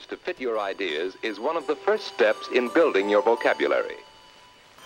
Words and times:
words 0.00 0.06
to 0.06 0.16
fit 0.16 0.40
your 0.40 0.58
ideas 0.58 1.16
is 1.22 1.38
one 1.38 1.56
of 1.56 1.66
the 1.66 1.76
first 1.76 2.06
steps 2.06 2.48
in 2.54 2.68
building 2.72 3.10
your 3.10 3.22
vocabulary. 3.22 3.96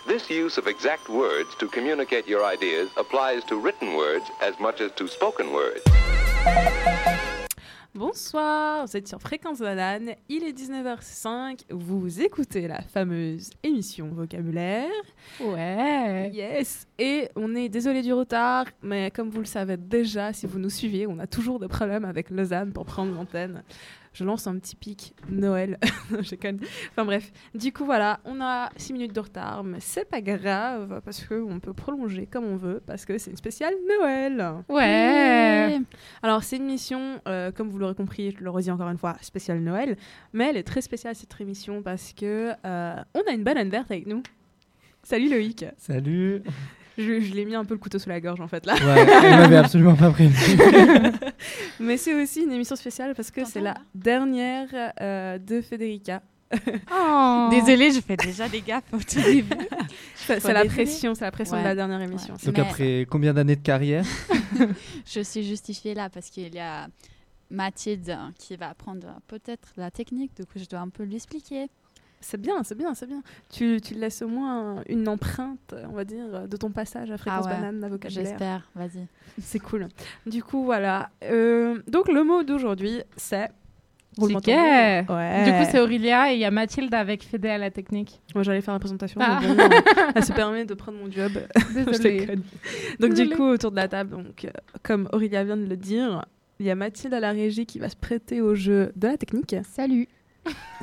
This 0.07 0.29
use 0.31 0.59
of 0.59 0.67
exact 0.67 1.09
words 1.09 1.55
to 1.59 1.69
communicate 1.69 2.27
your 2.27 2.45
ideas 2.45 2.91
applies 2.97 3.45
to 3.45 3.57
written 3.57 3.97
words 3.97 4.25
as 4.41 4.59
much 4.59 4.81
as 4.81 4.91
to 4.97 5.07
spoken 5.09 5.53
words. 5.53 5.83
Bonsoir, 7.95 8.87
vous 8.87 8.97
êtes 8.97 9.07
sur 9.07 9.21
Fréquence 9.21 9.61
Banane, 9.61 10.17
il 10.29 10.43
est 10.43 10.53
19h05, 10.53 11.61
vous 11.71 12.21
écoutez 12.21 12.67
la 12.67 12.83
fameuse 12.83 13.51
émission 13.63 14.09
vocabulaire. 14.09 14.91
Ouais. 15.41 16.29
Yes, 16.35 16.89
et 16.99 17.29
on 17.37 17.55
est 17.55 17.69
désolé 17.69 18.03
du 18.03 18.13
retard, 18.13 18.67
mais 18.83 19.13
comme 19.13 19.31
vous 19.31 19.39
le 19.39 19.47
savez 19.47 19.77
déjà, 19.77 20.33
si 20.33 20.49
vous 20.49 20.59
nous 20.59 20.71
suivez, 20.71 21.07
on 21.07 21.21
a 21.21 21.29
toujours 21.29 21.61
des 21.61 21.69
problèmes 21.69 22.05
avec 22.05 22.31
Lausanne 22.31 22.73
pour 22.73 22.85
prendre 22.85 23.15
l'antenne 23.15 23.63
je 24.15 24.25
lance 24.25 24.47
un 24.47 24.57
petit 24.59 24.77
pic 24.77 25.15
Noël. 25.29 25.79
je 26.23 26.37
conne. 26.37 26.61
Enfin 26.93 27.05
bref, 27.05 27.33
du 27.55 27.73
coup 27.73 27.85
voilà, 27.85 28.21
on 28.25 28.41
a 28.41 28.71
6 28.77 28.95
minutes 28.95 29.13
de 29.13 29.21
retard, 29.21 29.65
mais 29.65 29.81
c'est 29.81 30.09
pas 30.09 30.23
grave 30.23 31.03
parce 31.05 31.23
qu'on 31.25 31.61
peut 31.61 31.75
prolonger 31.75 32.27
comme 32.27 32.45
on 32.45 32.57
veut 32.57 32.81
parce 32.87 33.05
que 33.05 33.19
c'est 33.19 33.31
une 33.31 33.37
spéciale 33.37 33.75
Noël. 33.99 34.55
Ouais. 34.69 35.81
Alors 36.23 36.43
c'est 36.43 36.57
une 36.57 36.67
mission, 36.67 37.21
euh, 37.29 37.51
comme 37.51 37.69
vous 37.69 37.79
l'aurez 37.79 37.95
compris, 37.95 38.31
je 38.39 38.43
le 38.43 38.51
redis 38.51 38.71
encore 38.71 38.89
une 38.89 38.99
fois, 38.99 39.17
spéciale 39.21 39.61
Noël, 39.61 39.97
mais 40.33 40.49
elle 40.51 40.57
est 40.57 40.63
très 40.63 40.81
spéciale 40.81 41.15
cette 41.15 41.39
émission 41.41 41.83
parce 41.83 42.13
que 42.13 42.53
euh, 42.65 42.97
on 43.15 43.21
a 43.29 43.33
une 43.33 43.43
banane 43.45 43.69
verte 43.69 43.91
avec 43.91 44.07
nous. 44.07 44.23
Salut 45.03 45.29
Loïc. 45.29 45.67
Salut. 45.77 46.43
Je, 46.97 47.21
je 47.21 47.35
l'ai 47.35 47.45
mis 47.45 47.55
un 47.55 47.65
peu 47.65 47.75
le 47.75 47.81
couteau 47.81 47.99
sous 47.99 48.09
la 48.09 48.21
gorge 48.21 48.41
en 48.41 48.49
fait 48.49 48.65
là. 48.67 48.75
Ouais, 48.75 49.07
elle 49.25 49.39
m'avait 49.39 49.57
absolument 49.57 49.97
pas 49.97 50.11
prévenu. 50.11 50.37
Mais 51.81 51.97
c'est 51.97 52.15
aussi 52.15 52.43
une 52.43 52.53
émission 52.53 52.77
spéciale 52.77 53.15
parce 53.15 53.31
que 53.31 53.45
c'est 53.45 53.61
la 53.61 53.75
dernière 53.95 54.69
euh, 55.01 55.39
de 55.39 55.61
Federica. 55.61 56.23
Oh. 56.93 57.49
Désolée, 57.51 57.91
je 57.91 58.01
fais 58.01 58.17
déjà 58.25 58.49
des 58.49 58.61
gaffes 58.61 58.93
au 58.93 58.99
tout 58.99 59.21
début. 59.21 59.57
c'est 60.15 60.53
la 60.53 60.65
pression, 60.65 61.15
c'est 61.15 61.25
la 61.25 61.31
pression 61.31 61.59
de 61.59 61.65
la 61.65 61.75
dernière 61.75 62.01
émission. 62.01 62.35
Donc 62.45 62.59
après 62.59 63.07
combien 63.11 63.35
d'années 63.35 63.57
de 63.57 63.63
carrière? 63.63 64.05
Je 65.07 65.21
suis 65.21 65.45
justifiée 65.45 65.95
là 65.95 66.09
parce 66.09 66.31
qu'il 66.31 66.55
y 66.55 66.61
a 66.61 66.87
Mathilde 67.51 68.17
qui 68.39 68.57
va 68.57 68.71
apprendre 68.71 69.21
peut-être 69.27 69.69
la 69.77 69.91
technique, 69.91 70.37
du 70.37 70.45
coup 70.47 70.59
je 70.59 70.67
dois 70.67 70.81
un 70.81 70.89
peu 70.89 71.03
lui 71.03 71.17
expliquer. 71.17 71.67
C'est 72.25 72.41
bien, 72.41 72.63
c'est 72.63 72.75
bien, 72.75 72.95
c'est 72.95 73.07
bien. 73.07 73.23
Tu, 73.53 73.81
tu, 73.83 73.95
laisses 73.95 74.23
au 74.23 74.29
moins 74.29 74.83
une 74.89 75.09
empreinte, 75.09 75.75
on 75.89 75.93
va 75.93 76.05
dire, 76.05 76.49
de 76.49 76.57
ton 76.57 76.71
passage 76.71 77.11
à 77.11 77.19
Fréquence 77.19 77.45
ah 77.47 77.55
Banane, 77.55 77.81
la 77.81 78.09
J'espère, 78.09 78.67
vas-y. 78.75 79.07
C'est 79.43 79.59
cool. 79.59 79.89
Du 80.27 80.43
coup, 80.43 80.65
voilà. 80.65 81.11
Euh, 81.23 81.83
donc, 81.87 82.09
le 82.09 82.25
mot 82.25 82.43
d'aujourd'hui, 82.43 83.03
c'est... 83.17 83.51
Ticket. 84.17 85.05
Ouais. 85.09 85.45
Du 85.45 85.51
coup, 85.51 85.71
c'est 85.71 85.81
Aurélia 85.81 86.33
et 86.33 86.37
il 86.37 86.41
y 86.41 86.45
a 86.45 86.51
Mathilde 86.51 86.95
avec 86.95 87.25
Fédé 87.25 87.49
à 87.49 87.59
la 87.59 87.71
technique. 87.71 88.21
Moi, 88.35 88.45
j'allais 88.45 88.61
faire 88.61 88.73
la 88.73 88.81
présentation. 88.81 89.21
Ah. 89.23 89.41
elle 90.15 90.25
se 90.25 90.33
permet 90.33 90.65
de 90.65 90.75
prendre 90.75 90.99
mon 90.99 91.11
job. 91.11 91.33
Désolée. 91.75 92.39
donc, 93.01 93.15
du 93.15 93.29
coup, 93.31 93.43
autour 93.43 93.73
de 93.73 93.77
la 93.77 93.89
table, 93.89 94.11
donc, 94.11 94.47
comme 94.83 95.09
Aurélia 95.13 95.43
vient 95.43 95.57
de 95.57 95.67
le 95.67 95.77
dire, 95.77 96.25
il 96.61 96.67
y 96.67 96.71
a 96.71 96.77
Mathilde 96.77 97.13
à 97.13 97.21
la 97.21 97.33
régie 97.33 97.67
qui 97.67 97.81
va 97.81 97.89
se 97.89 97.97
prêter 97.97 98.41
au 98.41 98.55
jeu 98.55 98.93
de 98.95 99.09
la 99.09 99.17
technique. 99.17 99.57
Salut. 99.65 100.09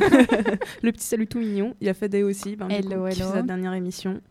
le 0.82 0.92
petit 0.92 1.06
salut 1.06 1.28
tout 1.28 1.40
mignon. 1.40 1.76
Il 1.82 1.88
y 1.88 1.90
a 1.90 1.94
Fede 1.94 2.16
aussi, 2.16 2.56
ben, 2.56 2.70
hello, 2.70 3.08
qui 3.10 3.20
sa 3.20 3.42
dernière 3.42 3.74
émission. 3.74 4.22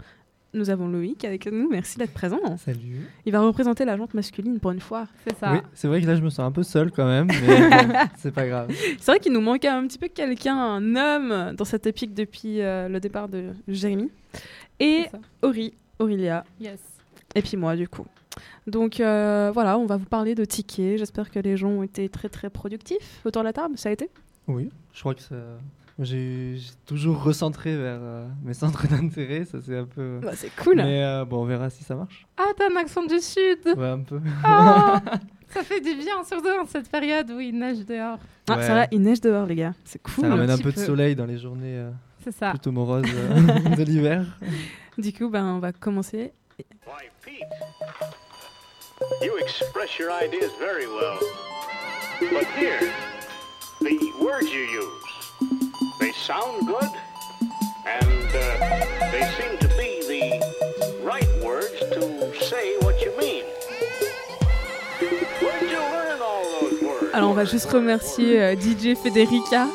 Nous 0.53 0.69
avons 0.69 0.89
Loïc 0.89 1.25
avec 1.25 1.47
nous. 1.47 1.69
Merci 1.71 1.97
d'être 1.99 2.13
présent. 2.13 2.41
Salut. 2.57 3.07
Il 3.25 3.31
va 3.31 3.41
représenter 3.41 3.85
la 3.85 3.97
jante 3.97 4.15
masculine 4.15 4.59
pour 4.59 4.73
une 4.73 4.81
fois. 4.81 5.07
C'est 5.25 5.37
ça. 5.37 5.53
Oui, 5.53 5.59
c'est 5.75 5.87
vrai 5.87 6.01
que 6.01 6.07
là, 6.07 6.17
je 6.17 6.23
me 6.23 6.31
sens 6.31 6.41
un 6.41 6.51
peu 6.51 6.65
seul 6.65 6.91
quand 6.91 7.07
même, 7.07 7.29
mais 7.29 7.91
c'est 8.19 8.33
pas 8.33 8.49
grave. 8.49 8.75
C'est 8.99 9.13
vrai 9.13 9.21
qu'il 9.21 9.33
nous 9.33 9.41
manquait 9.41 9.69
un 9.69 9.87
petit 9.87 9.99
peu 9.99 10.09
quelqu'un, 10.09 10.57
un 10.57 10.97
homme, 10.97 11.55
dans 11.55 11.65
cette 11.65 11.87
épique 11.87 12.15
depuis 12.15 12.63
euh, 12.63 12.89
le 12.89 12.99
départ 12.99 13.29
de 13.29 13.51
Jérémy. 13.69 14.11
Et 14.81 15.07
Ori, 15.43 15.75
Aurélia. 16.01 16.45
Yes. 16.61 16.81
Et 17.37 17.43
puis 17.43 17.57
moi, 17.57 17.77
du 17.77 17.87
coup. 17.87 18.07
Donc 18.67 19.01
euh, 19.01 19.51
voilà, 19.53 19.79
on 19.79 19.87
va 19.87 19.97
vous 19.97 20.07
parler 20.07 20.35
de 20.35 20.45
tickets. 20.45 20.99
J'espère 20.99 21.31
que 21.31 21.39
les 21.39 21.57
gens 21.57 21.69
ont 21.69 21.83
été 21.83 22.09
très 22.09 22.29
très 22.29 22.51
productifs 22.51 23.21
autour 23.25 23.43
de 23.43 23.47
la 23.47 23.53
table. 23.53 23.79
Ça 23.79 23.89
a 23.89 23.93
été 23.93 24.11
oui, 24.49 24.71
je 24.93 25.01
crois 25.01 25.15
que 25.15 25.23
ça. 25.23 25.37
J'ai 26.03 26.57
toujours 26.87 27.23
recentré 27.23 27.77
vers 27.77 27.99
euh, 28.01 28.27
mes 28.43 28.55
centres 28.55 28.89
d'intérêt, 28.91 29.45
ça 29.45 29.59
c'est 29.61 29.77
un 29.77 29.85
peu. 29.85 30.21
Bah, 30.23 30.33
c'est 30.35 30.55
cool. 30.57 30.77
Mais 30.77 31.05
euh, 31.05 31.27
bon, 31.27 31.43
on 31.43 31.45
verra 31.45 31.69
si 31.69 31.85
ça 31.85 31.95
marche. 31.95 32.27
Ah, 32.39 32.47
t'as 32.57 32.73
un 32.73 32.77
accent 32.77 33.05
du 33.05 33.21
sud. 33.21 33.59
Ouais, 33.77 33.89
un 33.89 34.01
peu. 34.01 34.19
Oh, 34.19 34.97
ça 35.49 35.63
fait 35.63 35.81
du 35.81 35.95
bien, 35.97 36.25
surtout 36.25 36.45
dans 36.45 36.65
cette 36.67 36.91
période 36.91 37.31
où 37.31 37.39
il 37.39 37.59
neige 37.59 37.85
dehors. 37.85 38.19
Ah, 38.49 38.63
ça 38.63 38.75
va, 38.75 38.87
il 38.91 39.03
neige 39.03 39.21
dehors, 39.21 39.45
les 39.45 39.57
gars. 39.57 39.75
C'est 39.85 40.03
cool. 40.03 40.25
Ça 40.25 40.31
ramène 40.31 40.51
un, 40.51 40.59
peu 40.59 40.73
de 40.73 40.79
soleil 40.79 41.15
dans 41.15 41.27
les 41.27 41.37
journées 41.37 41.77
euh, 41.77 41.91
c'est 42.25 42.33
ça. 42.33 42.51
plutôt 42.51 42.73
moroses 42.73 43.03
de 43.77 43.83
l'hiver. 43.83 44.25
Du 44.97 45.13
coup, 45.13 45.29
ben, 45.29 45.45
on 45.45 45.59
va 45.59 45.73
commencer. 45.73 46.33
Why, 46.87 47.09
Pete, 47.23 47.43
you 49.23 49.37
express 49.39 49.99
your 49.99 50.11
ideas 50.11 50.51
very 50.59 50.87
well. 50.87 51.19
But 52.21 52.47
here. 52.59 52.91
The 53.81 54.13
words 54.21 54.53
you 54.53 54.61
use. 54.61 54.91
They 55.99 56.13
sound 56.13 56.67
good, 56.67 56.91
and 57.87 58.29
uh, 58.29 59.11
they 59.11 59.23
seem 59.37 59.59
to 59.59 59.69
be 59.77 60.01
the 60.07 61.01
right 61.03 61.29
words 61.43 61.79
to 61.79 62.33
say 62.45 62.77
what 62.81 63.01
you 63.01 63.13
mean. 63.19 63.45
Where 65.41 65.61
did 65.61 65.71
you 65.71 65.79
learn 65.79 66.21
all 66.21 66.45
those 66.61 66.83
words? 66.83 67.15
Alors 67.15 67.31
on 67.31 67.35
va 67.35 67.45
juste 67.45 67.71
remercier 67.71 68.41
euh, 68.41 68.55
DJ 68.55 68.97
Federica. 68.97 69.67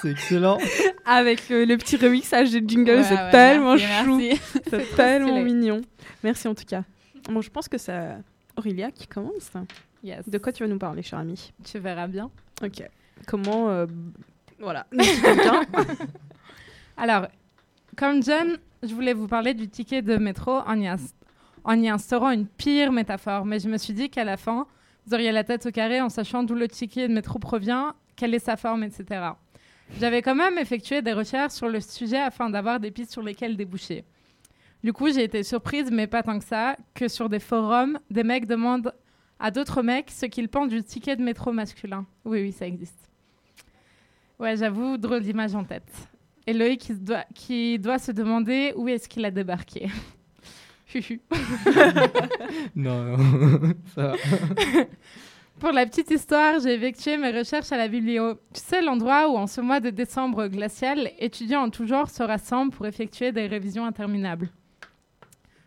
c'est 0.00 0.10
excellent. 0.10 0.58
Avec 1.06 1.50
euh, 1.50 1.64
le 1.64 1.76
petit 1.76 1.96
remixage 1.96 2.50
des 2.50 2.62
jingles, 2.66 2.98
ouais, 2.98 3.04
c'est 3.04 3.14
ouais, 3.14 3.30
tellement 3.30 3.76
merci, 3.76 4.36
chou. 4.36 4.60
C'est 4.70 4.94
tellement 4.94 5.40
mignon. 5.40 5.80
Merci 6.22 6.48
en 6.48 6.54
tout 6.54 6.64
cas. 6.64 6.82
Bon, 7.28 7.40
je 7.40 7.50
pense 7.50 7.68
que 7.68 7.78
c'est 7.78 7.98
Aurélia 8.56 8.90
qui 8.90 9.06
commence. 9.06 9.50
De 10.02 10.38
quoi 10.38 10.52
tu 10.52 10.62
vas 10.62 10.68
nous 10.68 10.78
parler, 10.78 11.02
cher 11.02 11.18
ami? 11.18 11.52
Tu 11.64 11.78
verras 11.78 12.06
bien. 12.06 12.30
Ok. 12.62 12.82
Comment. 13.26 13.68
Euh, 13.68 13.86
voilà. 14.58 14.86
Alors, 16.96 17.28
comme 17.96 18.22
jeune, 18.22 18.58
je 18.82 18.94
voulais 18.94 19.12
vous 19.12 19.28
parler 19.28 19.54
du 19.54 19.68
ticket 19.68 20.02
de 20.02 20.16
métro 20.16 20.52
en 20.66 20.80
y, 20.80 20.88
en 21.64 21.82
y 21.82 21.88
instaurant 21.88 22.30
une 22.30 22.46
pire 22.46 22.92
métaphore. 22.92 23.44
Mais 23.44 23.58
je 23.58 23.68
me 23.68 23.76
suis 23.76 23.92
dit 23.92 24.10
qu'à 24.10 24.24
la 24.24 24.36
fin, 24.36 24.66
vous 25.06 25.14
auriez 25.14 25.32
la 25.32 25.44
tête 25.44 25.66
au 25.66 25.70
carré 25.70 26.00
en 26.00 26.08
sachant 26.08 26.42
d'où 26.42 26.54
le 26.54 26.68
ticket 26.68 27.08
de 27.08 27.12
métro 27.12 27.38
provient, 27.38 27.94
quelle 28.16 28.34
est 28.34 28.44
sa 28.44 28.56
forme, 28.56 28.84
etc. 28.84 29.30
J'avais 29.98 30.22
quand 30.22 30.34
même 30.34 30.56
effectué 30.58 31.02
des 31.02 31.12
recherches 31.12 31.52
sur 31.52 31.68
le 31.68 31.80
sujet 31.80 32.18
afin 32.18 32.48
d'avoir 32.48 32.80
des 32.80 32.90
pistes 32.90 33.12
sur 33.12 33.22
lesquelles 33.22 33.56
déboucher. 33.56 34.04
Du 34.82 34.92
coup, 34.92 35.10
j'ai 35.12 35.24
été 35.24 35.42
surprise, 35.42 35.90
mais 35.90 36.06
pas 36.06 36.22
tant 36.22 36.38
que 36.38 36.44
ça, 36.44 36.76
que 36.94 37.08
sur 37.08 37.28
des 37.28 37.40
forums, 37.40 37.98
des 38.10 38.24
mecs 38.24 38.46
demandent 38.46 38.94
à 39.40 39.50
d'autres 39.50 39.82
mecs 39.82 40.10
ce 40.10 40.26
qu'ils 40.26 40.48
pensent 40.48 40.68
du 40.68 40.82
ticket 40.82 41.16
de 41.16 41.22
métro 41.22 41.50
masculin. 41.50 42.06
Oui, 42.24 42.42
oui, 42.42 42.52
ça 42.52 42.66
existe. 42.66 43.10
Ouais, 44.38 44.56
j'avoue, 44.56 44.96
drôle 44.98 45.22
d'image 45.22 45.54
en 45.54 45.64
tête. 45.64 45.90
Et 46.46 46.52
Loïc 46.52 46.80
qui 46.80 46.94
doit, 46.94 47.24
qui 47.34 47.78
doit 47.78 47.98
se 47.98 48.12
demander 48.12 48.72
où 48.76 48.88
est-ce 48.88 49.08
qu'il 49.08 49.24
a 49.24 49.30
débarqué. 49.30 49.88
non, 52.74 53.16
non, 53.16 53.74
ça 53.94 54.14
Pour 55.60 55.70
la 55.70 55.86
petite 55.86 56.10
histoire, 56.10 56.58
j'ai 56.58 56.74
effectué 56.74 57.16
mes 57.16 57.30
recherches 57.30 57.70
à 57.70 57.76
la 57.76 57.86
biblio. 57.86 58.34
Tu 58.52 58.60
sais, 58.60 58.82
l'endroit 58.82 59.28
où, 59.28 59.36
en 59.36 59.46
ce 59.46 59.60
mois 59.60 59.78
de 59.78 59.90
décembre 59.90 60.48
glacial, 60.48 61.12
étudiants 61.18 61.62
en 61.62 61.70
tout 61.70 61.86
genre 61.86 62.10
se 62.10 62.24
rassemblent 62.24 62.72
pour 62.72 62.86
effectuer 62.86 63.30
des 63.30 63.46
révisions 63.46 63.84
interminables. 63.84 64.48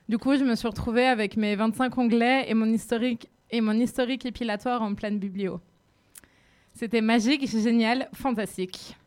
Du 0.10 0.18
coup, 0.18 0.36
je 0.36 0.44
me 0.44 0.56
suis 0.56 0.68
retrouvée 0.68 1.06
avec 1.06 1.38
mes 1.38 1.56
25 1.56 1.98
onglets 1.98 2.46
et 2.50 2.54
mon 2.54 2.66
historique 2.66 3.30
et 3.54 3.62
mon 3.62 3.80
historique 3.80 4.26
épilatoire 4.26 4.82
en 4.82 4.96
pleine 4.96 5.20
biblio. 5.20 5.62
C'était 6.74 7.02
magique, 7.02 7.48
génial, 7.48 8.10
fantastique. 8.12 8.98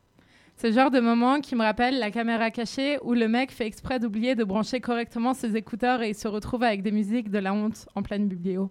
Ce 0.57 0.71
genre 0.71 0.93
de 0.93 1.01
moment 1.01 1.41
qui 1.41 1.57
me 1.57 1.63
rappelle 1.63 1.99
la 1.99 2.13
caméra 2.13 2.53
cachée 2.53 2.99
où 3.03 3.13
le 3.13 3.27
mec 3.27 3.51
fait 3.51 3.67
exprès 3.67 3.99
d'oublier 3.99 4.37
de 4.37 4.45
brancher 4.45 4.81
correctement 4.81 5.35
ses 5.35 5.57
écouteurs 5.57 6.01
et 6.01 6.11
il 6.11 6.15
se 6.15 6.29
retrouve 6.29 6.63
avec 6.63 6.83
des 6.83 6.93
musiques 6.93 7.29
de 7.29 7.41
la 7.41 7.53
honte 7.53 7.89
en 7.97 8.03
pleine 8.03 8.29
biblio. 8.29 8.71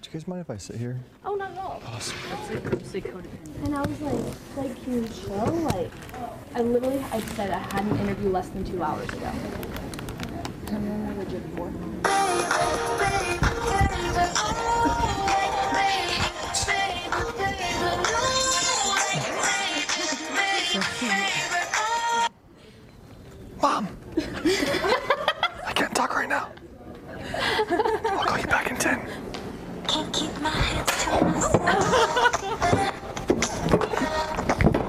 Do 0.00 0.08
you 0.08 0.12
guys 0.12 0.28
mind 0.28 0.40
if 0.40 0.50
I 0.50 0.58
sit 0.58 0.76
here? 0.76 0.96
Oh, 1.24 1.34
not 1.36 1.50
at 1.50 1.58
all. 1.58 1.82
Awesome. 1.84 2.16
And 3.64 3.74
I 3.74 3.80
was 3.80 4.00
like, 4.00 4.14
like, 4.56 4.84
can 4.84 4.94
you 4.94 5.08
chill? 5.08 5.52
Like, 5.64 5.90
I 6.54 6.62
literally, 6.62 7.02
I 7.12 7.20
said 7.34 7.50
I 7.50 7.58
had 7.58 7.84
an 7.84 7.98
interview 7.98 8.30
less 8.30 8.48
than 8.50 8.64
two 8.64 8.82
hours 8.82 9.08
ago. 9.08 9.30
Have 10.70 10.82
you 10.82 10.92
ever 10.92 11.14
legit 11.18 11.42
before? 11.50 11.70
Mom! 23.62 23.88
I 25.66 25.72
can't 25.74 25.94
talk 25.94 26.14
right 26.14 26.28
now. 26.28 26.50
I'll 28.10 28.24
call 28.24 28.38
you 28.38 28.46
back 28.46 28.70
in 28.70 28.76
10. 28.76 29.00
Can't 29.88 30.12
keep 30.12 30.40
my 30.42 30.50
hands 30.50 31.04
to 31.04 31.24
myself. 31.24 31.62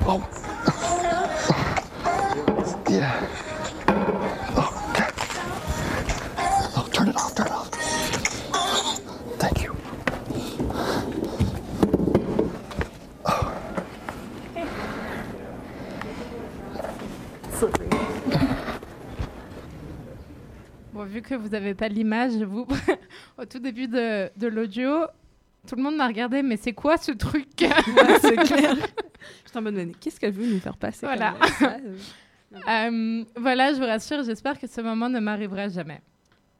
oh. 0.05 0.27
Yeah. 2.89 3.42
Bon, 21.03 21.09
vu 21.09 21.21
que 21.21 21.35
vous 21.35 21.49
n'avez 21.49 21.73
pas 21.73 21.89
l'image, 21.89 22.31
vous, 22.35 22.65
au 23.37 23.43
tout 23.43 23.59
début 23.59 23.87
de, 23.89 24.29
de 24.37 24.47
l'audio, 24.47 25.05
tout 25.67 25.75
le 25.75 25.83
monde 25.83 25.97
m'a 25.97 26.07
regardé, 26.07 26.41
mais 26.41 26.55
c'est 26.55 26.71
quoi 26.71 26.95
ce 26.95 27.11
truc? 27.11 27.49
Ouais, 27.61 28.19
c'est 28.21 28.35
clair. 28.37 28.75
J'étais 29.45 29.57
en 29.57 29.61
mode, 29.63 29.91
qu'est-ce 29.99 30.17
qu'elle 30.17 30.31
veut 30.31 30.47
nous 30.47 30.61
faire 30.61 30.77
passer 30.77 31.05
Voilà. 31.05 31.35
ça, 31.59 31.77
Euh, 32.69 33.25
Voilà, 33.35 33.73
je 33.73 33.79
vous 33.79 33.85
rassure, 33.85 34.23
j'espère 34.23 34.57
que 34.57 34.67
ce 34.67 34.79
moment 34.79 35.09
ne 35.09 35.19
m'arrivera 35.19 35.67
jamais. 35.67 35.99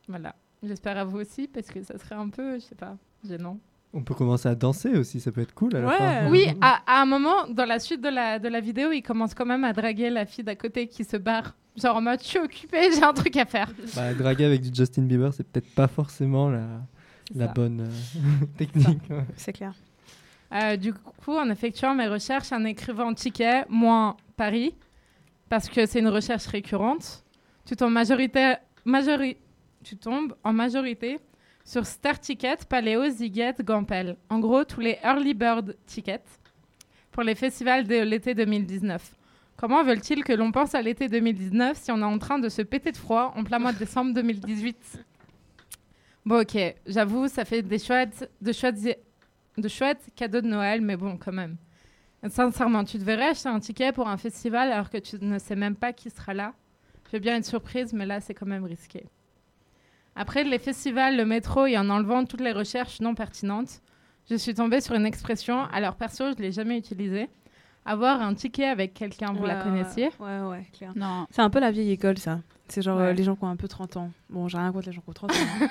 Voilà. 0.10 0.36
J'espère 0.62 0.98
à 0.98 1.06
vous 1.06 1.20
aussi, 1.20 1.48
parce 1.48 1.68
que 1.68 1.82
ça 1.82 1.98
serait 1.98 2.16
un 2.16 2.28
peu, 2.28 2.56
je 2.56 2.64
sais 2.66 2.76
pas, 2.76 2.98
gênant. 3.26 3.58
On 3.96 4.02
peut 4.02 4.16
commencer 4.16 4.50
à 4.50 4.56
danser 4.56 4.90
aussi, 4.98 5.20
ça 5.20 5.32
peut 5.32 5.42
être 5.42 5.54
cool 5.54 5.76
à 5.76 5.80
la 5.82 5.88
Ouais. 5.88 5.98
fin. 5.98 6.30
Oui, 6.32 6.48
à, 6.62 6.82
à 6.88 7.02
un 7.02 7.06
moment, 7.06 7.48
dans 7.48 7.66
la 7.66 7.78
suite 7.80 8.02
de 8.02 8.10
la, 8.10 8.40
de 8.40 8.48
la 8.48 8.60
vidéo, 8.60 8.92
il 8.92 9.04
commence 9.04 9.34
quand 9.36 9.46
même 9.46 9.64
à 9.64 9.72
draguer 9.74 10.10
la 10.10 10.26
fille 10.26 10.44
d'à 10.44 10.56
côté 10.56 10.88
qui 10.88 11.04
se 11.04 11.16
barre. 11.18 11.54
Genre 11.76 11.96
en 11.98 12.02
mode, 12.02 12.20
je 12.22 12.26
suis 12.28 12.40
occupée, 12.40 12.92
j'ai 12.96 13.04
un 13.04 13.14
truc 13.14 13.36
à 13.38 13.46
faire. 13.46 13.70
Bah, 13.96 14.14
draguer 14.14 14.46
avec 14.46 14.62
du 14.62 14.70
Justin 14.74 15.04
Bieber, 15.04 15.32
c'est 15.34 15.44
peut-être 15.48 15.74
pas 15.76 15.88
forcément 15.88 16.50
la, 16.50 16.66
la 17.36 17.48
bonne 17.48 17.82
euh, 17.82 18.46
technique. 18.58 19.02
ouais. 19.10 19.26
C'est 19.36 19.54
clair. 19.54 19.74
Euh, 20.54 20.76
du 20.76 20.94
coup, 20.94 21.36
en 21.36 21.50
effectuant 21.50 21.94
mes 21.96 22.08
recherches, 22.08 22.52
un 22.52 22.64
écrivain 22.66 23.06
en 23.06 23.14
ticket, 23.14 23.66
moins 23.70 24.18
Paris, 24.38 24.74
parce 25.50 25.68
que 25.70 25.86
c'est 25.86 26.00
une 26.00 26.10
recherche 26.10 26.46
récurrente, 26.48 27.24
tu 27.66 27.76
tombes, 27.76 27.92
majoritaire, 27.94 28.58
majori- 28.86 29.38
tu 29.84 29.98
tombes 29.98 30.34
en 30.44 30.54
majorité 30.54 31.20
sur 31.64 31.86
Star 31.86 32.20
Ticket, 32.20 32.58
Paléo, 32.68 33.10
Ziget, 33.10 33.56
Gampel. 33.62 34.18
En 34.30 34.40
gros, 34.40 34.64
tous 34.64 34.82
les 34.82 34.98
Early 35.04 35.34
Bird 35.34 35.76
Tickets 35.86 36.40
pour 37.12 37.24
les 37.24 37.36
festivals 37.36 37.88
de 37.88 38.02
l'été 38.04 38.34
2019. 38.34 39.16
Comment 39.56 39.84
veulent-ils 39.84 40.24
que 40.24 40.34
l'on 40.34 40.52
pense 40.52 40.76
à 40.76 40.82
l'été 40.82 41.08
2019 41.08 41.78
si 41.78 41.92
on 41.92 42.00
est 42.00 42.04
en 42.04 42.18
train 42.18 42.40
de 42.40 42.50
se 42.50 42.62
péter 42.62 42.92
de 42.92 42.98
froid 42.98 43.34
en 43.36 43.44
plein 43.44 43.60
mois 43.60 43.72
de 43.72 43.78
décembre 43.78 44.14
2018 44.14 45.06
Bon, 46.26 46.42
ok, 46.42 46.58
j'avoue, 46.88 47.28
ça 47.28 47.46
fait 47.46 47.62
des 47.62 47.80
chouettes, 47.80 48.30
de 48.42 48.52
chouettes 48.52 49.00
de 49.58 49.68
chouettes 49.68 50.10
cadeaux 50.16 50.42
de 50.42 50.48
Noël, 50.48 50.82
mais 50.82 50.98
bon, 50.98 51.18
quand 51.18 51.34
même. 51.34 51.58
Sincèrement, 52.28 52.84
tu 52.84 52.98
devrais 52.98 53.30
acheter 53.30 53.50
un 53.50 53.60
ticket 53.60 53.92
pour 53.92 54.08
un 54.08 54.18
festival 54.18 54.72
alors 54.72 54.90
que 54.90 54.98
tu 54.98 55.18
ne 55.22 55.38
sais 55.38 55.56
même 55.56 55.76
pas 55.76 55.92
qui 55.92 56.10
sera 56.10 56.34
là. 56.34 56.54
Je 57.08 57.18
veux 57.18 57.20
bien 57.20 57.36
une 57.38 57.44
surprise, 57.44 57.94
mais 57.94 58.06
là, 58.06 58.22
c'est 58.22 58.34
quand 58.34 58.46
même 58.46 58.64
risqué. 58.64 59.06
Après 60.16 60.44
les 60.44 60.60
festivals, 60.60 61.18
le 61.18 61.26
métro 61.26 61.66
et 61.66 61.78
en 61.78 61.90
enlevant 61.90 62.24
toutes 62.26 62.42
les 62.42 62.52
recherches 62.52 63.00
non 63.02 63.16
pertinentes, 63.16 63.82
je 64.30 64.36
suis 64.36 64.54
tombée 64.54 64.80
sur 64.82 64.96
une 64.96 65.06
expression, 65.06 65.64
alors 65.74 65.96
perso, 65.96 66.26
je 66.32 66.38
ne 66.38 66.42
l'ai 66.42 66.52
jamais 66.52 66.78
utilisée. 66.78 67.30
Avoir 67.86 68.22
un 68.22 68.34
ticket 68.34 68.66
avec 68.68 68.94
quelqu'un, 68.94 69.34
vous 69.34 69.46
la 69.46 69.56
connaissiez? 69.56 70.10
Ouais, 70.20 70.40
ouais, 70.40 70.66
clair. 70.78 70.92
Non. 70.96 71.28
C'est 71.32 71.42
un 71.42 71.50
peu 71.50 71.60
la 71.60 71.70
vieille 71.72 71.92
école, 71.92 72.18
ça. 72.18 72.40
C'est 72.70 72.82
genre 72.82 72.98
Ouais. 72.98 73.08
euh, 73.08 73.14
les 73.14 73.24
gens 73.24 73.36
qui 73.36 73.44
ont 73.44 73.50
un 73.50 73.58
peu 73.58 73.68
30 73.68 73.98
ans. 73.98 74.10
Bon, 74.30 74.48
j'ai 74.48 74.58
rien 74.58 74.72
contre 74.72 74.86
les 74.88 74.94
gens 74.94 75.02
qui 75.02 75.10
ont 75.10 75.14
30 75.14 75.32
ans. 75.32 75.36
hein. 75.62 75.68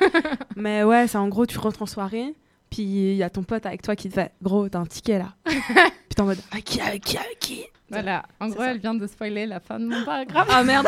Mais 0.56 0.82
ouais, 0.84 1.06
c'est 1.08 1.16
en 1.16 1.28
gros, 1.28 1.46
tu 1.46 1.56
rentres 1.58 1.80
en 1.80 1.86
soirée, 1.86 2.34
puis 2.68 2.82
il 2.82 3.14
y 3.14 3.22
a 3.22 3.30
ton 3.30 3.42
pote 3.44 3.64
avec 3.64 3.80
toi 3.80 3.96
qui 3.96 4.10
te 4.10 4.14
fait 4.14 4.32
Gros, 4.42 4.68
t'as 4.68 4.80
un 4.80 4.84
ticket 4.86 5.18
là. 5.20 5.32
puis 5.46 5.56
t'es 6.14 6.20
en 6.20 6.26
mode 6.26 6.38
Avec 6.50 6.64
qui, 6.64 6.80
avec 6.82 7.02
qui, 7.02 7.16
avec 7.16 7.38
qui? 7.38 7.64
Voilà, 7.88 8.24
en 8.40 8.48
gros, 8.48 8.58
ça. 8.60 8.72
elle 8.72 8.78
vient 8.78 8.94
de 8.94 9.06
spoiler 9.06 9.46
la 9.46 9.60
fin 9.60 9.78
de 9.80 9.86
mon 9.86 10.04
paragraphe. 10.04 10.48
Ah 10.52 10.62
merde 10.64 10.86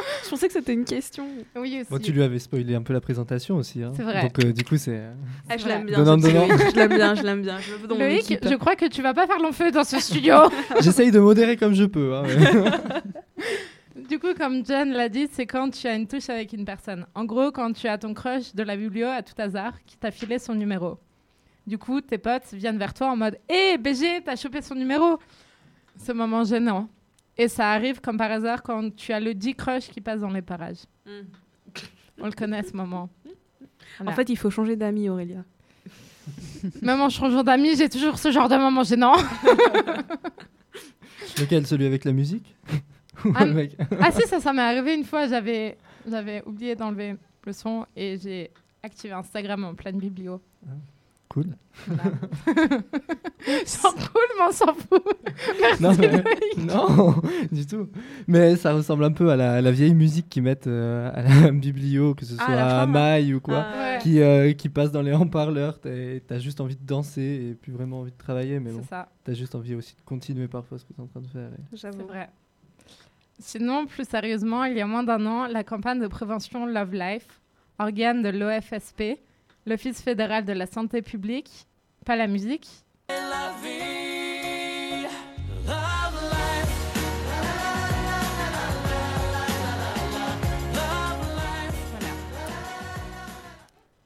Je 0.24 0.28
pensais 0.30 0.46
que 0.46 0.52
c'était 0.52 0.72
une 0.72 0.84
question. 0.84 1.26
Oui, 1.56 1.78
aussi. 1.80 1.90
Bon, 1.90 1.98
tu 1.98 2.12
lui 2.12 2.22
avais 2.22 2.38
spoilé 2.38 2.74
un 2.74 2.82
peu 2.82 2.92
la 2.92 3.00
présentation 3.00 3.56
aussi. 3.56 3.82
hein. 3.82 3.92
C'est 3.96 4.02
vrai. 4.02 4.22
Donc, 4.22 4.38
euh, 4.44 4.52
du 4.52 4.64
coup, 4.64 4.76
c'est. 4.76 4.96
euh, 4.96 5.12
Ah, 5.48 5.56
je 5.56 5.66
l'aime 5.66 5.86
bien. 5.86 5.98
Loïc. 6.04 6.52
Je 6.70 6.76
l'aime 6.76 6.94
bien, 6.94 7.14
je 7.14 7.22
l'aime 7.22 7.42
bien. 7.42 7.58
Loïc, 7.98 8.38
je 8.42 8.54
crois 8.56 8.76
que 8.76 8.86
tu 8.86 9.02
vas 9.02 9.14
pas 9.14 9.26
faire 9.26 9.38
long 9.40 9.52
feu 9.52 9.70
dans 9.70 9.84
ce 9.84 9.98
studio. 10.00 10.34
J'essaye 10.80 11.10
de 11.10 11.18
modérer 11.20 11.56
comme 11.56 11.74
je 11.74 11.84
peux. 11.84 12.14
hein, 12.14 12.22
mais- 12.26 14.02
Du 14.08 14.18
coup, 14.18 14.32
comme 14.38 14.64
John 14.64 14.90
l'a 14.90 15.08
dit, 15.08 15.28
c'est 15.32 15.46
quand 15.46 15.70
tu 15.70 15.86
as 15.86 15.94
une 15.94 16.06
touche 16.06 16.28
avec 16.30 16.52
une 16.52 16.64
personne. 16.64 17.06
En 17.14 17.24
gros, 17.24 17.50
quand 17.50 17.72
tu 17.72 17.88
as 17.88 17.98
ton 17.98 18.14
crush 18.14 18.54
de 18.54 18.62
la 18.62 18.76
biblio 18.76 19.06
à 19.06 19.22
tout 19.22 19.34
hasard 19.38 19.72
qui 19.86 19.96
t'a 19.96 20.10
filé 20.10 20.38
son 20.38 20.54
numéro. 20.54 20.98
Du 21.66 21.76
coup, 21.78 22.00
tes 22.00 22.16
potes 22.18 22.52
viennent 22.52 22.78
vers 22.78 22.94
toi 22.94 23.08
en 23.08 23.16
mode 23.16 23.36
Hé, 23.48 23.76
BG, 23.76 24.22
t'as 24.24 24.36
chopé 24.36 24.62
son 24.62 24.74
numéro 24.74 25.18
Ce 25.98 26.12
moment 26.12 26.44
gênant. 26.44 26.88
Et 27.38 27.46
ça 27.48 27.70
arrive 27.70 28.00
comme 28.00 28.16
par 28.18 28.30
hasard 28.32 28.62
quand 28.62 28.94
tu 28.94 29.12
as 29.12 29.20
le 29.20 29.32
dit 29.32 29.54
crush 29.54 29.88
qui 29.88 30.00
passe 30.00 30.20
dans 30.20 30.30
les 30.30 30.42
parages. 30.42 30.84
Mm. 31.06 31.10
On 32.20 32.26
le 32.26 32.32
connaît 32.32 32.64
ce 32.64 32.76
moment. 32.76 33.08
Voilà. 33.98 34.12
En 34.12 34.14
fait, 34.14 34.28
il 34.28 34.36
faut 34.36 34.50
changer 34.50 34.74
d'amis, 34.74 35.08
Aurélia. 35.08 35.44
Même 36.82 37.00
en 37.00 37.08
changeant 37.08 37.44
d'amis, 37.44 37.76
j'ai 37.76 37.88
toujours 37.88 38.18
ce 38.18 38.32
genre 38.32 38.48
de 38.48 38.56
moment 38.56 38.82
gênant. 38.82 39.14
Lequel 41.38 41.66
Celui 41.66 41.86
avec 41.86 42.04
la 42.04 42.12
musique? 42.12 42.54
Ah, 43.34 43.46
mec? 43.46 43.76
ah 44.00 44.12
si, 44.12 44.28
ça, 44.28 44.38
ça 44.38 44.52
m'est 44.52 44.62
arrivé 44.62 44.94
une 44.94 45.02
fois. 45.02 45.26
J'avais, 45.26 45.76
j'avais 46.08 46.40
oublié 46.46 46.76
d'enlever 46.76 47.16
le 47.44 47.52
son 47.52 47.84
et 47.96 48.16
j'ai 48.16 48.52
activé 48.80 49.12
Instagram 49.12 49.64
en 49.64 49.74
pleine 49.74 49.98
biblio. 49.98 50.40
Cool. 51.28 51.56
Sans 53.66 53.92
cool, 53.92 54.22
mais 54.38 54.44
on 54.48 54.52
s'en 54.52 54.74
fout. 54.74 55.02
Merci, 55.60 55.82
Non, 55.82 55.92
mais- 55.98 56.22
non, 56.64 57.14
du 57.52 57.66
tout. 57.66 57.88
Mais 58.26 58.56
ça 58.56 58.72
ressemble 58.72 59.04
un 59.04 59.12
peu 59.12 59.30
à 59.30 59.36
la, 59.36 59.54
à 59.54 59.60
la 59.60 59.70
vieille 59.70 59.94
musique 59.94 60.28
qu'ils 60.28 60.42
mettent 60.42 60.66
euh, 60.66 61.10
à 61.14 61.22
la 61.22 61.50
biblio, 61.52 62.14
que 62.14 62.24
ce 62.24 62.34
Ah, 62.38 62.44
soit 62.44 62.54
à 62.54 62.80
à 62.82 62.86
Maille 62.86 63.34
ou 63.34 63.40
quoi, 63.40 63.64
Ah, 63.66 63.78
Ouais, 63.78 63.98
qui, 64.00 64.20
euh, 64.20 64.52
qui 64.54 64.68
passe 64.68 64.90
dans 64.90 65.02
les 65.02 65.12
haut-parleurs. 65.12 65.80
T'as 65.80 66.38
juste 66.38 66.60
envie 66.60 66.76
de 66.76 66.84
danser 66.86 67.50
et 67.50 67.54
plus 67.54 67.72
vraiment 67.72 68.00
envie 68.00 68.12
de 68.12 68.16
travailler, 68.18 68.58
mais 68.60 68.72
bon, 68.72 68.80
c'est 68.82 68.88
ça, 68.88 69.08
t'as 69.24 69.34
juste 69.34 69.54
envie 69.54 69.74
aussi 69.74 69.94
de 69.96 70.00
continuer 70.02 70.48
parfois 70.48 70.78
ce 70.78 70.84
que 70.84 70.92
t'es 70.92 71.00
en 71.00 71.06
train 71.06 71.20
de 71.20 71.26
faire. 71.28 71.50
et- 71.52 71.76
J'avoue. 71.76 72.06
vrai. 72.06 72.30
Sinon, 73.38 73.86
plus 73.86 74.08
sérieusement, 74.08 74.64
il 74.64 74.76
y 74.76 74.80
a 74.80 74.86
moins 74.86 75.04
d'un 75.04 75.24
an, 75.26 75.46
la 75.46 75.62
campagne 75.62 76.00
de 76.00 76.08
prévention 76.08 76.66
Love 76.66 76.92
Life, 76.94 77.40
organe 77.78 78.22
de 78.22 78.30
l'OFSP, 78.30 79.20
l'Office 79.68 80.00
fédéral 80.02 80.44
de 80.44 80.52
la 80.52 80.66
santé 80.66 81.02
publique, 81.02 81.66
pas 82.04 82.16
la 82.16 82.26
musique, 82.26 82.68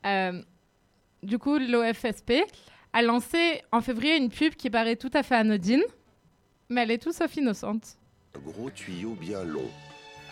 Euh, 0.04 0.42
du 1.22 1.38
coup, 1.38 1.58
l'OFSP 1.58 2.32
a 2.92 3.02
lancé 3.02 3.62
en 3.70 3.80
février 3.80 4.16
une 4.16 4.30
pub 4.30 4.54
qui 4.54 4.68
paraît 4.68 4.96
tout 4.96 5.10
à 5.14 5.22
fait 5.22 5.36
anodine, 5.36 5.84
mais 6.68 6.82
elle 6.82 6.90
est 6.90 7.02
tout 7.02 7.12
sauf 7.12 7.36
innocente. 7.36 7.96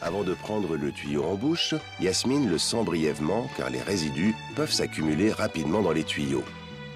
Avant 0.03 0.23
de 0.23 0.33
prendre 0.33 0.77
le 0.77 0.93
tuyau 0.93 1.25
en 1.25 1.35
bouche, 1.35 1.75
Yasmine 2.01 2.49
le 2.49 2.57
sent 2.57 2.85
brièvement 2.85 3.49
car 3.57 3.69
les 3.69 3.83
résidus 3.83 4.35
peuvent 4.57 4.73
s'accumuler 4.73 5.31
rapidement 5.31 5.83
dans 5.83 5.93
les 5.93 6.05
tuyaux. 6.05 6.45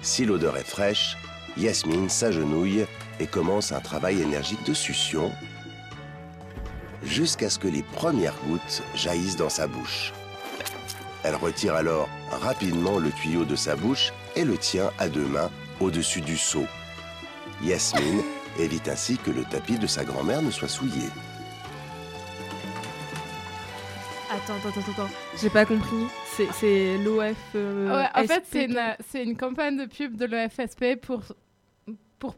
Si 0.01 0.25
l'odeur 0.25 0.57
est 0.57 0.67
fraîche, 0.67 1.15
Yasmine 1.57 2.09
s'agenouille 2.09 2.85
et 3.19 3.27
commence 3.27 3.71
un 3.71 3.79
travail 3.79 4.21
énergique 4.21 4.63
de 4.65 4.73
succion 4.73 5.31
jusqu'à 7.03 7.49
ce 7.49 7.59
que 7.59 7.67
les 7.67 7.83
premières 7.83 8.35
gouttes 8.47 8.81
jaillissent 8.95 9.37
dans 9.37 9.49
sa 9.49 9.67
bouche. 9.67 10.11
Elle 11.23 11.35
retire 11.35 11.75
alors 11.75 12.09
rapidement 12.31 12.97
le 12.97 13.11
tuyau 13.11 13.45
de 13.45 13.55
sa 13.55 13.75
bouche 13.75 14.11
et 14.35 14.43
le 14.43 14.57
tient 14.57 14.91
à 14.97 15.09
deux 15.09 15.25
mains 15.25 15.51
au-dessus 15.79 16.21
du 16.21 16.37
seau. 16.37 16.65
Yasmine 17.63 18.21
évite 18.59 18.87
ainsi 18.87 19.17
que 19.17 19.31
le 19.31 19.43
tapis 19.43 19.77
de 19.77 19.87
sa 19.87 20.03
grand-mère 20.03 20.41
ne 20.41 20.51
soit 20.51 20.67
souillé. 20.67 21.09
Attends, 24.35 24.55
attends, 24.55 24.79
attends, 24.79 24.91
attends. 25.03 25.13
J'ai 25.41 25.49
pas 25.49 25.65
compris. 25.65 26.05
C'est- 26.25 26.97
l'OF. 26.97 27.35
euh, 27.55 27.87
Ouais, 27.95 28.07
en 28.13 28.27
fait, 28.27 28.43
c'est 28.49 28.65
une, 28.65 29.29
une 29.29 29.37
campagne 29.37 29.77
de 29.77 29.85
pub 29.85 30.15
de 30.17 30.25
l'OFSP 30.25 30.95
pour, 31.01 31.21
pour 32.19 32.35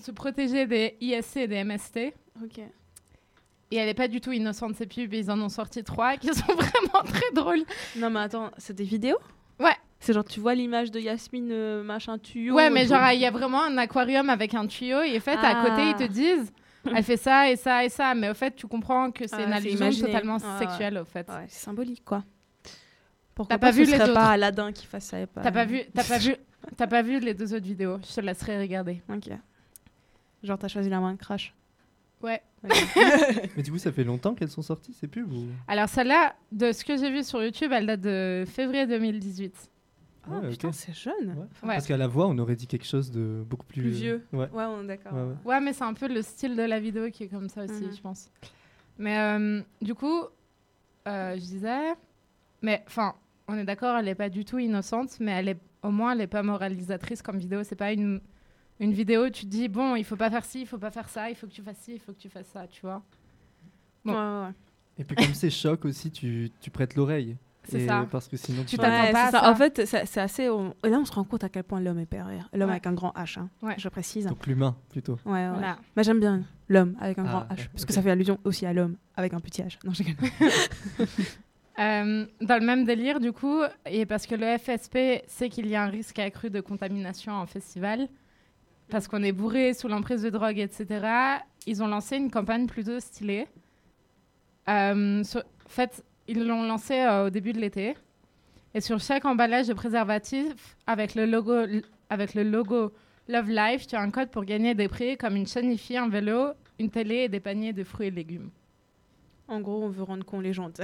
se 0.00 0.10
protéger 0.10 0.66
des 0.66 0.96
ISC 1.00 1.36
et 1.38 1.46
des 1.48 1.62
MST. 1.62 2.14
Ok. 2.42 2.58
Et 3.70 3.76
elle 3.76 3.86
n'est 3.86 3.94
pas 3.94 4.08
du 4.08 4.20
tout 4.20 4.32
innocente, 4.32 4.76
ces 4.76 4.86
pubs. 4.86 5.12
Ils 5.12 5.30
en 5.30 5.40
ont 5.40 5.48
sorti 5.48 5.84
trois 5.84 6.16
qui 6.16 6.28
sont 6.28 6.46
vraiment 6.54 7.02
très 7.04 7.30
drôles. 7.34 7.64
Non, 7.96 8.08
mais 8.10 8.20
attends, 8.20 8.50
c'est 8.56 8.74
des 8.74 8.84
vidéos? 8.84 9.18
Ouais. 9.60 9.74
C'est 10.00 10.12
genre, 10.12 10.24
tu 10.24 10.40
vois 10.40 10.54
l'image 10.54 10.90
de 10.90 11.00
Yasmine, 11.00 11.48
euh, 11.50 11.82
machin 11.82 12.18
tuyau. 12.18 12.54
Ouais, 12.54 12.70
mais 12.70 12.84
et 12.84 12.88
genre, 12.88 13.10
il 13.12 13.20
y 13.20 13.26
a 13.26 13.30
vraiment 13.30 13.62
un 13.62 13.76
aquarium 13.78 14.28
avec 14.30 14.54
un 14.54 14.66
tuyau. 14.66 15.02
Et 15.02 15.16
en 15.16 15.20
fait, 15.20 15.36
à 15.36 15.60
Ah. 15.62 15.64
côté, 15.68 15.82
ils 15.90 15.94
te 16.08 16.12
disent 16.12 16.52
elle 16.94 17.02
fait 17.04 17.16
ça 17.16 17.50
et 17.50 17.56
ça 17.56 17.84
et 17.84 17.88
ça. 17.88 18.14
Mais 18.14 18.28
au 18.30 18.34
fait, 18.34 18.54
tu 18.56 18.66
comprends 18.66 19.10
que 19.10 19.26
c'est 19.26 19.36
Ah, 19.36 19.44
une 19.46 19.52
allusion 19.52 19.90
totalement 19.90 20.38
Ah, 20.44 20.58
sexuelle, 20.58 20.98
au 20.98 21.04
fait. 21.04 21.28
Ouais, 21.28 21.44
c'est 21.48 21.64
symbolique, 21.64 22.04
quoi. 22.04 22.24
Pourquoi 23.34 23.56
T'as 23.56 23.58
pas 23.58 23.72
ce 23.72 23.78
vu 23.78 23.84
les 23.84 23.92
serait 23.92 24.04
autres 24.04 24.14
pas 24.14 24.30
Aladdin 24.30 24.72
qui 24.72 24.86
fasse 24.86 25.06
ça 25.06 25.20
et 25.20 25.26
pas... 25.26 25.40
T'as 25.40 25.50
pas 25.50 25.64
vu, 25.64 25.80
t'as 25.92 26.04
pas 26.04 26.18
vu, 26.20 26.36
t'as 26.76 26.86
pas 26.86 27.02
vu 27.02 27.18
les 27.18 27.34
deux 27.34 27.52
autres 27.54 27.64
vidéos. 27.66 27.98
Je 28.08 28.14
te 28.14 28.20
laisserai 28.20 28.60
regarder. 28.60 29.02
Ok. 29.08 29.28
Genre, 30.42 30.58
t'as 30.58 30.68
choisi 30.68 30.88
la 30.88 31.00
main 31.00 31.12
de 31.14 31.18
crash. 31.18 31.52
Ouais. 32.22 32.40
Mais 33.56 33.62
du 33.62 33.70
coup, 33.72 33.78
ça 33.78 33.92
fait 33.92 34.04
longtemps 34.04 34.34
qu'elles 34.34 34.50
sont 34.50 34.62
sorties 34.62 34.94
ces 34.94 35.08
pubs 35.08 35.30
ou... 35.32 35.46
Alors 35.68 35.88
celle-là, 35.88 36.34
de 36.52 36.72
ce 36.72 36.84
que 36.84 36.96
j'ai 36.96 37.10
vu 37.10 37.22
sur 37.22 37.42
YouTube, 37.42 37.70
elle 37.72 37.86
date 37.86 38.00
de 38.00 38.44
février 38.46 38.86
2018. 38.86 39.70
Ah, 40.26 40.40
Ouais, 40.40 40.50
putain, 40.50 40.72
c'est 40.72 40.94
jeune. 40.94 41.14
Ouais. 41.28 41.44
Enfin, 41.52 41.68
Ouais. 41.68 41.74
Parce 41.74 41.86
qu'à 41.86 41.96
la 41.96 42.06
voix, 42.06 42.26
on 42.28 42.38
aurait 42.38 42.56
dit 42.56 42.66
quelque 42.66 42.86
chose 42.86 43.10
de 43.10 43.44
beaucoup 43.46 43.66
plus, 43.66 43.82
Plus 43.82 43.90
vieux. 43.90 44.26
Ouais. 44.32 44.48
Ouais, 44.50 44.64
on 44.64 44.82
est 44.84 44.86
d'accord. 44.86 45.12
Ouais, 45.12 45.22
ouais. 45.22 45.34
Ouais, 45.44 45.60
mais 45.60 45.72
c'est 45.72 45.84
un 45.84 45.94
peu 45.94 46.08
le 46.08 46.22
style 46.22 46.56
de 46.56 46.62
la 46.62 46.80
vidéo 46.80 47.10
qui 47.10 47.24
est 47.24 47.28
comme 47.28 47.48
ça 47.48 47.64
aussi, 47.64 47.84
Mhm. 47.84 47.94
je 47.96 48.00
pense. 48.00 48.30
Mais 48.98 49.18
euh, 49.18 49.60
du 49.82 49.94
coup, 49.94 50.22
euh, 51.08 51.34
je 51.34 51.40
disais, 51.40 51.94
mais 52.62 52.82
enfin, 52.86 53.14
on 53.48 53.56
est 53.58 53.64
d'accord, 53.64 53.96
elle 53.98 54.06
n'est 54.06 54.14
pas 54.14 54.28
du 54.30 54.44
tout 54.44 54.58
innocente, 54.58 55.18
mais 55.20 55.32
elle 55.32 55.48
est, 55.48 55.58
au 55.82 55.90
moins, 55.90 56.12
elle 56.12 56.18
n'est 56.18 56.26
pas 56.26 56.42
moralisatrice 56.42 57.20
comme 57.20 57.36
vidéo. 57.38 57.62
C'est 57.64 57.76
pas 57.76 57.92
une, 57.92 58.20
une 58.80 58.92
vidéo 58.92 59.26
où 59.26 59.30
tu 59.30 59.42
te 59.44 59.50
dis, 59.50 59.68
bon, 59.68 59.96
il 59.96 60.04
faut 60.04 60.16
pas 60.16 60.30
faire 60.30 60.44
ci, 60.44 60.62
il 60.62 60.66
faut 60.66 60.78
pas 60.78 60.90
faire 60.90 61.08
ça, 61.08 61.28
il 61.28 61.36
faut 61.36 61.46
que 61.46 61.52
tu 61.52 61.62
fasses 61.62 61.78
ci, 61.78 61.94
il 61.94 62.00
faut 62.00 62.12
que 62.12 62.18
tu 62.20 62.28
fasses 62.30 62.48
ça, 62.48 62.66
tu 62.68 62.80
vois. 62.82 63.02
Bon. 64.04 64.12
Ouais, 64.12 64.18
ouais, 64.18 64.46
ouais. 64.46 64.54
Et 64.96 65.04
puis 65.04 65.16
comme 65.16 65.34
c'est 65.34 65.50
choc 65.50 65.84
aussi, 65.84 66.10
tu, 66.10 66.50
tu 66.60 66.70
prêtes 66.70 66.94
l'oreille. 66.94 67.36
C'est 67.66 67.86
ça. 67.86 68.06
Parce 68.10 68.28
que 68.28 68.36
sinon 68.36 68.62
Tu 68.66 68.76
t'attends 68.76 69.04
Ouais, 69.06 69.12
pas 69.12 69.24
à 69.28 69.30
ça. 69.30 69.40
ça. 69.40 69.50
En 69.50 69.54
fait, 69.54 69.84
c'est 69.86 70.20
assez. 70.20 70.48
on- 70.50 70.74
Et 70.84 70.88
là, 70.90 70.98
on 70.98 71.04
se 71.04 71.12
rend 71.12 71.24
compte 71.24 71.44
à 71.44 71.48
quel 71.48 71.64
point 71.64 71.80
l'homme 71.80 71.98
est 71.98 72.06
pervers. 72.06 72.48
L'homme 72.52 72.68
Ouais. 72.68 72.74
avec 72.74 72.86
un 72.86 72.92
grand 72.92 73.10
H, 73.16 73.38
hein, 73.40 73.48
Ouais. 73.62 73.74
je 73.78 73.88
précise. 73.88 74.26
Donc 74.26 74.46
l'humain 74.46 74.76
plutôt. 74.90 75.18
Ouais, 75.24 75.32
ouais. 75.32 75.50
Voilà. 75.50 75.78
Mais 75.96 76.02
j'aime 76.04 76.20
bien 76.20 76.42
l'homme 76.68 76.96
avec 77.00 77.18
un 77.18 77.24
Ah, 77.26 77.28
grand 77.30 77.40
H, 77.54 77.68
parce 77.72 77.84
que 77.84 77.92
ça 77.92 78.02
fait 78.02 78.10
allusion 78.10 78.38
aussi 78.44 78.66
à 78.66 78.72
l'homme 78.72 78.96
avec 79.16 79.32
un 79.34 79.40
petit 79.40 79.62
H. 79.62 79.78
Non. 79.84 79.92
Euh, 81.80 82.24
dans 82.40 82.60
le 82.60 82.64
même 82.64 82.84
délire, 82.84 83.18
du 83.18 83.32
coup, 83.32 83.60
et 83.84 84.06
parce 84.06 84.26
que 84.28 84.36
le 84.36 84.46
FSP 84.58 85.24
sait 85.26 85.48
qu'il 85.48 85.66
y 85.66 85.74
a 85.74 85.82
un 85.82 85.88
risque 85.88 86.20
accru 86.20 86.48
de 86.48 86.60
contamination 86.60 87.32
en 87.32 87.46
festival, 87.46 88.06
parce 88.90 89.08
qu'on 89.08 89.24
est 89.24 89.32
bourré 89.32 89.74
sous 89.74 89.88
l'emprise 89.88 90.22
de 90.22 90.30
drogue, 90.30 90.60
etc., 90.60 91.04
ils 91.66 91.82
ont 91.82 91.88
lancé 91.88 92.16
une 92.16 92.30
campagne 92.30 92.68
plutôt 92.68 93.00
stylée. 93.00 93.48
Euh, 94.68 95.24
sur- 95.24 95.40
en 95.40 95.68
fait, 95.68 96.04
ils 96.28 96.46
l'ont 96.46 96.62
lancé 96.66 96.94
euh, 96.94 97.26
au 97.26 97.30
début 97.30 97.52
de 97.52 97.60
l'été. 97.60 97.94
Et 98.74 98.80
sur 98.80 98.98
chaque 99.00 99.24
emballage 99.24 99.68
de 99.68 99.74
préservatif, 99.74 100.76
avec 100.86 101.14
le 101.14 101.26
logo, 101.26 101.54
avec 102.10 102.34
le 102.34 102.42
logo 102.42 102.92
Love 103.28 103.48
Life, 103.50 103.86
tu 103.86 103.94
as 103.96 104.00
un 104.00 104.10
code 104.10 104.30
pour 104.30 104.44
gagner 104.44 104.74
des 104.74 104.88
prix 104.88 105.16
comme 105.16 105.36
une 105.36 105.46
chaîne 105.46 105.70
IFI, 105.72 105.96
un 105.96 106.08
vélo, 106.08 106.48
une 106.78 106.90
télé 106.90 107.16
et 107.24 107.28
des 107.28 107.40
paniers 107.40 107.72
de 107.72 107.84
fruits 107.84 108.08
et 108.08 108.10
légumes. 108.10 108.50
En 109.48 109.60
gros, 109.60 109.84
on 109.84 109.88
veut 109.88 110.02
rendre 110.02 110.24
con 110.24 110.40
les 110.40 110.52
gens. 110.52 110.70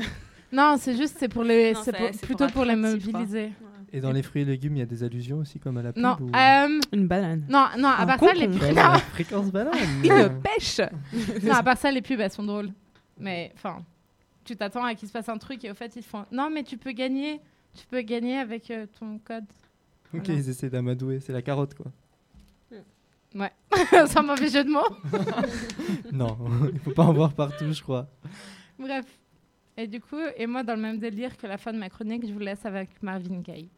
Non, 0.52 0.74
c'est 0.80 0.96
juste, 0.96 1.14
c'est 1.20 1.28
pour 1.28 1.44
les, 1.44 1.74
Non, 1.74 1.78
c'est 1.80 1.92
c'est- 1.92 1.96
pour- 1.96 2.06
c'est 2.08 2.18
pour 2.18 2.26
plutôt 2.26 2.46
pour 2.48 2.64
les 2.64 2.74
mobiliser. 2.74 3.52
Et 3.92 4.00
dans 4.00 4.10
les 4.10 4.20
fruits 4.24 4.42
et 4.42 4.44
légumes, 4.44 4.74
il 4.74 4.78
y 4.80 4.82
a 4.82 4.86
des 4.86 5.04
allusions 5.04 5.38
aussi 5.38 5.60
comme 5.60 5.76
à 5.78 5.82
la 5.82 5.92
pub 5.92 6.02
Non, 6.02 6.16
ou- 6.20 6.28
euh, 6.34 6.80
Une 6.92 7.06
banane. 7.06 7.44
non, 7.48 7.66
non, 7.78 7.86
à 7.88 8.02
Un 8.02 8.06
part 8.06 8.18
ça, 8.18 8.32
les 8.32 8.46
concombre. 8.48 8.66
pubs, 8.66 9.00
fréquence 9.12 9.52
banane. 9.52 9.74
Une 10.02 10.40
pêche 10.42 10.80
non, 11.44 11.54
à 11.54 11.62
part 11.62 11.76
ça, 11.78 11.92
les 11.92 12.02
pubs, 12.02 12.18
elles 12.18 12.32
sont 12.32 12.42
drôles. 12.42 12.70
Mais, 13.16 13.52
enfin, 13.54 13.84
tu 14.50 14.56
t'attends 14.56 14.84
à 14.84 14.94
qu'il 14.96 15.06
se 15.06 15.12
passe 15.12 15.28
un 15.28 15.38
truc 15.38 15.64
et 15.64 15.70
au 15.70 15.74
fait, 15.74 15.94
ils 15.94 16.02
font, 16.02 16.24
non, 16.32 16.50
mais 16.50 16.64
tu 16.64 16.76
peux 16.76 16.90
gagner, 16.90 17.40
tu 17.72 17.86
peux 17.86 18.00
gagner 18.00 18.36
avec 18.38 18.68
euh, 18.72 18.86
ton 18.98 19.18
code. 19.18 19.44
Ok, 20.12 20.22
Voilà. 20.24 20.40
ils 20.40 20.48
essaient 20.48 20.70
d'amadouer. 20.70 21.20
C'est 21.20 21.32
la 21.32 21.40
carotte 21.42 21.74
quoi. 21.74 21.86
Sans 24.08 24.22
mauvais 24.24 24.48
jeu 24.48 24.64
de 24.64 24.70
mots. 24.70 24.80
non, 26.12 26.36
il 26.72 26.80
faut 26.80 26.90
pas 26.90 27.04
en 27.04 27.12
voir 27.12 27.32
partout, 27.32 27.72
je 27.72 27.80
crois. 27.80 28.08
Bref. 28.76 29.06
Et 29.76 29.86
du 29.86 30.00
coup, 30.00 30.18
et 30.36 30.46
moi, 30.48 30.64
dans 30.64 30.74
le 30.74 30.80
même 30.82 30.98
délire 30.98 31.36
que 31.36 31.46
la 31.46 31.56
fin 31.56 31.72
de 31.72 31.78
ma 31.78 31.88
chronique, 31.88 32.26
je 32.26 32.32
vous 32.32 32.40
laisse 32.40 32.66
avec 32.66 33.00
Marvin 33.02 33.38
Gaye. 33.38 33.70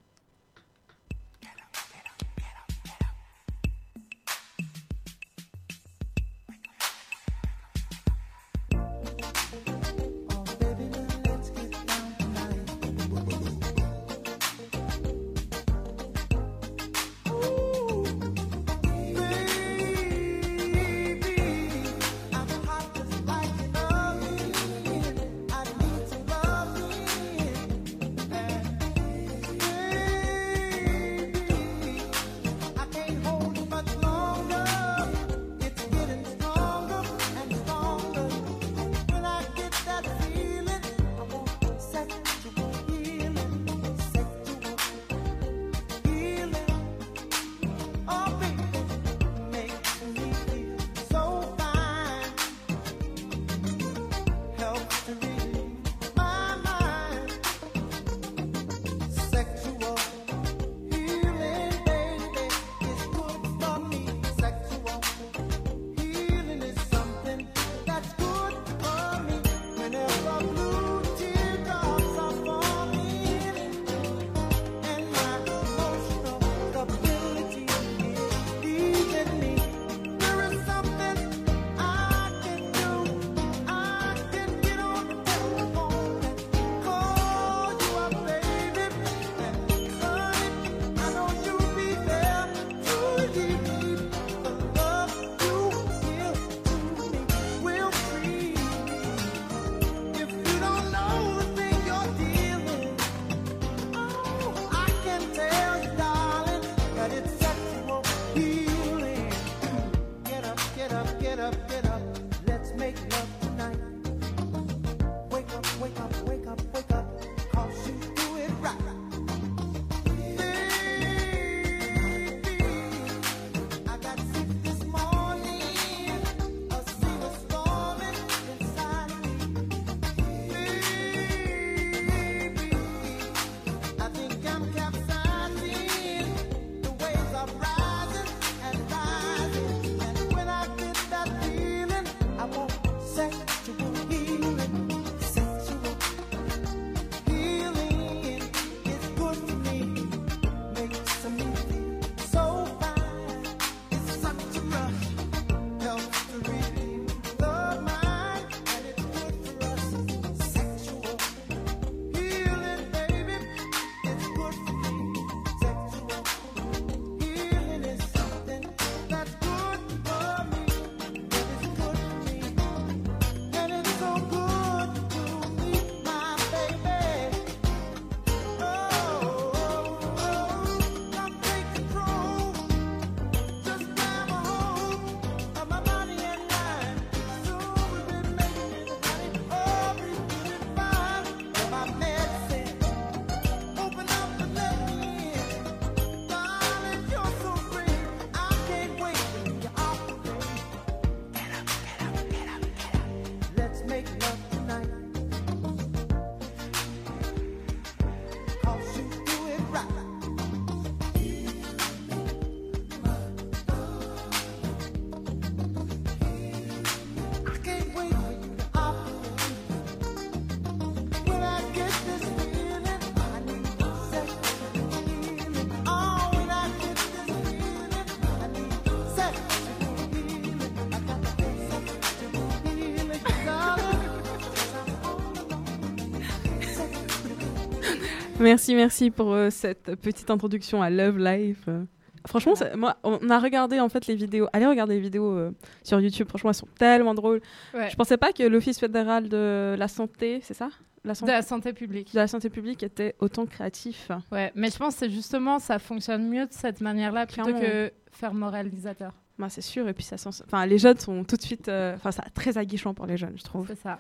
Merci, 238.43 238.75
merci 238.75 239.11
pour 239.11 239.33
euh, 239.33 239.51
cette 239.51 239.95
petite 239.97 240.31
introduction 240.31 240.83
à 240.83 240.91
Love 240.91 241.19
Life. 241.19 241.65
Euh, 241.69 241.85
Franchement, 242.27 242.55
ça- 242.55 242.77
moi, 242.77 242.97
on 243.03 243.31
a 243.31 243.39
regardé 243.41 243.81
en 243.81 243.89
fait 243.89 244.07
les 244.07 244.15
vidéos. 244.15 244.47
Allez 244.53 244.67
regarder 244.67 244.95
les 244.95 245.01
vidéos 245.01 245.33
euh, 245.33 245.51
sur 245.83 246.01
YouTube. 246.01 246.29
Franchement, 246.29 246.51
elles 246.51 246.55
sont 246.57 246.69
tellement 246.79 247.15
drôles. 247.15 247.41
Ouais. 247.75 247.91
Je 247.91 247.97
pensais 247.97 248.17
pas 248.17 248.33
que 248.33 248.45
l'Office 248.45 248.79
fédéral 248.79 249.29
de 249.29 249.75
la 249.77 249.89
santé, 249.89 250.41
c'est 250.43 250.55
ça? 250.55 250.69
La 251.05 251.15
De 251.15 251.27
la 251.27 251.43
santé 251.43 251.73
publique. 251.73 252.13
de 252.13 252.19
la 252.21 252.29
santé 252.29 252.49
publique 252.49 252.85
était 252.85 253.17
autant 253.19 253.45
créatif. 253.47 254.09
Ouais, 254.31 254.53
mais 254.55 254.71
je 254.71 254.77
pense 254.79 254.95
que 254.95 255.01
c'est 255.01 255.11
justement 255.11 255.59
ça 255.59 255.81
fonctionne 255.81 256.29
mieux 256.29 256.47
de 256.47 256.53
cette 256.53 256.81
manière-là 256.81 257.27
plutôt 257.27 257.43
Clairement. 257.43 257.61
que 257.61 257.93
faire 258.13 258.35
moralisateur. 258.35 259.13
Bah, 259.37 259.49
c'est 259.49 259.63
sûr. 259.63 259.89
Et 259.89 259.95
puis 259.95 260.05
ça 260.05 260.17
sent. 260.17 260.31
Enfin, 260.47 260.65
les 260.65 260.79
jeunes 260.79 260.99
sont 261.01 261.25
tout 261.25 261.35
de 261.37 261.43
suite. 261.43 261.67
euh, 261.69 261.97
Enfin, 261.97 262.13
ça 262.13 262.23
très 262.35 262.57
aguichant 262.57 262.95
pour 262.95 263.07
les 263.07 263.17
jeunes, 263.17 263.35
je 263.37 263.43
trouve. 263.43 263.67
C'est 263.67 263.81
ça. 263.81 263.99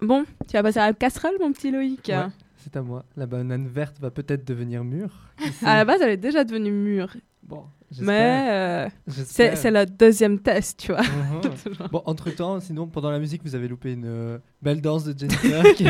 Bon, 0.00 0.24
tu 0.48 0.54
vas 0.54 0.64
passer 0.64 0.80
à 0.80 0.88
la 0.88 0.94
casserole, 0.94 1.34
mon 1.40 1.52
petit 1.52 1.70
Loïc? 1.70 2.08
Ouais, 2.08 2.26
c'est 2.62 2.76
à 2.76 2.82
moi. 2.82 3.04
La 3.16 3.26
banane 3.26 3.66
verte 3.66 3.98
va 4.00 4.10
peut-être 4.10 4.46
devenir 4.46 4.84
mûre. 4.84 5.10
À 5.64 5.76
la 5.76 5.84
base, 5.84 6.00
elle 6.02 6.10
est 6.10 6.16
déjà 6.16 6.44
devenue 6.44 6.70
mûre. 6.70 7.16
Bon, 7.42 7.64
j'espère. 7.90 8.06
Mais 8.06 8.48
euh, 8.50 9.24
c'est 9.24 9.70
le 9.70 9.86
deuxième 9.86 10.38
test, 10.38 10.80
tu 10.80 10.92
vois. 10.92 11.02
Mhm. 11.02 11.88
Bon, 11.90 12.02
entre 12.06 12.30
temps, 12.30 12.60
sinon, 12.60 12.86
pendant 12.86 13.10
la 13.10 13.18
musique, 13.18 13.42
vous 13.42 13.54
avez 13.54 13.68
loupé 13.68 13.92
une 13.92 14.04
euh, 14.06 14.38
belle 14.62 14.80
danse 14.80 15.04
de 15.04 15.18
Jennifer. 15.18 15.62
qui-. 15.74 15.86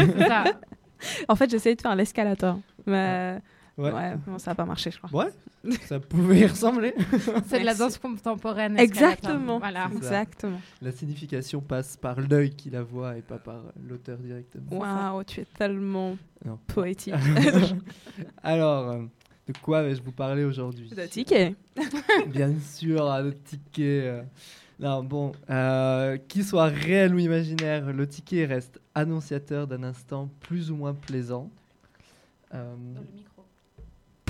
En 1.28 1.36
fait, 1.36 1.50
j'essayais 1.50 1.76
de 1.76 1.80
faire 1.80 1.96
l'escalator. 1.96 2.58
Mais 2.86 3.40
Ouais. 3.80 3.92
ouais, 3.92 4.16
bon, 4.26 4.38
ça 4.38 4.50
n'a 4.50 4.54
pas 4.54 4.64
marché, 4.66 4.90
je 4.90 4.98
crois. 4.98 5.24
Ouais, 5.24 5.70
ça 5.86 5.98
pouvait 6.00 6.40
y 6.40 6.46
ressembler. 6.46 6.94
C'est 7.46 7.60
de 7.60 7.64
la 7.64 7.74
danse 7.74 7.98
contemporaine. 7.98 8.78
Exactement. 8.78 9.58
Voilà. 9.58 9.88
Exactement. 9.94 10.60
La 10.82 10.92
signification 10.92 11.60
passe 11.60 11.96
par 11.96 12.20
l'œil 12.20 12.50
qui 12.50 12.70
la 12.70 12.82
voit 12.82 13.16
et 13.16 13.22
pas 13.22 13.38
par 13.38 13.62
l'auteur 13.88 14.18
directement. 14.18 14.78
Waouh, 14.78 15.24
tu 15.24 15.40
es 15.40 15.46
tellement 15.56 16.16
Non. 16.44 16.58
poétique. 16.66 17.14
Alors, 18.42 18.88
euh, 18.90 19.02
de 19.48 19.52
quoi 19.62 19.82
vais-je 19.82 20.02
vous 20.02 20.12
parler 20.12 20.44
aujourd'hui 20.44 20.88
De 20.90 21.06
ticket. 21.06 21.54
Bien 22.28 22.52
sûr, 22.60 23.06
ah, 23.10 23.22
le 23.22 23.34
ticket. 23.34 24.02
euh. 24.04 24.22
Non, 24.78 25.04
bon, 25.04 25.32
euh, 25.50 26.16
qu'il 26.28 26.42
soit 26.44 26.66
réel 26.66 27.14
ou 27.14 27.18
imaginaire, 27.18 27.92
le 27.92 28.06
ticket 28.06 28.46
reste 28.46 28.80
annonciateur 28.94 29.66
d'un 29.66 29.82
instant 29.82 30.30
plus 30.40 30.70
ou 30.70 30.76
moins 30.76 30.94
plaisant. 30.94 31.50
Euh, 32.54 32.74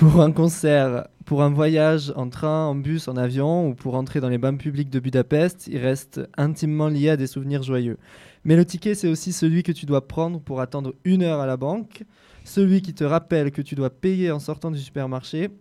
pour 0.01 0.19
un 0.21 0.31
concert, 0.31 1.07
pour 1.25 1.43
un 1.43 1.51
voyage 1.51 2.11
en 2.15 2.27
train, 2.27 2.65
en 2.65 2.73
bus, 2.73 3.07
en 3.07 3.17
avion 3.17 3.67
ou 3.67 3.75
pour 3.75 3.93
entrer 3.93 4.19
dans 4.19 4.29
les 4.29 4.39
bains 4.39 4.55
publics 4.55 4.89
de 4.89 4.99
Budapest, 4.99 5.67
il 5.67 5.77
reste 5.77 6.21
intimement 6.37 6.87
lié 6.87 7.09
à 7.09 7.17
des 7.17 7.27
souvenirs 7.27 7.61
joyeux. 7.61 7.99
Mais 8.43 8.55
le 8.55 8.65
ticket, 8.65 8.95
c'est 8.95 9.07
aussi 9.07 9.31
celui 9.31 9.61
que 9.61 9.71
tu 9.71 9.85
dois 9.85 10.07
prendre 10.07 10.41
pour 10.41 10.59
attendre 10.59 10.95
une 11.05 11.21
heure 11.21 11.39
à 11.39 11.45
la 11.45 11.55
banque, 11.55 12.03
celui 12.45 12.81
qui 12.81 12.95
te 12.95 13.03
rappelle 13.03 13.51
que 13.51 13.61
tu 13.61 13.75
dois 13.75 13.91
payer 13.91 14.31
en 14.31 14.39
sortant 14.39 14.71
du 14.71 14.79
supermarché, 14.79 15.51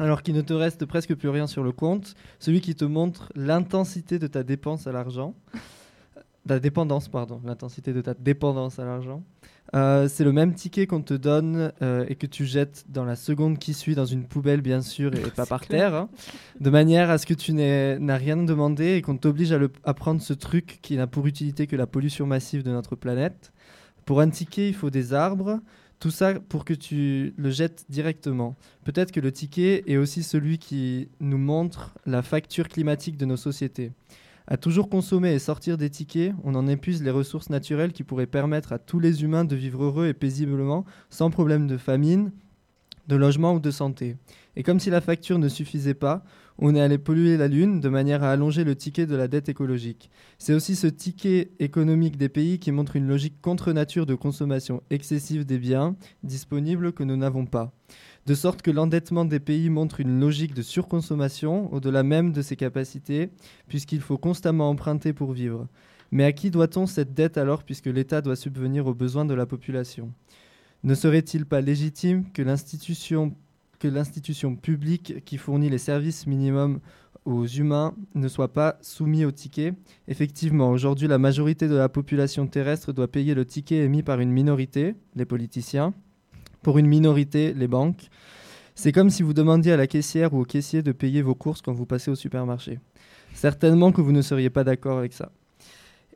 alors 0.00 0.24
qu'il 0.24 0.34
ne 0.34 0.42
te 0.42 0.52
reste 0.52 0.84
presque 0.84 1.14
plus 1.14 1.28
rien 1.28 1.46
sur 1.46 1.62
le 1.62 1.70
compte, 1.70 2.16
celui 2.40 2.60
qui 2.60 2.74
te 2.74 2.84
montre 2.84 3.30
l'intensité 3.36 4.18
de 4.18 4.26
ta 4.26 4.42
dépense 4.42 4.88
à 4.88 4.92
l'argent, 4.92 5.36
ta 6.46 6.58
dépendance, 6.58 7.08
pardon, 7.08 7.40
l'intensité 7.44 7.92
de 7.92 8.00
ta 8.00 8.14
dépendance 8.14 8.78
à 8.78 8.84
l'argent. 8.84 9.22
Euh, 9.74 10.06
c'est 10.08 10.22
le 10.22 10.32
même 10.32 10.54
ticket 10.54 10.86
qu'on 10.86 11.02
te 11.02 11.14
donne 11.14 11.72
euh, 11.82 12.06
et 12.08 12.14
que 12.14 12.26
tu 12.26 12.46
jettes 12.46 12.84
dans 12.88 13.04
la 13.04 13.16
seconde 13.16 13.58
qui 13.58 13.74
suit 13.74 13.94
dans 13.94 14.04
une 14.04 14.24
poubelle, 14.24 14.60
bien 14.60 14.80
sûr, 14.80 15.14
et 15.14 15.20
pas 15.36 15.46
par 15.46 15.60
clair. 15.60 15.90
terre, 15.90 15.94
hein, 15.94 16.08
de 16.60 16.70
manière 16.70 17.10
à 17.10 17.18
ce 17.18 17.26
que 17.26 17.34
tu 17.34 17.52
n'as 17.52 18.16
rien 18.16 18.36
demandé 18.36 18.94
et 18.94 19.02
qu'on 19.02 19.16
t'oblige 19.16 19.52
à, 19.52 19.58
à 19.84 19.94
prendre 19.94 20.22
ce 20.22 20.32
truc 20.32 20.78
qui 20.82 20.96
n'a 20.96 21.06
pour 21.06 21.26
utilité 21.26 21.66
que 21.66 21.76
la 21.76 21.86
pollution 21.86 22.26
massive 22.26 22.62
de 22.62 22.70
notre 22.70 22.94
planète. 22.94 23.52
Pour 24.04 24.20
un 24.20 24.30
ticket, 24.30 24.68
il 24.68 24.74
faut 24.74 24.90
des 24.90 25.14
arbres, 25.14 25.60
tout 25.98 26.10
ça 26.10 26.34
pour 26.34 26.64
que 26.64 26.74
tu 26.74 27.34
le 27.36 27.50
jettes 27.50 27.84
directement. 27.88 28.54
Peut-être 28.84 29.10
que 29.10 29.20
le 29.20 29.32
ticket 29.32 29.82
est 29.86 29.96
aussi 29.96 30.22
celui 30.22 30.58
qui 30.58 31.08
nous 31.20 31.38
montre 31.38 31.94
la 32.06 32.22
facture 32.22 32.68
climatique 32.68 33.16
de 33.16 33.24
nos 33.24 33.36
sociétés. 33.36 33.92
À 34.48 34.56
toujours 34.56 34.88
consommer 34.88 35.32
et 35.32 35.40
sortir 35.40 35.76
des 35.76 35.90
tickets, 35.90 36.32
on 36.44 36.54
en 36.54 36.68
épuise 36.68 37.02
les 37.02 37.10
ressources 37.10 37.50
naturelles 37.50 37.92
qui 37.92 38.04
pourraient 38.04 38.26
permettre 38.26 38.72
à 38.72 38.78
tous 38.78 39.00
les 39.00 39.24
humains 39.24 39.44
de 39.44 39.56
vivre 39.56 39.82
heureux 39.82 40.06
et 40.06 40.14
paisiblement, 40.14 40.84
sans 41.10 41.30
problème 41.30 41.66
de 41.66 41.76
famine, 41.76 42.30
de 43.08 43.16
logement 43.16 43.54
ou 43.54 43.60
de 43.60 43.72
santé. 43.72 44.16
Et 44.54 44.62
comme 44.62 44.78
si 44.78 44.88
la 44.88 45.00
facture 45.00 45.40
ne 45.40 45.48
suffisait 45.48 45.94
pas, 45.94 46.24
on 46.58 46.74
est 46.74 46.80
allé 46.80 46.96
polluer 46.96 47.36
la 47.36 47.48
Lune 47.48 47.80
de 47.80 47.88
manière 47.88 48.22
à 48.22 48.30
allonger 48.30 48.64
le 48.64 48.76
ticket 48.76 49.06
de 49.06 49.16
la 49.16 49.28
dette 49.28 49.48
écologique. 49.48 50.10
C'est 50.38 50.54
aussi 50.54 50.74
ce 50.76 50.86
ticket 50.86 51.50
économique 51.58 52.16
des 52.16 52.28
pays 52.28 52.58
qui 52.58 52.72
montre 52.72 52.96
une 52.96 53.06
logique 53.06 53.40
contre 53.42 53.72
nature 53.72 54.06
de 54.06 54.14
consommation 54.14 54.82
excessive 54.90 55.44
des 55.44 55.58
biens 55.58 55.96
disponibles 56.22 56.92
que 56.92 57.02
nous 57.02 57.16
n'avons 57.16 57.46
pas. 57.46 57.72
De 58.26 58.34
sorte 58.34 58.60
que 58.60 58.72
l'endettement 58.72 59.24
des 59.24 59.38
pays 59.38 59.70
montre 59.70 60.00
une 60.00 60.18
logique 60.18 60.52
de 60.52 60.62
surconsommation 60.62 61.72
au-delà 61.72 62.02
même 62.02 62.32
de 62.32 62.42
ses 62.42 62.56
capacités, 62.56 63.30
puisqu'il 63.68 64.00
faut 64.00 64.18
constamment 64.18 64.68
emprunter 64.68 65.12
pour 65.12 65.30
vivre. 65.30 65.68
Mais 66.10 66.24
à 66.24 66.32
qui 66.32 66.50
doit-on 66.50 66.86
cette 66.86 67.14
dette 67.14 67.38
alors 67.38 67.62
puisque 67.62 67.86
l'État 67.86 68.22
doit 68.22 68.34
subvenir 68.34 68.88
aux 68.88 68.94
besoins 68.94 69.26
de 69.26 69.34
la 69.34 69.46
population? 69.46 70.12
Ne 70.82 70.94
serait-il 70.94 71.46
pas 71.46 71.60
légitime 71.60 72.24
que 72.32 72.42
l'institution 72.42 73.34
que 73.78 73.88
l'institution 73.88 74.56
publique 74.56 75.24
qui 75.24 75.36
fournit 75.36 75.68
les 75.68 75.78
services 75.78 76.26
minimums 76.26 76.80
aux 77.26 77.46
humains 77.46 77.94
ne 78.14 78.26
soit 78.26 78.52
pas 78.52 78.78
soumis 78.80 79.24
au 79.24 79.30
ticket? 79.30 79.74
Effectivement, 80.08 80.70
aujourd'hui, 80.70 81.06
la 81.06 81.18
majorité 81.18 81.68
de 81.68 81.76
la 81.76 81.88
population 81.88 82.46
terrestre 82.46 82.92
doit 82.92 83.06
payer 83.06 83.34
le 83.34 83.44
ticket 83.44 83.84
émis 83.84 84.02
par 84.02 84.18
une 84.18 84.30
minorité, 84.30 84.94
les 85.14 85.26
politiciens, 85.26 85.92
pour 86.66 86.78
une 86.78 86.88
minorité, 86.88 87.54
les 87.54 87.68
banques. 87.68 88.08
C'est 88.74 88.90
comme 88.90 89.08
si 89.08 89.22
vous 89.22 89.34
demandiez 89.34 89.70
à 89.70 89.76
la 89.76 89.86
caissière 89.86 90.34
ou 90.34 90.40
au 90.40 90.44
caissier 90.44 90.82
de 90.82 90.90
payer 90.90 91.22
vos 91.22 91.36
courses 91.36 91.62
quand 91.62 91.72
vous 91.72 91.86
passez 91.86 92.10
au 92.10 92.16
supermarché. 92.16 92.80
Certainement 93.34 93.92
que 93.92 94.00
vous 94.00 94.10
ne 94.10 94.20
seriez 94.20 94.50
pas 94.50 94.64
d'accord 94.64 94.98
avec 94.98 95.12
ça. 95.12 95.30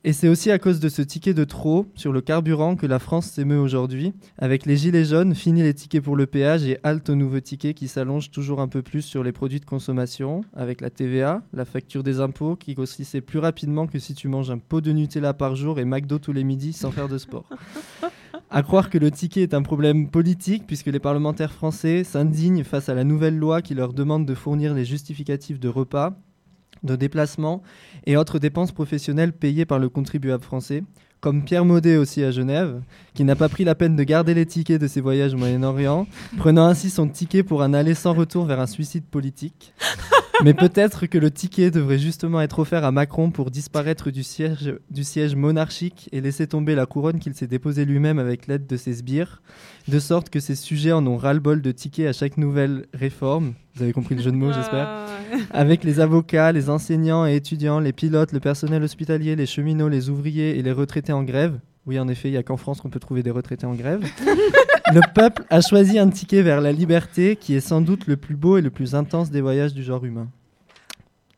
Et 0.02 0.12
c'est 0.12 0.26
aussi 0.26 0.50
à 0.50 0.58
cause 0.58 0.80
de 0.80 0.88
ce 0.88 1.02
ticket 1.02 1.34
de 1.34 1.44
trop 1.44 1.86
sur 1.94 2.12
le 2.12 2.20
carburant 2.20 2.74
que 2.74 2.86
la 2.86 2.98
France 2.98 3.26
s'émeut 3.26 3.60
aujourd'hui. 3.60 4.12
Avec 4.38 4.66
les 4.66 4.76
gilets 4.76 5.04
jaunes, 5.04 5.36
fini 5.36 5.62
les 5.62 5.72
tickets 5.72 6.02
pour 6.02 6.16
le 6.16 6.26
péage 6.26 6.64
et 6.64 6.80
halte 6.82 7.10
aux 7.10 7.14
nouveaux 7.14 7.38
tickets 7.38 7.76
qui 7.76 7.86
s'allongent 7.86 8.32
toujours 8.32 8.60
un 8.60 8.66
peu 8.66 8.82
plus 8.82 9.02
sur 9.02 9.22
les 9.22 9.30
produits 9.30 9.60
de 9.60 9.66
consommation, 9.66 10.40
avec 10.52 10.80
la 10.80 10.90
TVA, 10.90 11.44
la 11.52 11.64
facture 11.64 12.02
des 12.02 12.18
impôts 12.18 12.56
qui 12.56 12.74
grossissait 12.74 13.20
plus 13.20 13.38
rapidement 13.38 13.86
que 13.86 14.00
si 14.00 14.14
tu 14.14 14.26
manges 14.26 14.50
un 14.50 14.58
pot 14.58 14.80
de 14.80 14.90
Nutella 14.90 15.32
par 15.32 15.54
jour 15.54 15.78
et 15.78 15.84
McDo 15.84 16.18
tous 16.18 16.32
les 16.32 16.42
midis 16.42 16.72
sans 16.72 16.90
faire 16.90 17.06
de 17.06 17.18
sport. 17.18 17.48
À 18.52 18.64
croire 18.64 18.90
que 18.90 18.98
le 18.98 19.12
ticket 19.12 19.42
est 19.42 19.54
un 19.54 19.62
problème 19.62 20.08
politique 20.08 20.66
puisque 20.66 20.88
les 20.88 20.98
parlementaires 20.98 21.52
français 21.52 22.02
s'indignent 22.02 22.64
face 22.64 22.88
à 22.88 22.94
la 22.94 23.04
nouvelle 23.04 23.38
loi 23.38 23.62
qui 23.62 23.74
leur 23.74 23.92
demande 23.92 24.26
de 24.26 24.34
fournir 24.34 24.74
les 24.74 24.84
justificatifs 24.84 25.60
de 25.60 25.68
repas, 25.68 26.14
de 26.82 26.96
déplacements 26.96 27.62
et 28.06 28.16
autres 28.16 28.40
dépenses 28.40 28.72
professionnelles 28.72 29.32
payées 29.32 29.66
par 29.66 29.78
le 29.78 29.88
contribuable 29.88 30.42
français, 30.42 30.82
comme 31.20 31.44
Pierre 31.44 31.64
Maudet 31.64 31.96
aussi 31.96 32.24
à 32.24 32.32
Genève, 32.32 32.82
qui 33.14 33.22
n'a 33.22 33.36
pas 33.36 33.48
pris 33.48 33.62
la 33.62 33.76
peine 33.76 33.94
de 33.94 34.02
garder 34.02 34.34
les 34.34 34.46
tickets 34.46 34.80
de 34.80 34.88
ses 34.88 35.00
voyages 35.00 35.34
au 35.34 35.38
Moyen-Orient, 35.38 36.08
prenant 36.36 36.66
ainsi 36.66 36.90
son 36.90 37.06
ticket 37.06 37.44
pour 37.44 37.62
un 37.62 37.72
aller 37.72 37.94
sans 37.94 38.14
retour 38.14 38.46
vers 38.46 38.58
un 38.58 38.66
suicide 38.66 39.04
politique. 39.04 39.74
Mais 40.44 40.55
peut-être 40.55 41.07
que 41.07 41.18
le 41.18 41.31
ticket 41.31 41.70
devrait 41.70 41.98
justement 41.98 42.40
être 42.40 42.61
offert 42.61 42.85
à 42.85 42.92
Macron 42.92 43.31
pour 43.31 43.50
disparaître 43.50 44.11
du 44.11 44.22
siège, 44.22 44.74
du 44.90 45.05
siège 45.05 45.35
monarchique 45.35 46.09
et 46.12 46.20
laisser 46.22 46.46
tomber 46.46 46.74
la 46.74 46.87
couronne 46.87 47.18
qu'il 47.18 47.35
s'est 47.35 47.46
déposée 47.46 47.85
lui-même 47.85 48.18
avec 48.18 48.46
l'aide 48.46 48.66
de 48.66 48.76
ses 48.76 48.94
sbires, 48.94 49.42
de 49.88 49.98
sorte 49.98 50.31
que 50.31 50.40
ses 50.40 50.55
sujets 50.55 50.92
en 50.92 51.07
ont 51.07 51.18
ras-le-bol 51.18 51.61
de 51.61 51.72
tickets 51.72 52.09
à 52.09 52.12
chaque 52.12 52.38
nouvelle 52.38 52.87
réforme. 52.94 53.53
Vous 53.74 53.83
avez 53.83 53.92
compris 53.92 54.14
le 54.14 54.22
jeu 54.22 54.31
de 54.31 54.37
mots, 54.37 54.53
j'espère 54.53 54.88
Ah, 54.88 55.07
avec 55.50 55.85
les 55.85 56.00
avocats, 56.00 56.53
les 56.53 56.70
enseignants 56.70 57.26
et 57.26 57.37
étudiants, 57.37 57.79
les 57.79 57.92
pilotes, 57.92 58.33
le 58.33 58.40
personnel 58.40 58.83
hospitalier, 58.83 59.37
les 59.37 59.46
cheminots, 59.46 59.88
les 59.88 60.09
ouvriers 60.09 60.59
et 60.59 60.62
les 60.62 60.72
retraités 60.72 61.12
en 61.12 61.22
grève. 61.22 61.59
Oui, 61.87 61.99
en 61.99 62.09
effet, 62.09 62.29
il 62.29 62.33
n'y 62.33 62.37
a 62.38 62.43
qu'en 62.43 62.57
France 62.57 62.81
qu'on 62.81 62.90
peut 62.90 63.01
trouver 63.01 63.23
des 63.23 63.31
retraités 63.31 63.66
en 63.66 63.75
grève. 63.75 64.03
le 64.93 65.01
peuple 65.14 65.45
a 65.51 65.61
choisi 65.61 65.99
un 65.99 66.09
ticket 66.09 66.43
vers 66.43 66.61
la 66.61 66.73
liberté 66.73 67.37
qui 67.37 67.55
est 67.55 67.61
sans 67.61 67.81
doute 67.81 68.07
le 68.07 68.16
plus 68.16 68.37
beau 68.37 68.59
et 68.59 68.62
le 68.62 68.71
plus 68.71 68.95
intense 68.95 69.31
des 69.31 69.40
voyages 69.40 69.73
du 69.75 69.83
genre 69.83 70.05
humain. 70.05 70.29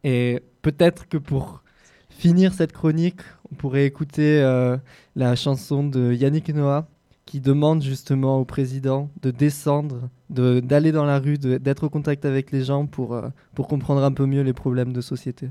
Et 0.05 0.43
peut-être 0.63 1.09
que 1.09 1.17
pour 1.17 1.63
finir 2.11 2.55
cette 2.55 2.73
chronique, 2.73 3.21
on 3.51 3.55
pourrait 3.55 3.87
écouter 3.87 4.43
euh, 4.43 4.77
la 5.17 5.37
chanson 5.37 5.85
de 5.85 6.13
Yannick 6.13 6.49
Noah 6.55 6.87
qui 7.25 7.41
demande 7.41 7.83
justement 7.83 8.39
au 8.39 8.45
président 8.45 9.09
de 9.23 9.31
descendre, 9.31 10.09
de- 10.29 10.61
d'aller 10.61 10.91
dans 10.91 11.05
la 11.05 11.19
rue, 11.21 11.39
d'être 11.39 11.85
au 11.85 11.89
contact 11.89 12.25
avec 12.25 12.51
les 12.51 12.65
gens 12.65 12.89
euh, 12.99 13.29
pour 13.55 13.69
comprendre 13.69 14.03
un 14.03 14.13
peu 14.13 14.27
mieux 14.27 14.43
les 14.43 14.53
problèmes 14.53 14.93
de 14.93 15.01
société. 15.01 15.51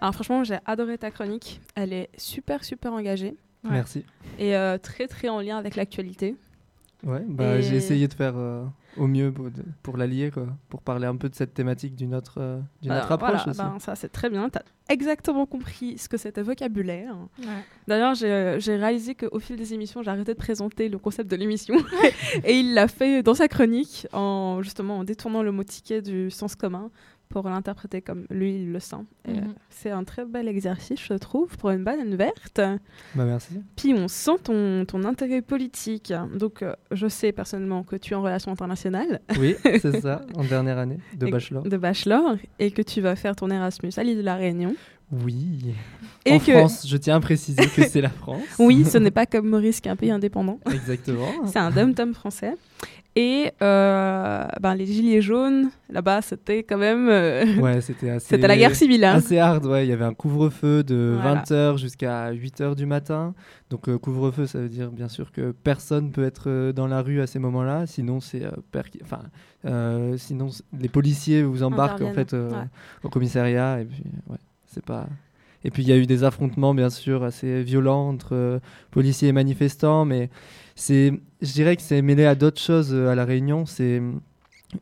Alors 0.00 0.14
franchement, 0.14 0.44
j'ai 0.44 0.58
adoré 0.66 0.98
ta 0.98 1.10
chronique. 1.10 1.60
Elle 1.74 1.92
est 1.92 2.08
super 2.16 2.64
super 2.64 2.92
engagée 2.92 3.36
Ouais. 3.62 3.72
Merci. 3.72 4.04
et 4.38 4.56
euh, 4.56 4.78
très 4.78 5.06
très 5.06 5.28
en 5.28 5.40
lien 5.40 5.58
avec 5.58 5.76
l'actualité. 5.76 6.34
Ouais, 7.04 7.22
bah, 7.28 7.56
Et- 7.58 7.62
j'ai 7.62 7.76
essayé 7.76 8.08
de 8.08 8.14
faire 8.14 8.34
euh, 8.36 8.64
au 8.98 9.06
mieux 9.06 9.32
pour, 9.32 9.46
de- 9.50 9.64
pour 9.82 9.96
l'allier, 9.98 10.30
quoi, 10.30 10.46
pour 10.68 10.80
parler 10.82 11.06
un 11.06 11.16
peu 11.16 11.28
de 11.30 11.34
cette 11.34 11.52
thématique 11.54 11.94
d'une 11.94 12.14
autre, 12.14 12.34
euh, 12.38 12.60
d'une 12.82 12.90
Bah, 12.90 12.98
autre 13.02 13.12
approche 13.12 13.30
voilà, 13.44 13.50
aussi. 13.50 13.58
ben, 13.58 13.78
ça 13.78 13.94
c'est 13.96 14.10
très 14.10 14.28
bien. 14.30 14.48
Tu 14.50 14.58
as 14.58 14.62
exactement 14.92 15.44
compris 15.46 15.96
ce 15.98 16.08
que 16.10 16.16
c'était 16.18 16.42
vocabulaire. 16.42 17.14
Ouais. 17.38 17.46
D'ailleurs, 17.86 18.14
j'ai 18.14 18.56
j'ai 18.60 18.76
réalisé 18.76 19.14
qu'au 19.14 19.38
fil 19.38 19.56
des 19.56 19.72
émissions, 19.74 20.02
j'ai 20.02 20.10
arrêté 20.10 20.32
de 20.34 20.38
présenter 20.38 20.88
le 20.90 20.98
concept 20.98 21.30
de 21.30 21.36
l'émission. 21.36 21.74
et 22.44 22.58
il 22.60 22.74
l'a 22.74 22.88
fait 22.88 23.22
dans 23.22 23.34
sa 23.34 23.48
chronique, 23.48 24.06
en, 24.12 24.60
justement 24.62 24.98
en 24.98 25.04
détournant 25.04 25.42
le 25.42 25.52
mot 25.52 25.64
ticket 25.64 26.02
du 26.02 26.30
sens 26.30 26.54
commun 26.54 26.90
pour 27.30 27.48
l'interpréter 27.48 28.02
comme 28.02 28.26
lui, 28.28 28.56
il 28.56 28.72
le 28.72 28.80
sent. 28.80 28.96
Mhm. 29.26 29.36
euh, 29.36 29.40
C'est 29.70 29.90
un 29.90 30.04
très 30.04 30.24
bel 30.26 30.46
exercice, 30.48 31.00
je 31.00 31.14
trouve, 31.14 31.56
pour 31.56 31.70
une 31.70 31.82
banane 31.84 32.14
verte. 32.16 32.60
Bah, 33.14 33.24
merci. 33.24 33.54
Puis 33.76 33.94
on 33.94 34.08
sent 34.08 34.38
ton, 34.44 34.84
ton 34.84 35.04
intérêt 35.04 35.40
politique. 35.40 36.12
Donc, 36.34 36.62
euh, 36.62 36.74
je 36.90 37.06
sais 37.08 37.32
personnellement 37.32 37.82
que 37.84 37.96
tu 37.96 38.12
es 38.12 38.16
en 38.16 38.22
relation 38.22 38.52
internationale 38.52 39.20
Oui, 39.38 39.54
c'est 39.62 40.00
ça, 40.02 40.20
en 40.34 40.44
dernière 40.44 40.76
année 40.78 40.98
de 41.16 41.26
Et- 41.26 41.30
bachelor. 41.30 41.62
de 41.62 41.76
bachelor 41.76 42.36
et 42.58 42.70
que 42.72 42.82
tu 42.82 43.00
vas 43.00 43.16
faire 43.16 43.34
ton 43.36 43.48
Erasmus 43.48 43.92
à 43.96 44.02
l'île 44.02 44.18
de 44.18 44.22
la 44.22 44.34
Réunion. 44.34 44.74
Oui. 45.24 45.74
Et 46.24 46.34
en 46.34 46.38
que, 46.38 46.52
France, 46.52 46.86
je 46.86 46.96
tiens 46.96 47.16
à 47.16 47.20
préciser 47.20 47.66
que 47.66 47.82
c'est 47.88 48.00
la 48.00 48.08
France. 48.22 48.42
oui, 48.60 48.84
ce 48.84 48.98
n'est 48.98 49.10
pas 49.10 49.26
comme 49.26 49.48
Maurice 49.48 49.80
qui 49.80 49.88
est 49.88 49.90
un 49.90 49.96
pays 49.96 50.10
indépendant. 50.12 50.60
Exactement. 50.72 51.26
C'est 51.46 51.58
un 51.58 51.70
dom-tom 51.72 52.14
français. 52.14 52.54
Et 53.22 53.52
euh, 53.60 54.46
ben, 54.62 54.74
les 54.74 54.86
gilets 54.86 55.20
jaunes, 55.20 55.68
là-bas, 55.90 56.22
c'était 56.22 56.62
quand 56.62 56.78
même. 56.78 57.06
euh, 57.10 57.44
Ouais, 57.60 57.80
c'était 57.82 58.08
assez. 58.08 58.28
c'était 58.28 58.48
la 58.48 58.56
guerre 58.56 58.74
civile. 58.74 59.04
hein. 59.04 59.16
Assez 59.16 59.38
hard, 59.38 59.66
ouais. 59.66 59.84
Il 59.84 59.90
y 59.90 59.92
avait 59.92 60.06
un 60.06 60.14
couvre-feu 60.14 60.82
de 60.82 61.18
Voilà. 61.20 61.42
20h 61.42 61.76
jusqu'à 61.76 62.32
8h 62.32 62.74
du 62.76 62.86
matin. 62.86 63.34
Donc, 63.68 63.88
euh, 63.90 63.98
couvre-feu, 63.98 64.46
ça 64.46 64.58
veut 64.58 64.70
dire 64.70 64.90
bien 64.90 65.08
sûr 65.08 65.32
que 65.32 65.50
personne 65.52 66.12
peut 66.12 66.24
être 66.24 66.72
dans 66.72 66.86
la 66.86 67.02
rue 67.02 67.20
à 67.20 67.26
ces 67.26 67.38
moments-là. 67.38 67.86
Sinon, 67.86 68.20
c'est. 68.20 68.42
Enfin, 69.02 69.20
sinon, 70.16 70.48
les 70.78 70.88
policiers 70.88 71.42
vous 71.42 71.62
embarquent 71.62 72.02
en 72.02 72.14
fait 72.14 72.32
ouais. 72.32 72.48
au 73.04 73.10
commissariat. 73.10 73.80
Et 73.82 73.84
puis, 73.84 74.02
ouais, 74.28 74.38
c'est 74.66 74.84
pas. 74.84 75.06
Et 75.62 75.70
puis, 75.70 75.82
il 75.82 75.90
y 75.90 75.92
a 75.92 75.96
eu 75.98 76.06
des 76.06 76.24
affrontements, 76.24 76.72
bien 76.72 76.88
sûr, 76.88 77.22
assez 77.22 77.62
violents 77.62 78.08
entre 78.08 78.60
policiers 78.90 79.28
et 79.28 79.32
manifestants. 79.32 80.06
Mais 80.06 80.30
c'est. 80.80 81.12
Je 81.42 81.52
dirais 81.52 81.76
que 81.76 81.82
c'est 81.82 82.02
mêlé 82.02 82.24
à 82.26 82.34
d'autres 82.34 82.60
choses 82.60 82.90
euh, 82.92 83.08
à 83.10 83.14
La 83.14 83.24
Réunion. 83.24 83.64
C'est 83.66 84.02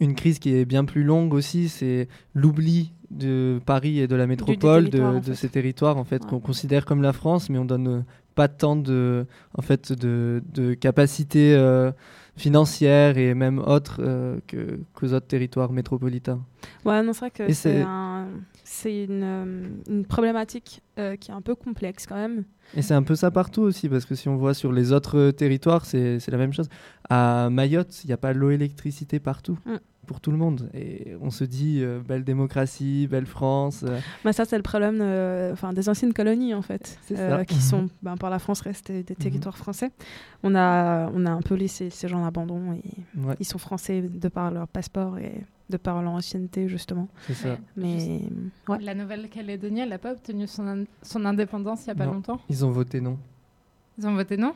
une 0.00 0.14
crise 0.14 0.38
qui 0.38 0.54
est 0.54 0.64
bien 0.64 0.84
plus 0.84 1.02
longue 1.04 1.34
aussi. 1.34 1.68
C'est 1.68 2.08
l'oubli 2.34 2.92
de 3.11 3.58
Paris 3.64 4.00
et 4.00 4.06
de 4.06 4.16
la 4.16 4.26
métropole, 4.26 4.90
de, 4.90 5.34
ces 5.34 5.48
territoires 5.48 5.96
en 5.96 6.04
fait 6.04 6.22
Ouais. 6.24 6.28
qu'on 6.30 6.40
considère 6.40 6.84
comme 6.84 7.00
la 7.02 7.12
France, 7.12 7.48
mais 7.48 7.58
on 7.58 7.64
donne 7.64 8.04
pas 8.34 8.48
tant 8.48 8.76
de, 8.76 9.26
en 9.56 9.62
fait, 9.62 9.92
de, 9.92 10.42
de 10.52 10.74
capacité 10.74 11.54
euh, 11.54 11.90
financière 12.37 13.16
et 13.18 13.34
même 13.34 13.58
autres 13.58 14.00
euh, 14.00 14.38
que 14.46 14.78
qu'aux 14.94 15.12
autres 15.14 15.26
territoires 15.26 15.72
métropolitains. 15.72 16.40
Ouais, 16.84 17.02
non, 17.02 17.12
c'est 17.12 17.20
vrai 17.20 17.30
que 17.30 17.42
Et 17.44 17.54
c'est 17.54 17.72
c'est- 17.78 17.82
un, 17.82 18.26
c'est 18.79 19.05
une, 19.05 19.23
euh, 19.23 19.69
une 19.88 20.05
problématique 20.05 20.83
euh, 20.99 21.17
qui 21.17 21.31
est 21.31 21.35
un 21.35 21.41
peu 21.43 21.55
complexe 21.55 22.07
quand 22.07 22.17
même. 22.17 22.45
Et 22.77 22.83
c'est 22.83 22.95
un 22.95 23.03
peu 23.03 23.14
ça 23.14 23.31
partout 23.31 23.62
aussi, 23.62 23.88
parce 23.88 24.05
que 24.05 24.14
si 24.14 24.29
on 24.29 24.37
voit 24.37 24.55
sur 24.55 24.73
les 24.73 24.93
autres 24.93 25.31
territoires, 25.31 25.85
c'est 25.85 26.19
la 26.29 26.38
même 26.38 26.53
chose. 26.53 26.69
À 27.09 27.49
Mayotte, 27.51 28.05
il 28.05 28.09
n'y 28.09 28.12
a 28.12 28.17
pas 28.19 28.33
l'eau 28.33 28.51
électricité 28.51 29.19
partout, 29.21 29.59
Mm. 29.64 29.77
pour 30.07 30.21
tout 30.21 30.31
le 30.31 30.37
monde. 30.38 30.71
Et 30.75 31.14
on 31.21 31.31
se 31.31 31.45
dit, 31.45 31.81
euh, 31.83 32.01
belle 32.07 32.25
démocratie, 32.25 33.07
belle 33.11 33.27
France. 33.27 33.85
euh, 33.87 33.99
Bah, 34.25 34.33
ça, 34.33 34.45
c'est 34.45 34.57
le 34.57 34.62
problème 34.62 34.99
euh, 35.01 35.53
enfin, 35.53 35.73
des 35.73 35.88
anciennes 35.88 36.12
colonies, 36.14 36.55
en 36.55 36.62
fait, 36.62 36.99
euh, 37.12 37.45
qui 37.45 37.61
sont, 37.61 37.88
ben, 38.03 38.17
par 38.17 38.31
la 38.31 38.38
France, 38.38 38.61
restés 38.61 39.03
des 39.03 39.14
territoires 39.14 39.57
français. 39.57 39.91
On 40.43 40.55
a, 40.55 41.11
on 41.14 41.25
a 41.27 41.31
un 41.31 41.43
peu 41.43 41.55
laissé 41.55 41.88
ces 41.91 42.07
gens 42.09 42.23
l'abandon 42.25 42.73
et 42.75 42.85
Ouais. 43.27 43.35
ils 43.41 43.47
sont 43.47 43.59
français 43.59 44.03
de 44.03 44.29
par 44.29 44.51
leur 44.51 44.69
passeport 44.69 45.19
et 45.19 45.43
de 45.70 45.76
par 45.76 46.00
leur 46.02 46.12
ancienneté, 46.12 46.68
justement. 46.68 47.09
C'est 47.26 47.35
ça. 47.35 47.48
Ouais. 47.50 47.59
Mais 47.76 48.20
ouais. 48.68 48.78
La 48.81 48.94
Nouvelle-Calédonie, 48.94 49.81
elle 49.81 49.90
n'a 49.90 49.98
pas 49.98 50.12
obtenu 50.12 50.46
son, 50.46 50.66
in- 50.66 50.85
son 51.02 51.24
indépendance 51.24 51.83
il 51.87 51.88
n'y 51.88 51.92
a 51.92 51.94
pas 51.96 52.07
Non. 52.07 52.14
longtemps? 52.14 52.40
Ils 52.48 52.64
ont 52.64 52.70
voté 52.70 53.00
non. 53.00 53.18
Ils 53.98 54.07
ont 54.07 54.14
voté 54.14 54.37
non? 54.37 54.54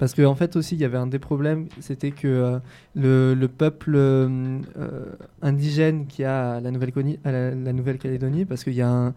Parce 0.00 0.14
qu'en 0.14 0.24
en 0.30 0.34
fait 0.34 0.56
aussi, 0.56 0.76
il 0.76 0.80
y 0.80 0.84
avait 0.86 0.96
un 0.96 1.06
des 1.06 1.18
problèmes, 1.18 1.66
c'était 1.78 2.10
que 2.10 2.26
euh, 2.26 2.58
le, 2.96 3.34
le 3.34 3.48
peuple 3.48 3.92
euh, 3.94 4.58
euh, 4.78 5.04
indigène 5.42 6.06
qui 6.06 6.24
a 6.24 6.52
à 6.54 6.60
la 6.60 6.70
Nouvelle-Calédonie, 6.70 7.18
la, 7.22 8.40
la 8.40 8.46
parce 8.46 8.64
qu'il 8.64 8.72
y 8.72 8.80
a 8.80 8.88
un, 8.90 9.14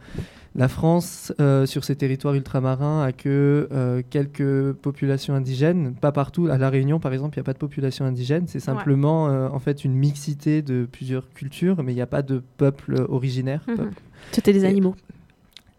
la 0.56 0.68
France 0.68 1.34
euh, 1.40 1.66
sur 1.66 1.86
ses 1.86 1.96
territoires 1.96 2.34
ultramarins 2.36 3.02
a 3.02 3.14
que 3.14 3.70
euh, 3.72 4.02
quelques 4.10 4.74
populations 4.74 5.34
indigènes, 5.34 5.94
pas 5.94 6.12
partout. 6.12 6.48
À 6.48 6.58
la 6.58 6.70
Réunion, 6.70 7.00
par 7.00 7.14
exemple, 7.14 7.38
il 7.38 7.40
n'y 7.40 7.44
a 7.44 7.46
pas 7.46 7.54
de 7.54 7.60
population 7.60 8.04
indigène. 8.04 8.44
C'est 8.48 8.60
simplement 8.60 9.30
euh, 9.30 9.48
en 9.48 9.60
fait 9.60 9.86
une 9.86 9.94
mixité 9.94 10.62
de 10.62 10.86
plusieurs 10.92 11.30
cultures, 11.34 11.82
mais 11.82 11.94
il 11.94 11.96
n'y 11.96 12.02
a 12.02 12.08
pas 12.08 12.24
de 12.24 12.44
peuple 12.58 13.06
originaire. 13.08 13.62
Peuple. 13.66 14.02
C'était 14.34 14.52
des 14.52 14.66
Et- 14.66 14.68
animaux. 14.68 14.96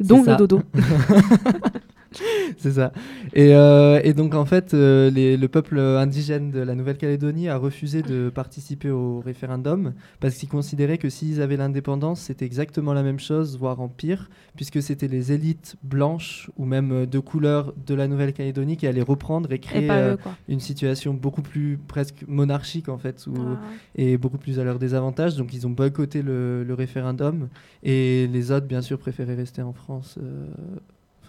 Dont 0.01 0.21
le 0.21 0.25
ça. 0.25 0.37
dodo. 0.37 0.63
C'est 2.59 2.73
ça. 2.73 2.93
Et, 3.35 3.55
euh, 3.55 4.01
et 4.05 4.13
donc, 4.15 4.35
en 4.35 4.45
fait, 4.45 4.75
euh, 4.75 5.11
les- 5.11 5.37
le 5.37 5.49
peuple 5.49 5.79
indigène 5.79 6.51
de 6.51 6.61
la 6.61 6.75
Nouvelle-Calédonie 6.75 7.49
a 7.49 7.57
refusé 7.57 8.03
de 8.03 8.31
participer 8.31 8.91
au 8.91 9.21
référendum 9.21 9.93
parce 10.21 10.37
qu'ils 10.37 10.49
considéraient 10.49 10.99
que 10.99 11.09
s'ils 11.11 11.41
avaient 11.43 11.57
l'indépendance, 11.57 12.21
c'était 12.21 12.45
exactement 12.45 12.93
la 12.93 13.03
même 13.03 13.19
chose, 13.19 13.59
voire 13.59 13.81
en 13.81 13.89
pire, 13.89 14.31
puisque 14.57 14.83
c'était 14.83 15.09
les 15.09 15.33
élites 15.33 15.77
blanches 15.83 16.51
ou 16.57 16.65
même 16.65 16.93
euh, 16.93 17.07
de 17.07 17.19
couleur 17.19 17.73
de 17.87 17.95
la 17.95 18.07
Nouvelle-Calédonie 18.09 18.77
qui 18.77 18.87
allaient 18.87 19.03
reprendre 19.03 19.51
et 19.53 19.59
créer 19.59 19.89
eux, 20.13 20.17
une 20.49 20.61
situation 20.61 21.15
beaucoup 21.15 21.43
plus 21.43 21.79
presque 21.89 22.25
monarchique, 22.29 22.89
en 22.89 22.99
fait, 22.99 23.27
où- 23.27 23.35
Ah. 23.37 23.61
et 23.97 24.17
beaucoup 24.17 24.39
plus 24.39 24.59
à 24.61 24.65
leur 24.65 24.79
désavantage. 24.79 25.37
Donc, 25.37 25.53
ils 25.55 25.67
ont 25.67 25.71
boycotté 25.71 26.23
le, 26.23 26.65
le 26.65 26.75
référendum 26.75 27.49
et 27.83 28.27
les 28.33 28.51
autres, 28.53 28.67
bien 28.67 28.83
sûr, 28.83 28.99
préféraient 28.99 29.35
rester 29.35 29.63
en 29.63 29.73
France. 29.73 30.17
euh, 30.23 30.47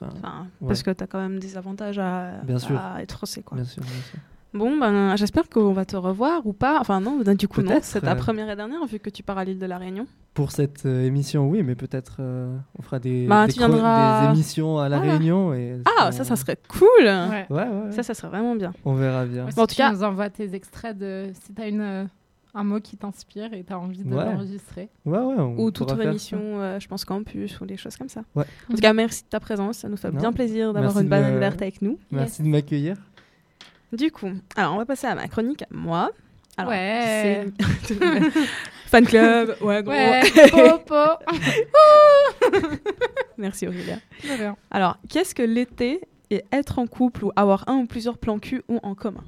Enfin, 0.02 0.14
Enfin, 0.18 0.48
ouais. 0.62 0.68
Parce 0.68 0.84
que 0.84 0.92
tu 0.92 1.04
as 1.04 1.08
quand 1.08 1.20
même 1.20 1.40
des 1.40 1.58
avantages 1.58 2.00
à, 2.00 2.32
Bien 2.44 2.60
sûr. 2.60 2.78
à 2.80 3.02
être 3.02 3.12
français. 3.14 3.42
Quoi. 3.44 3.56
Bien 3.56 3.66
sûr, 3.66 3.82
bien 3.84 3.92
sûr. 4.12 4.20
Bon, 4.54 4.78
ben, 4.78 5.18
j'espère 5.18 5.50
qu'on 5.50 5.74
va 5.74 5.84
te 5.84 5.98
revoir 5.98 6.46
ou 6.48 6.54
pas. 6.54 6.80
Enfin, 6.80 7.02
non, 7.02 7.20
ben, 7.24 7.36
du 7.36 7.48
coup, 7.50 7.62
non. 7.62 7.80
C'est 7.82 8.00
ta 8.02 8.16
première 8.16 8.50
et 8.50 8.56
dernière 8.56 8.86
vu 8.86 9.00
que 9.00 9.10
tu 9.10 9.22
pars 9.22 9.38
à 9.38 9.44
l'île 9.44 9.60
de 9.60 9.66
la 9.66 9.78
Réunion. 9.78 10.08
Pour 10.34 10.52
cette 10.52 10.86
euh, 10.86 11.06
émission, 11.06 11.50
oui, 11.50 11.62
mais 11.64 11.76
peut-être 11.76 12.18
euh, 12.20 12.56
on 12.80 12.82
fera 12.82 13.00
des, 13.00 13.26
Bah, 13.28 13.48
des, 13.48 13.54
tu 13.54 13.60
cro- 13.60 13.68
viendras- 13.68 14.28
des 14.28 14.34
émissions 14.36 14.80
à 14.80 14.88
La 14.88 14.98
Voilà. 14.98 15.12
Réunion. 15.14 15.54
Et 15.54 15.82
Ah, 16.00 16.12
ça, 16.14 16.24
ça 16.24 16.36
serait 16.38 16.58
cool. 16.70 16.88
Ouais. 17.04 17.46
Ouais, 17.50 17.56
ouais, 17.58 17.64
ouais. 17.86 17.92
Ça, 17.92 18.04
ça 18.04 18.14
serait 18.14 18.30
vraiment 18.30 18.56
bien. 18.56 18.74
On 18.86 18.94
verra 18.94 19.26
bien. 19.26 19.44
Bon, 19.44 19.48
en 19.48 19.52
si 19.52 19.56
tout 19.56 19.66
tu 19.68 19.76
cas- 19.76 19.92
nous 19.92 20.04
envoies 20.04 20.30
tes 20.30 20.54
extraits 20.56 20.98
de. 20.98 21.32
Si 21.46 21.54
tu 21.54 21.62
as 21.62 21.68
une, 21.68 21.82
euh, 21.82 22.06
un 22.56 22.64
mot 22.64 22.80
qui 22.80 22.98
t'inspire 22.98 23.54
et 23.54 23.64
tu 23.64 23.74
as 23.74 23.78
envie 23.80 24.04
de 24.04 24.14
Ouais. 24.16 24.26
l'enregistrer. 24.26 24.90
Ouais, 25.06 25.20
ouais, 25.20 25.36
on 25.38 25.60
Ou 25.60 25.72
toute 25.72 25.92
émission, 26.00 26.40
euh, 26.42 26.80
je 26.80 26.88
pense, 26.88 27.04
campus 27.06 27.60
ou 27.60 27.66
des 27.66 27.78
choses 27.78 27.98
comme 27.98 28.10
ça. 28.10 28.24
Ouais. 28.34 28.46
En 28.72 28.76
tout 28.76 28.82
cas, 28.82 28.94
merci 28.94 29.24
de 29.24 29.28
ta 29.30 29.40
présence. 29.40 29.80
Ça 29.80 29.90
nous 29.90 29.98
fait 29.98 30.12
Non. 30.12 30.20
bien 30.20 30.34
plaisir 30.34 30.74
d'avoir 30.74 30.98
une 31.00 31.10
banane 31.10 31.38
verte 31.38 31.62
avec 31.62 31.82
nous. 31.82 32.00
Merci 32.12 32.42
de 32.44 32.48
m'accueillir. 32.48 32.96
Du 33.94 34.10
coup, 34.12 34.32
alors 34.56 34.74
on 34.74 34.78
va 34.78 34.86
passer 34.86 35.06
à 35.08 35.16
ma 35.16 35.28
chronique 35.28 35.64
moi. 35.70 36.12
Alors, 36.58 36.72
Ouais. 36.72 37.46
c'est- 37.84 37.94
Fan 38.88 39.06
club, 39.06 39.56
ouais, 39.62 39.84
gros. 39.84 39.92
Ouais, 39.94 40.22
popo. 40.52 40.96
Merci 43.38 43.68
Aurélia. 43.68 43.98
Alors, 44.72 44.98
qu'est-ce 45.10 45.36
que 45.36 45.44
l'été 45.44 46.02
et 46.30 46.44
être 46.52 46.80
en 46.80 46.88
couple 46.88 47.26
ou 47.26 47.32
avoir 47.36 47.68
un 47.68 47.76
ou 47.76 47.86
plusieurs 47.86 48.18
plans 48.18 48.40
cul 48.40 48.64
ont 48.70 48.80
en 48.84 48.96
commun? 48.96 49.24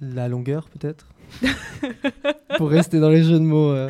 La 0.00 0.28
longueur, 0.28 0.68
peut-être 0.68 1.06
Pour 2.56 2.70
rester 2.70 3.00
dans 3.00 3.10
les 3.10 3.22
jeux 3.22 3.38
de 3.38 3.44
mots. 3.44 3.70
euh. 3.72 3.88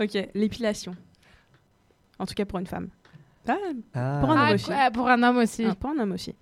Ok, 0.00 0.16
l'épilation. 0.34 0.94
En 2.18 2.26
tout 2.26 2.34
cas 2.34 2.44
pour 2.44 2.58
une 2.58 2.66
femme. 2.66 2.88
Ah, 3.48 3.56
Ah. 3.94 4.18
Pour 4.20 4.30
un 4.30 4.34
homme 4.34 4.46
Ah, 4.50 4.54
aussi. 4.54 4.70
pour 4.94 5.08
un 5.08 5.22
homme 5.22 5.36
aussi. 5.38 5.64
Ah, 5.68 5.74
pour 5.74 5.90
un 5.90 5.98
homme 5.98 6.12
aussi. 6.12 6.34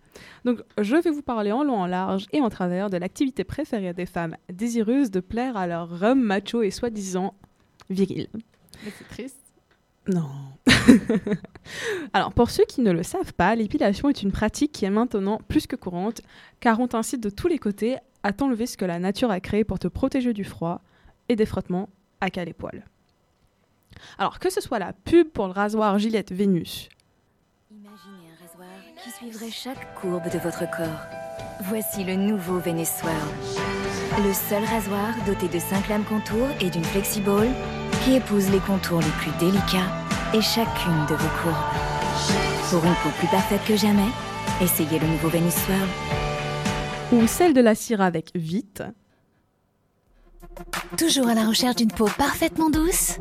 Donc, 0.44 0.60
je 0.80 0.96
vais 0.96 1.10
vous 1.10 1.22
parler 1.22 1.50
en 1.52 1.64
long, 1.64 1.76
en 1.80 1.86
large 1.86 2.26
et 2.32 2.40
en 2.40 2.50
travers 2.50 2.90
de 2.90 2.96
l'activité 2.98 3.42
préférée 3.44 3.94
des 3.94 4.06
femmes 4.06 4.36
désireuses 4.52 5.10
de 5.10 5.20
plaire 5.20 5.56
à 5.56 5.66
leur 5.66 6.02
homme 6.02 6.22
macho 6.22 6.62
et 6.62 6.70
soi-disant 6.70 7.34
viril. 7.88 8.28
Mais 8.84 8.90
c'est 8.98 9.08
triste. 9.08 9.36
Non. 10.08 10.28
Alors, 12.12 12.32
pour 12.32 12.50
ceux 12.50 12.64
qui 12.64 12.80
ne 12.80 12.90
le 12.90 13.02
savent 13.02 13.32
pas, 13.34 13.54
l'épilation 13.54 14.08
est 14.08 14.22
une 14.22 14.32
pratique 14.32 14.72
qui 14.72 14.84
est 14.84 14.90
maintenant 14.90 15.40
plus 15.48 15.66
que 15.66 15.76
courante, 15.76 16.20
car 16.58 16.80
on 16.80 16.88
t'incite 16.88 17.22
de 17.22 17.30
tous 17.30 17.48
les 17.48 17.58
côtés 17.58 17.96
à 18.22 18.32
t'enlever 18.32 18.66
ce 18.66 18.76
que 18.76 18.84
la 18.84 18.98
nature 18.98 19.30
a 19.30 19.40
créé 19.40 19.64
pour 19.64 19.78
te 19.78 19.88
protéger 19.88 20.32
du 20.32 20.44
froid 20.44 20.80
et 21.28 21.36
des 21.36 21.46
frottements 21.46 21.88
à 22.20 22.30
cas 22.30 22.44
les 22.44 22.52
poils. 22.52 22.84
Alors, 24.18 24.38
que 24.38 24.50
ce 24.50 24.60
soit 24.60 24.78
la 24.78 24.92
pub 24.92 25.28
pour 25.28 25.46
le 25.46 25.52
rasoir 25.52 25.98
Gillette 25.98 26.32
Vénus, 26.32 26.88
Imaginez 27.70 28.28
un 28.30 28.46
rasoir 28.46 28.68
qui 29.02 29.10
suivrait 29.10 29.50
chaque 29.50 29.94
courbe 29.94 30.30
de 30.32 30.38
votre 30.38 30.68
corps. 30.70 31.06
Voici 31.62 32.04
le 32.04 32.16
nouveau 32.16 32.58
Venezuela. 32.58 33.14
Le 34.18 34.32
seul 34.32 34.64
rasoir 34.64 35.14
doté 35.26 35.48
de 35.48 35.58
5 35.58 35.88
lames 35.88 36.04
contours 36.04 36.48
et 36.60 36.70
d'une 36.70 36.84
flexiball 36.84 37.48
qui 38.04 38.14
épouse 38.14 38.50
les 38.50 38.58
contours 38.60 39.00
les 39.00 39.10
plus 39.18 39.32
délicats 39.38 39.90
et 40.34 40.40
chacune 40.40 41.06
de 41.08 41.14
vos 41.14 41.42
courbes. 41.42 41.54
Pour 42.70 42.84
une 42.84 42.94
peau 43.02 43.10
plus 43.18 43.28
parfaite 43.28 43.64
que 43.66 43.76
jamais, 43.76 44.10
essayez 44.60 44.98
le 44.98 45.06
nouveau 45.06 45.28
Venezuela. 45.28 45.86
Ou 47.12 47.26
celle 47.26 47.54
de 47.54 47.60
la 47.60 47.74
cire 47.74 48.00
avec 48.00 48.30
Vite, 48.34 48.82
Toujours 50.98 51.28
à 51.28 51.34
la 51.34 51.46
recherche 51.46 51.76
d'une 51.76 51.90
peau 51.90 52.08
parfaitement 52.18 52.70
douce? 52.70 53.18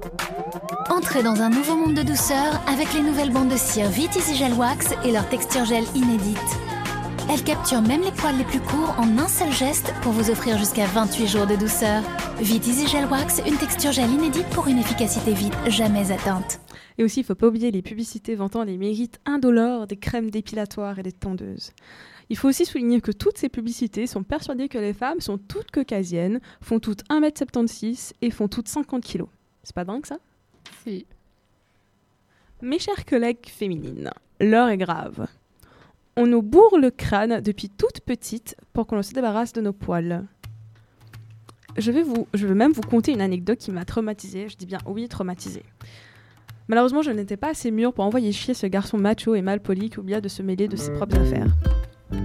Entrez 0.89 1.23
dans 1.23 1.41
un 1.41 1.49
nouveau 1.49 1.75
monde 1.75 1.93
de 1.93 2.01
douceur 2.01 2.61
avec 2.67 2.93
les 2.93 3.01
nouvelles 3.01 3.31
bandes 3.31 3.49
de 3.49 3.57
cire 3.57 3.89
Vite 3.89 4.15
Easy 4.15 4.35
Gel 4.35 4.53
Wax 4.53 4.93
et 5.05 5.11
leur 5.11 5.27
texture 5.29 5.65
gel 5.65 5.83
inédite. 5.95 6.37
Elles 7.29 7.43
capturent 7.43 7.83
même 7.83 8.01
les 8.01 8.11
poils 8.11 8.37
les 8.37 8.43
plus 8.43 8.59
courts 8.59 8.95
en 8.97 9.17
un 9.17 9.27
seul 9.27 9.51
geste 9.51 9.93
pour 10.01 10.11
vous 10.11 10.31
offrir 10.31 10.57
jusqu'à 10.57 10.85
28 10.87 11.27
jours 11.27 11.47
de 11.47 11.55
douceur. 11.55 12.03
Vite 12.39 12.67
Easy 12.67 12.87
Gel 12.87 13.05
Wax, 13.05 13.41
une 13.47 13.57
texture 13.57 13.91
gel 13.91 14.09
inédite 14.09 14.47
pour 14.47 14.67
une 14.67 14.79
efficacité 14.79 15.33
vite 15.33 15.53
jamais 15.67 16.11
atteinte. 16.11 16.59
Et 16.97 17.03
aussi, 17.03 17.21
il 17.21 17.23
faut 17.23 17.35
pas 17.35 17.47
oublier 17.47 17.71
les 17.71 17.81
publicités 17.81 18.35
vantant 18.35 18.63
les 18.63 18.77
mérites 18.77 19.19
indolores 19.25 19.87
des 19.87 19.97
crèmes 19.97 20.31
dépilatoires 20.31 20.99
et 20.99 21.03
des 21.03 21.11
tondeuses. 21.13 21.71
Il 22.29 22.37
faut 22.37 22.47
aussi 22.47 22.65
souligner 22.65 23.01
que 23.01 23.11
toutes 23.11 23.39
ces 23.39 23.49
publicités 23.49 24.05
sont 24.05 24.23
persuadées 24.23 24.69
que 24.69 24.77
les 24.77 24.93
femmes 24.93 25.19
sont 25.19 25.39
toutes 25.39 25.71
caucasiennes, 25.71 26.39
font 26.61 26.79
toutes 26.79 27.03
1m76 27.09 28.13
et 28.21 28.29
font 28.29 28.47
toutes 28.47 28.67
50 28.67 29.03
kg. 29.03 29.25
C'est 29.63 29.75
pas 29.75 29.83
dingue 29.83 30.05
ça? 30.05 30.17
Si. 30.83 31.07
Mes 32.61 32.77
chers 32.77 33.05
collègues 33.05 33.47
féminines, 33.47 34.11
l'heure 34.39 34.69
est 34.69 34.77
grave. 34.77 35.27
On 36.15 36.27
nous 36.27 36.41
bourre 36.41 36.77
le 36.77 36.91
crâne 36.91 37.41
depuis 37.41 37.69
toute 37.69 38.01
petite 38.01 38.55
pour 38.73 38.85
qu'on 38.85 39.01
se 39.01 39.13
débarrasse 39.13 39.53
de 39.53 39.61
nos 39.61 39.73
poils. 39.73 40.25
Je 41.77 41.91
vais, 41.91 42.03
vous, 42.03 42.27
je 42.33 42.45
vais 42.45 42.55
même 42.55 42.73
vous 42.73 42.81
conter 42.81 43.11
une 43.13 43.21
anecdote 43.21 43.59
qui 43.59 43.71
m'a 43.71 43.85
traumatisée. 43.85 44.49
Je 44.49 44.57
dis 44.57 44.65
bien 44.65 44.79
oui, 44.85 45.07
traumatisée. 45.07 45.63
Malheureusement, 46.67 47.01
je 47.01 47.11
n'étais 47.11 47.37
pas 47.37 47.49
assez 47.49 47.71
mûre 47.71 47.93
pour 47.93 48.03
envoyer 48.03 48.31
chier 48.31 48.53
ce 48.53 48.67
garçon 48.67 48.97
macho 48.97 49.33
et 49.33 49.41
mal 49.41 49.61
poli 49.61 49.89
qui 49.89 49.99
oublia 49.99 50.21
de 50.21 50.27
se 50.27 50.43
mêler 50.43 50.67
de 50.67 50.75
ses 50.75 50.91
propres 50.91 51.17
affaires. 51.17 51.47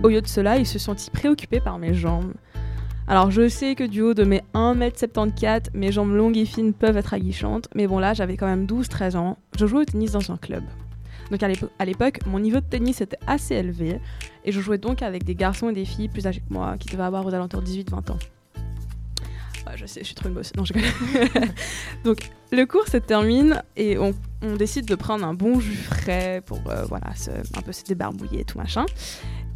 Au 0.03 0.09
lieu 0.09 0.20
de 0.23 0.27
cela, 0.27 0.57
il 0.57 0.66
se 0.66 0.79
sentit 0.79 1.11
préoccupé 1.11 1.61
par 1.61 1.79
mes 1.79 1.94
jambes. 1.94 2.33
Alors 3.07 3.31
je 3.31 3.49
sais 3.49 3.75
que 3.75 3.85
du 3.85 4.01
haut 4.01 4.14
de 4.14 4.25
mes 4.25 4.42
1m74, 4.55 5.66
mes 5.75 5.92
jambes 5.92 6.12
longues 6.14 6.38
et 6.38 6.47
fines 6.47 6.73
peuvent 6.73 6.97
être 6.97 7.12
aguichantes, 7.12 7.68
mais 7.75 7.87
bon 7.87 7.99
là 7.99 8.14
j'avais 8.14 8.37
quand 8.38 8.47
même 8.47 8.64
12-13 8.64 9.16
ans, 9.16 9.37
je 9.59 9.66
jouais 9.66 9.83
au 9.83 9.85
tennis 9.85 10.12
dans 10.12 10.31
un 10.33 10.38
club. 10.38 10.62
Donc 11.31 11.42
à 11.42 11.49
l'épo- 11.49 11.68
à 11.79 11.85
l'époque, 11.85 12.20
mon 12.27 12.38
niveau 12.38 12.61
de 12.61 12.64
tennis 12.64 13.03
était 13.03 13.18
assez 13.27 13.55
élevé, 13.57 14.01
et 14.44 14.53
je 14.53 14.61
jouais 14.62 14.79
donc 14.79 15.03
avec 15.03 15.25
des 15.25 15.35
garçons 15.35 15.68
et 15.68 15.75
des 15.75 15.85
filles 15.85 16.09
plus 16.09 16.27
âgés 16.27 16.40
que 16.40 16.53
moi, 16.53 16.77
qui 16.79 16.88
devaient 16.88 17.03
avoir 17.03 17.27
aux 17.27 17.35
alentours 17.35 17.61
de 17.61 17.66
18-20 17.66 18.12
ans. 18.12 18.18
Ouais, 19.66 19.77
je 19.77 19.87
sais, 19.87 20.01
je 20.01 20.07
suis 20.07 20.14
trop 20.14 20.29
une 20.29 20.35
bosse. 20.35 20.53
Non, 20.57 20.64
je. 20.66 20.75
Donc, 22.05 22.18
le 22.53 22.66
cours 22.66 22.87
se 22.87 22.99
termine 22.99 23.62
et 23.77 23.97
on, 23.97 24.12
on 24.42 24.57
décide 24.57 24.85
de 24.85 24.94
prendre 24.94 25.25
un 25.27 25.33
bon 25.33 25.59
jus 25.59 25.75
frais 25.75 26.42
pour 26.44 26.61
euh, 26.68 26.85
voilà, 26.85 27.14
se, 27.14 27.31
un 27.31 27.62
peu 27.62 27.73
se 27.73 27.83
débarbouiller 27.85 28.40
et 28.40 28.44
tout 28.44 28.59
machin. 28.59 28.85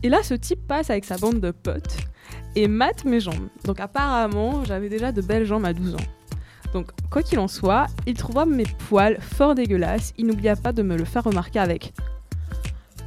Et 0.03 0.09
là, 0.09 0.23
ce 0.23 0.35
type 0.35 0.67
passe 0.67 0.91
avec 0.91 1.05
sa 1.05 1.17
bande 1.17 1.41
de 1.41 1.51
potes 1.51 1.97
et 2.55 2.69
mate 2.69 3.05
mes 3.05 3.21
jambes. 3.21 3.49
Donc, 3.65 3.81
apparemment, 3.81 4.65
j'avais 4.65 4.89
déjà 4.89 5.13
de 5.13 5.21
belles 5.21 5.45
jambes 5.45 5.65
à 5.65 5.73
12 5.73 5.95
ans. 5.95 6.07
Donc, 6.73 6.89
quoi 7.11 7.23
qu'il 7.23 7.39
en 7.39 7.49
soit, 7.49 7.87
il 8.07 8.15
trouva 8.15 8.45
mes 8.45 8.67
poils 8.89 9.19
fort 9.21 9.55
dégueulasses. 9.55 10.13
Il 10.19 10.27
n'oublia 10.27 10.55
pas 10.55 10.73
de 10.73 10.83
me 10.83 10.97
le 10.97 11.05
faire 11.05 11.25
remarquer 11.25 11.59
avec 11.59 11.93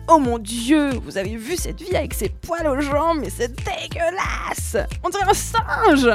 Oh 0.08 0.20
mon 0.20 0.40
dieu, 0.40 0.90
vous 0.96 1.18
avez 1.18 1.38
vu 1.38 1.56
cette 1.56 1.82
fille 1.82 1.96
avec 1.96 2.14
ses 2.14 2.30
poils 2.30 2.68
aux 2.68 2.82
jambes, 2.82 3.20
mais 3.22 3.30
c'est 3.30 3.54
dégueulasse 3.56 4.76
On 5.04 5.10
dirait 5.10 5.30
un 5.30 5.34
singe 5.34 6.10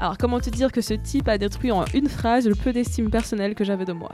Alors, 0.00 0.18
comment 0.18 0.40
te 0.40 0.50
dire 0.50 0.72
que 0.72 0.80
ce 0.80 0.94
type 0.94 1.28
a 1.28 1.38
détruit 1.38 1.70
en 1.70 1.84
une 1.94 2.08
phrase 2.08 2.48
le 2.48 2.54
peu 2.54 2.72
d'estime 2.72 3.10
personnelle 3.10 3.54
que 3.54 3.64
j'avais 3.64 3.84
de 3.84 3.92
moi? 3.92 4.10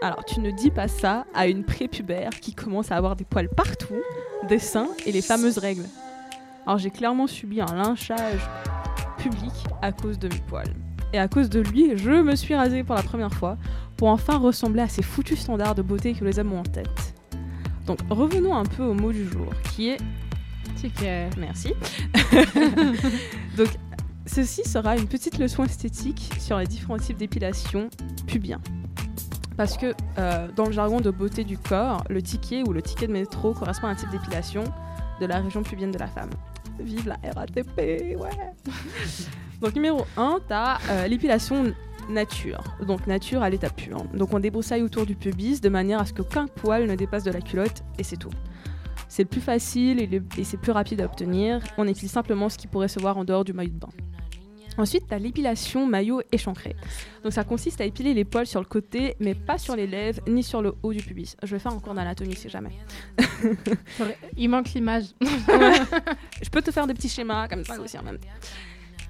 Alors, 0.00 0.24
tu 0.24 0.38
ne 0.38 0.50
dis 0.52 0.70
pas 0.70 0.86
ça 0.86 1.26
à 1.34 1.48
une 1.48 1.64
prépubère 1.64 2.30
qui 2.30 2.54
commence 2.54 2.92
à 2.92 2.96
avoir 2.96 3.16
des 3.16 3.24
poils 3.24 3.48
partout, 3.48 4.00
des 4.48 4.60
seins 4.60 4.88
et 5.06 5.12
les 5.12 5.22
fameuses 5.22 5.58
règles. 5.58 5.86
Alors, 6.66 6.78
j'ai 6.78 6.90
clairement 6.90 7.26
subi 7.26 7.60
un 7.60 7.74
lynchage 7.74 8.48
public 9.18 9.52
à 9.82 9.90
cause 9.90 10.18
de 10.18 10.28
mes 10.28 10.40
poils. 10.46 10.72
Et 11.12 11.18
à 11.18 11.26
cause 11.26 11.48
de 11.48 11.60
lui, 11.60 11.96
je 11.96 12.10
me 12.10 12.36
suis 12.36 12.54
rasée 12.54 12.84
pour 12.84 12.94
la 12.94 13.02
première 13.02 13.32
fois 13.32 13.56
pour 13.96 14.08
enfin 14.08 14.38
ressembler 14.38 14.82
à 14.82 14.88
ces 14.88 15.02
foutus 15.02 15.40
standards 15.40 15.74
de 15.74 15.82
beauté 15.82 16.14
que 16.14 16.24
les 16.24 16.38
hommes 16.38 16.52
ont 16.52 16.60
en 16.60 16.62
tête. 16.62 17.14
Donc 17.86 17.98
revenons 18.10 18.54
un 18.54 18.64
peu 18.64 18.84
au 18.84 18.94
mot 18.94 19.10
du 19.10 19.26
jour, 19.28 19.46
qui 19.74 19.88
est 19.88 19.98
ticket. 20.76 21.30
Merci. 21.38 21.72
Donc 23.56 23.68
ceci 24.26 24.62
sera 24.68 24.96
une 24.96 25.08
petite 25.08 25.38
leçon 25.38 25.64
esthétique 25.64 26.30
sur 26.38 26.58
les 26.58 26.66
différents 26.66 26.98
types 26.98 27.16
d'épilation 27.16 27.88
pubiens. 28.26 28.60
Parce 29.58 29.76
que 29.76 29.92
euh, 30.18 30.48
dans 30.56 30.64
le 30.66 30.72
jargon 30.72 31.00
de 31.02 31.10
beauté 31.10 31.44
du 31.44 31.58
corps, 31.58 32.02
le 32.08 32.22
ticket 32.22 32.62
ou 32.66 32.72
le 32.72 32.80
ticket 32.80 33.06
de 33.08 33.12
métro 33.12 33.52
correspond 33.52 33.88
à 33.88 33.90
un 33.90 33.94
type 33.96 34.08
d'épilation 34.10 34.64
de 35.20 35.26
la 35.26 35.40
région 35.40 35.62
pubienne 35.62 35.90
de 35.90 35.98
la 35.98 36.06
femme. 36.06 36.30
Vive 36.78 37.08
la 37.08 37.16
RATP, 37.34 37.76
ouais 37.76 38.30
Donc 39.60 39.74
numéro 39.74 40.06
1, 40.16 40.38
tu 40.46 40.54
as 40.54 40.78
l'épilation 41.08 41.74
nature. 42.08 42.62
Donc 42.86 43.06
nature 43.08 43.42
à 43.42 43.50
l'état 43.50 43.68
pur. 43.68 44.04
Donc 44.14 44.32
on 44.32 44.38
débroussaille 44.38 44.82
autour 44.82 45.04
du 45.04 45.16
pubis 45.16 45.60
de 45.60 45.68
manière 45.68 46.00
à 46.00 46.06
ce 46.06 46.12
qu'aucun 46.14 46.46
poil 46.46 46.86
ne 46.86 46.94
dépasse 46.94 47.24
de 47.24 47.32
la 47.32 47.40
culotte 47.40 47.82
et 47.98 48.04
c'est 48.04 48.16
tout. 48.16 48.30
C'est 49.08 49.24
le 49.24 49.28
plus 49.28 49.40
facile 49.40 50.00
et, 50.00 50.06
le- 50.06 50.22
et 50.36 50.44
c'est 50.44 50.56
plus 50.56 50.70
rapide 50.70 51.00
à 51.00 51.06
obtenir. 51.06 51.60
On 51.78 51.86
épile 51.88 52.08
simplement 52.08 52.48
ce 52.48 52.56
qui 52.58 52.68
pourrait 52.68 52.88
se 52.88 53.00
voir 53.00 53.18
en 53.18 53.24
dehors 53.24 53.42
du 53.44 53.52
maillot 53.52 53.72
de 53.72 53.78
bain. 53.78 53.88
Ensuite, 54.78 55.08
tu 55.08 55.14
as 55.14 55.18
l'épilation 55.18 55.86
maillot 55.86 56.22
échancré. 56.32 56.76
Donc 57.24 57.32
ça 57.32 57.44
consiste 57.44 57.80
à 57.80 57.84
épiler 57.84 58.14
les 58.14 58.24
poils 58.24 58.46
sur 58.46 58.60
le 58.60 58.66
côté, 58.66 59.16
mais 59.18 59.34
pas 59.34 59.58
sur 59.58 59.74
les 59.76 59.86
lèvres 59.86 60.22
ni 60.28 60.42
sur 60.42 60.62
le 60.62 60.74
haut 60.82 60.92
du 60.92 61.02
pubis. 61.02 61.36
Je 61.42 61.54
vais 61.54 61.58
faire 61.58 61.72
un 61.72 61.80
cours 61.80 61.94
d'anatomie 61.94 62.36
si 62.36 62.48
jamais. 62.48 62.70
Il 64.36 64.48
manque 64.48 64.70
l'image. 64.70 65.06
Je 65.20 66.48
peux 66.48 66.62
te 66.62 66.70
faire 66.70 66.86
des 66.86 66.94
petits 66.94 67.08
schémas 67.08 67.48
comme 67.48 67.64
ça 67.64 67.78
aussi 67.80 67.98
en 67.98 68.04
même 68.04 68.18
temps. 68.18 68.28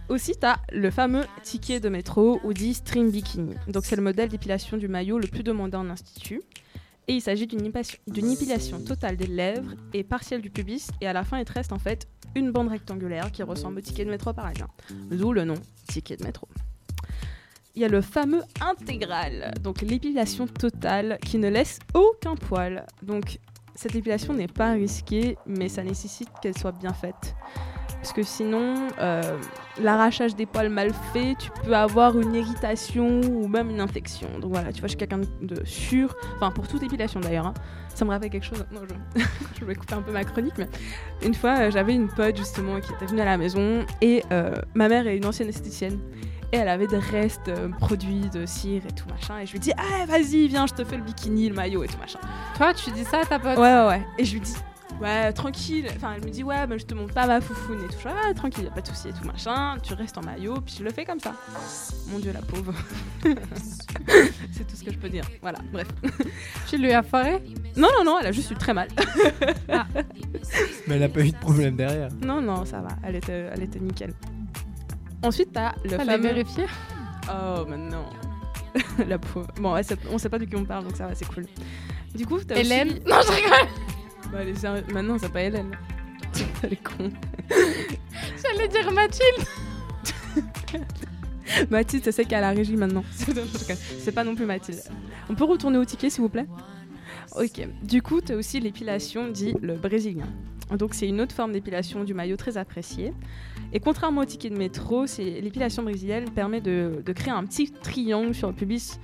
Aussi, 0.08 0.32
tu 0.32 0.46
as 0.46 0.58
le 0.72 0.90
fameux 0.90 1.24
ticket 1.42 1.80
de 1.80 1.90
métro 1.90 2.40
ou 2.42 2.54
dit 2.54 2.72
string 2.72 3.10
bikini. 3.10 3.54
Donc, 3.68 3.84
c'est 3.84 3.96
le 3.96 4.00
modèle 4.00 4.30
d'épilation 4.30 4.78
du 4.78 4.88
maillot 4.88 5.18
le 5.18 5.26
plus 5.26 5.42
demandé 5.42 5.76
en 5.76 5.90
institut. 5.90 6.40
Et 7.08 7.14
il 7.14 7.20
s'agit 7.20 7.46
d'une 7.46 7.66
épilation 8.30 8.80
totale 8.80 9.16
des 9.18 9.26
lèvres 9.26 9.74
et 9.92 10.04
partielle 10.04 10.40
du 10.40 10.48
pubis. 10.48 10.88
Et 11.02 11.06
à 11.06 11.12
la 11.12 11.24
fin, 11.24 11.38
il 11.38 11.44
te 11.44 11.52
reste 11.52 11.72
en 11.72 11.78
fait 11.78 12.08
une 12.34 12.50
bande 12.52 12.68
rectangulaire 12.68 13.30
qui 13.32 13.42
ressemble 13.42 13.78
au 13.78 13.80
ticket 13.80 14.04
de 14.04 14.10
métro 14.10 14.32
parisien. 14.32 14.68
D'où 15.10 15.32
le 15.32 15.44
nom 15.44 15.54
ticket 15.88 16.16
de 16.16 16.24
métro. 16.24 16.48
Il 17.74 17.82
y 17.82 17.84
a 17.84 17.88
le 17.88 18.00
fameux 18.00 18.42
intégral, 18.60 19.52
donc 19.62 19.82
l'épilation 19.82 20.46
totale 20.46 21.18
qui 21.24 21.38
ne 21.38 21.48
laisse 21.48 21.78
aucun 21.94 22.34
poil. 22.34 22.84
Donc 23.02 23.38
cette 23.74 23.94
épilation 23.94 24.34
n'est 24.34 24.48
pas 24.48 24.72
risquée, 24.72 25.36
mais 25.46 25.68
ça 25.68 25.84
nécessite 25.84 26.28
qu'elle 26.42 26.58
soit 26.58 26.72
bien 26.72 26.92
faite. 26.92 27.36
Parce 27.94 28.12
que 28.12 28.22
sinon, 28.22 28.88
euh, 29.00 29.38
l'arrachage 29.80 30.34
des 30.36 30.46
poils 30.46 30.68
mal 30.70 30.92
fait, 31.12 31.34
tu 31.38 31.50
peux 31.64 31.74
avoir 31.74 32.18
une 32.18 32.34
irritation 32.34 33.20
ou 33.22 33.48
même 33.48 33.70
une 33.70 33.80
infection. 33.80 34.38
Donc 34.40 34.52
voilà, 34.52 34.72
tu 34.72 34.80
vois, 34.80 34.86
je 34.86 34.90
suis 34.90 34.98
quelqu'un 34.98 35.20
de 35.42 35.64
sûr. 35.64 36.14
Enfin, 36.36 36.50
pour 36.50 36.66
toute 36.68 36.82
épilation 36.82 37.20
d'ailleurs. 37.20 37.46
hein. 37.46 37.54
Ça 37.98 38.04
me 38.04 38.10
rappelle 38.10 38.30
quelque 38.30 38.46
chose. 38.46 38.64
Non, 38.70 38.82
je, 39.16 39.20
je 39.60 39.64
vais 39.64 39.74
couper 39.74 39.94
un 39.94 40.02
peu 40.02 40.12
ma 40.12 40.22
chronique, 40.22 40.54
mais 40.56 40.68
une 41.24 41.34
fois, 41.34 41.58
euh, 41.58 41.70
j'avais 41.72 41.94
une 41.94 42.06
pote 42.06 42.36
justement 42.36 42.78
qui 42.78 42.92
était 42.92 43.06
venue 43.06 43.20
à 43.20 43.24
la 43.24 43.36
maison 43.36 43.84
et 44.00 44.22
euh, 44.30 44.54
ma 44.74 44.88
mère 44.88 45.08
est 45.08 45.16
une 45.16 45.26
ancienne 45.26 45.48
esthéticienne. 45.48 45.98
Et 46.52 46.58
elle 46.58 46.68
avait 46.68 46.86
des 46.86 46.98
restes 46.98 47.48
euh, 47.48 47.68
produits 47.70 48.30
de 48.32 48.46
cire 48.46 48.82
et 48.88 48.92
tout 48.92 49.08
machin. 49.08 49.40
Et 49.40 49.46
je 49.46 49.50
lui 49.52 49.58
dis, 49.58 49.72
ah, 49.76 50.06
vas-y, 50.06 50.46
viens, 50.46 50.68
je 50.68 50.74
te 50.74 50.84
fais 50.84 50.96
le 50.96 51.02
bikini, 51.02 51.48
le 51.48 51.56
maillot 51.56 51.82
et 51.82 51.88
tout 51.88 51.98
machin. 51.98 52.20
Toi, 52.56 52.72
tu 52.72 52.92
dis 52.92 53.02
ça 53.02 53.22
à 53.22 53.24
ta 53.24 53.40
pote? 53.40 53.58
Ouais, 53.58 53.74
ouais, 53.74 53.88
ouais. 53.88 54.06
Et 54.16 54.24
je 54.24 54.34
lui 54.34 54.40
dis, 54.42 54.54
ouais, 55.00 55.32
tranquille. 55.32 55.86
Enfin, 55.96 56.14
elle 56.16 56.24
me 56.24 56.30
dit, 56.30 56.42
ouais, 56.42 56.66
mais 56.66 56.78
je 56.78 56.86
te 56.86 56.94
montre 56.94 57.14
pas 57.14 57.26
ma 57.26 57.40
foufoune 57.40 57.78
et 57.84 57.86
tout. 57.86 57.98
Je 58.02 58.08
dis, 58.08 58.14
ah, 58.14 58.34
tranquille, 58.34 58.64
y 58.64 58.66
a 58.66 58.70
pas 58.70 58.80
de 58.80 58.86
souci 58.86 59.08
et 59.08 59.12
tout 59.12 59.26
machin. 59.26 59.76
Tu 59.82 59.94
restes 59.94 60.18
en 60.18 60.22
maillot, 60.22 60.60
puis 60.60 60.76
je 60.78 60.84
le 60.84 60.90
fais 60.90 61.04
comme 61.04 61.20
ça. 61.20 61.34
Mon 62.08 62.18
dieu, 62.18 62.32
la 62.32 62.42
pauvre. 62.42 62.74
C'est 64.52 64.66
tout 64.66 64.76
ce 64.76 64.84
que 64.84 64.92
je 64.92 64.98
peux 64.98 65.08
dire. 65.08 65.24
Voilà, 65.42 65.58
bref. 65.72 65.88
Tu 66.68 66.78
lui 66.78 66.92
as 66.92 67.02
foiré 67.02 67.42
Non, 67.76 67.88
non, 67.96 68.04
non, 68.04 68.18
elle 68.20 68.26
a 68.26 68.32
juste 68.32 68.50
eu 68.50 68.54
très 68.54 68.74
mal. 68.74 68.88
Mais 70.86 70.96
elle 70.96 71.02
a 71.02 71.08
pas 71.08 71.20
eu 71.20 71.30
de 71.30 71.38
problème 71.38 71.76
derrière. 71.76 72.08
Non, 72.24 72.40
non, 72.40 72.64
ça 72.64 72.80
va. 72.80 72.90
Elle 73.02 73.16
était, 73.16 73.50
elle 73.52 73.62
était 73.62 73.80
nickel. 73.80 74.12
Ensuite, 75.22 75.52
t'as 75.52 75.74
le 75.84 75.90
Fallait 75.90 76.12
fameux... 76.12 76.28
vérifier. 76.28 76.66
Oh, 77.28 77.64
maintenant. 77.66 78.04
la 79.06 79.18
pauvre. 79.18 79.48
Bon, 79.60 79.74
on 80.10 80.18
sait 80.18 80.28
pas 80.28 80.38
de 80.38 80.44
qui 80.44 80.56
on 80.56 80.64
parle, 80.64 80.84
donc 80.84 80.96
ça 80.96 81.06
va, 81.06 81.14
c'est 81.14 81.26
cool. 81.26 81.46
Du 82.14 82.26
coup, 82.26 82.38
t'as 82.38 82.56
Hélène? 82.56 82.88
Aussi... 82.88 83.00
Non, 83.06 83.16
je 83.26 83.32
rigole. 83.32 83.68
Bah, 84.32 84.38
elle 84.42 84.48
est 84.50 84.54
sérieux- 84.54 84.84
Maintenant, 84.92 85.16
c'est 85.18 85.32
pas 85.32 85.42
Hélène. 85.42 85.70
elle 86.62 86.72
est 86.72 86.82
con. 86.82 87.10
J'allais 87.50 88.68
dire 88.68 88.90
Mathilde. 88.92 89.46
Mathilde, 91.70 92.04
c'est 92.04 92.12
celle 92.12 92.26
qui 92.26 92.34
est 92.34 92.38
à 92.38 92.40
la 92.42 92.50
régie 92.50 92.76
maintenant. 92.76 93.04
c'est 94.00 94.12
pas 94.12 94.24
non 94.24 94.34
plus 94.34 94.44
Mathilde. 94.44 94.82
On 95.30 95.34
peut 95.34 95.44
retourner 95.44 95.78
au 95.78 95.84
ticket, 95.84 96.10
s'il 96.10 96.20
vous 96.22 96.28
plaît? 96.28 96.46
Ok. 97.36 97.66
Du 97.82 98.02
coup, 98.02 98.20
tu 98.20 98.32
as 98.32 98.36
aussi 98.36 98.60
l'épilation 98.60 99.28
dit 99.28 99.54
le 99.62 99.74
brésilien. 99.74 100.26
Donc, 100.76 100.92
c'est 100.92 101.08
une 101.08 101.20
autre 101.22 101.34
forme 101.34 101.52
d'épilation 101.52 102.04
du 102.04 102.12
maillot 102.12 102.36
très 102.36 102.58
appréciée. 102.58 103.14
Et 103.72 103.80
contrairement 103.80 104.20
au 104.22 104.24
ticket 104.26 104.50
de 104.50 104.56
métro, 104.58 105.06
c'est 105.06 105.40
l'épilation 105.40 105.82
brésilienne 105.82 106.28
permet 106.30 106.60
de, 106.60 107.02
de 107.04 107.12
créer 107.12 107.32
un 107.32 107.44
petit 107.44 107.70
triangle 107.70 108.34
sur 108.34 108.48
le 108.48 108.54
pubis, 108.54 108.98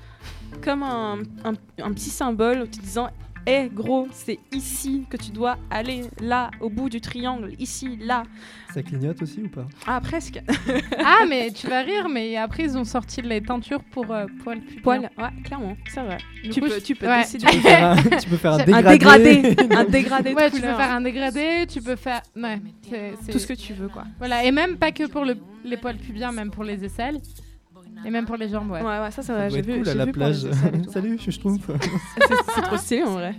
comme 0.62 0.83
un, 0.83 1.18
un- 1.45 1.55
un 1.83 1.93
petit 1.93 2.11
symbole 2.11 2.62
en 2.62 2.66
te 2.66 2.79
disant 2.79 3.09
Hé 3.47 3.69
gros, 3.71 4.09
c'est 4.11 4.39
ici 4.53 5.05
que 5.11 5.19
tu 5.19 5.31
dois 5.31 5.59
aller, 5.71 6.05
là, 6.21 6.51
au 6.61 6.71
bout 6.71 6.89
du 6.89 7.03
triangle, 7.03 7.53
ici, 7.59 7.99
là. 8.01 8.23
Ça 8.73 8.83
clignote 8.83 9.21
aussi 9.21 9.43
ou 9.43 9.49
pas? 9.49 9.67
Ah, 9.87 10.01
presque. 10.01 10.41
Ah, 11.07 11.27
mais 11.29 11.51
tu 11.51 11.67
vas 11.67 11.81
rire, 11.83 12.09
mais 12.09 12.37
après, 12.37 12.63
ils 12.63 12.79
ont 12.79 12.85
sorti 12.85 13.21
les 13.21 13.43
teintures 13.43 13.85
pour 13.85 14.11
euh, 14.11 14.25
poils 14.43 14.61
pubiens. 14.63 14.81
Poil, 14.83 15.01
ouais, 15.19 15.43
clairement, 15.45 15.77
c'est 15.87 16.01
vrai. 16.03 16.17
Tu 16.43 16.61
coup, 16.61 16.67
peux, 16.69 16.75
je- 16.75 16.81
tu 16.81 16.95
peux 16.95 17.07
ouais. 17.07 17.21
décider. 17.21 17.47
Tu 17.47 17.57
peux 17.57 17.61
faire 17.69 17.91
un, 17.91 17.97
tu 18.23 18.29
peux 18.31 18.37
faire 18.39 18.53
un 18.55 18.59
Un 18.61 18.83
dégradé. 18.83 19.57
Un 19.77 19.85
dégradé 19.85 20.31
de 20.31 20.35
Ouais, 20.35 20.51
tu 20.51 20.61
peux 20.63 20.67
faire 20.67 20.91
un 20.93 21.01
dégradé, 21.03 21.67
tu 21.69 21.83
peux 21.83 21.97
faire. 21.97 22.23
Ouais, 22.35 22.59
c'est- 22.89 23.13
c'est- 23.21 23.33
Tout 23.33 23.39
ce 23.39 23.47
que 23.47 23.53
tu 23.53 23.75
veux, 23.75 23.89
quoi. 23.89 24.05
Voilà, 24.19 24.43
et 24.45 24.51
même 24.53 24.79
pas 24.79 24.91
que 24.93 25.07
pour 25.07 25.25
le- 25.27 25.37
les 25.65 25.77
poils 25.77 25.99
pubiens, 25.99 26.33
même 26.33 26.51
pour 26.51 26.65
les 26.65 26.83
aisselles. 26.83 27.21
Et 28.05 28.11
même 28.11 28.27
pour 28.27 28.37
les 28.37 28.49
jambes, 28.49 28.71
ouais. 28.71 28.81
Ouais, 28.83 29.01
ouais, 29.01 29.11
ça, 29.11 29.23
c'est 29.23 29.29
Ça 29.29 29.35
vrai. 29.35 29.49
doit 29.49 29.57
J'ai 29.57 29.63
vu, 29.63 29.79
cool 29.79 29.89
à 29.89 29.93
j'ai 29.93 29.99
la 29.99 30.05
vu 30.07 30.13
plage. 30.13 30.47
Salut, 30.93 31.17
je 31.17 31.23
suis 31.23 31.33
Schtroumpf. 31.33 31.67
C'est 32.55 32.63
trop 32.63 32.77
stylé 32.77 33.03
en 33.03 33.13
vrai. 33.13 33.35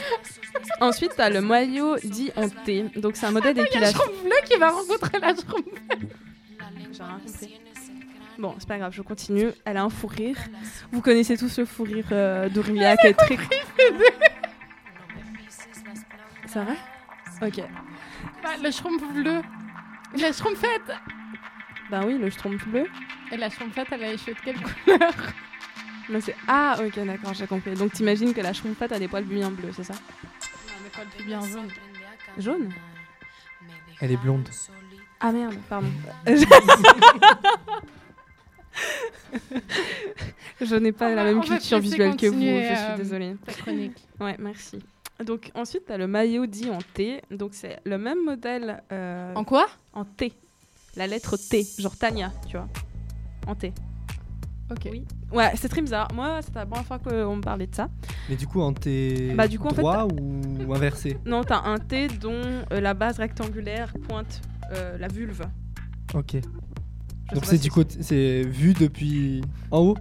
Ensuite, 0.80 1.12
t'as 1.16 1.30
le 1.30 1.40
maillot 1.40 1.96
dit 2.02 2.30
en 2.36 2.48
T. 2.48 2.84
Donc, 2.96 3.16
c'est 3.16 3.26
un 3.26 3.30
modèle 3.30 3.54
Il 3.56 3.58
y 3.58 3.60
a 3.60 3.64
d'épilation. 3.64 3.98
Schtroumpf 4.00 4.22
bleu 4.22 4.32
qui 4.44 4.58
va 4.58 4.70
rencontrer 4.70 5.18
la 5.20 5.34
Schtroumpf. 5.34 5.64
J'ai 6.92 7.02
rien 7.02 7.18
compris. 7.24 7.58
Bon, 8.38 8.54
c'est 8.58 8.68
pas 8.68 8.78
grave, 8.78 8.92
je 8.92 9.02
continue. 9.02 9.50
Elle 9.64 9.76
a 9.76 9.84
un 9.84 9.90
fou 9.90 10.06
rire. 10.08 10.36
Vous 10.90 11.00
connaissez 11.00 11.36
tous 11.36 11.58
le 11.58 11.64
fou 11.64 11.84
rire 11.84 12.06
euh, 12.10 12.48
d'Aurélia 12.48 12.96
qui 12.96 13.06
est 13.08 13.14
très. 13.14 13.36
C'est 16.46 16.62
vrai 16.64 16.76
Ok. 17.42 17.62
Bah, 18.42 18.50
le 18.62 18.70
Schtroumpf 18.70 19.02
bleu. 19.12 19.40
La 20.20 20.32
Schtroumpfette. 20.32 20.92
Ben 21.90 22.04
oui, 22.06 22.18
le 22.18 22.30
Schtroumpf 22.30 22.66
bleu. 22.68 22.86
Et 23.34 23.36
la 23.36 23.50
Schtroumpfette, 23.50 23.88
elle 23.90 24.04
a 24.04 24.12
les 24.12 24.16
cheveux 24.18 24.34
de 24.34 24.40
quelle 24.40 24.54
couleur 24.60 25.10
Mais 26.08 26.20
c'est 26.20 26.36
ah 26.46 26.76
ok 26.78 27.04
d'accord 27.04 27.34
j'ai 27.34 27.46
compris. 27.48 27.74
Donc 27.74 27.92
t'imagines 27.92 28.32
que 28.32 28.40
la 28.40 28.52
Schtroumpfette 28.52 28.92
a 28.92 28.98
des 29.00 29.08
poils 29.08 29.24
bien 29.24 29.50
bleus, 29.50 29.72
c'est 29.74 29.82
ça 29.84 29.94
Non, 29.94 29.98
des 30.84 30.90
poils 30.90 31.06
pubiens 31.16 31.40
jaunes. 31.40 31.70
Jaune 32.38 32.70
Elle 34.00 34.12
est 34.12 34.16
blonde. 34.16 34.48
Ah 35.20 35.32
merde, 35.32 35.56
pardon. 35.68 35.88
je 40.60 40.74
n'ai 40.76 40.92
pas 40.92 41.10
On 41.10 41.14
la 41.14 41.24
va- 41.24 41.32
même 41.32 41.42
culture 41.42 41.78
visuelle 41.80 42.16
que 42.16 42.26
vous, 42.26 42.40
je 42.40 42.74
suis 42.74 42.92
euh, 42.92 42.96
désolée. 42.96 43.36
ta 43.44 43.52
chronique. 43.52 43.96
Ouais, 44.20 44.36
merci. 44.38 44.78
Donc 45.24 45.50
ensuite, 45.54 45.86
tu 45.86 45.92
as 45.92 45.96
le 45.98 46.06
maillot 46.06 46.46
dit 46.46 46.70
en 46.70 46.78
T. 46.92 47.20
Donc 47.30 47.50
c'est 47.54 47.80
le 47.84 47.98
même 47.98 48.22
modèle. 48.24 48.82
euh, 48.92 49.32
En 49.34 49.44
quoi? 49.44 49.66
En 49.92 50.04
T. 50.04 50.32
La 50.96 51.06
lettre 51.06 51.36
T, 51.36 51.66
genre 51.78 51.96
Tania, 51.96 52.32
tu 52.48 52.56
vois. 52.56 52.68
En 53.46 53.54
T. 53.54 53.72
Ok. 54.70 54.88
Oui. 54.90 55.04
Ouais, 55.32 55.52
c'est 55.56 55.68
très 55.68 55.82
bizarre. 55.82 56.08
Moi, 56.14 56.40
c'était 56.42 56.60
la 56.60 56.66
première 56.66 56.86
fois 56.86 56.98
qu'on 56.98 57.36
me 57.36 57.42
parlait 57.42 57.66
de 57.66 57.74
ça. 57.74 57.88
Mais 58.28 58.36
du 58.36 58.46
coup, 58.46 58.60
en 58.60 58.72
t'es 58.72 59.34
Bah, 59.34 59.46
du 59.46 59.58
coup, 59.58 59.68
en 59.68 59.70
fait, 59.74 59.82
droit 59.82 60.06
ou 60.08 60.74
inversé? 60.74 61.18
Non, 61.26 61.44
t'as 61.44 61.62
un 61.64 61.78
T 61.78 62.08
dont 62.08 62.40
euh, 62.72 62.80
la 62.80 62.94
base 62.94 63.18
rectangulaire 63.18 63.92
pointe 64.08 64.40
euh, 64.72 64.96
la 64.98 65.08
vulve. 65.08 65.42
Ok. 66.14 66.36
Je 67.30 67.34
Donc 67.36 67.44
c'est 67.46 67.58
du 67.58 67.70
côté, 67.70 67.96
c'est 68.02 68.42
vu 68.42 68.74
depuis 68.74 69.40
en 69.70 69.78
haut, 69.78 69.96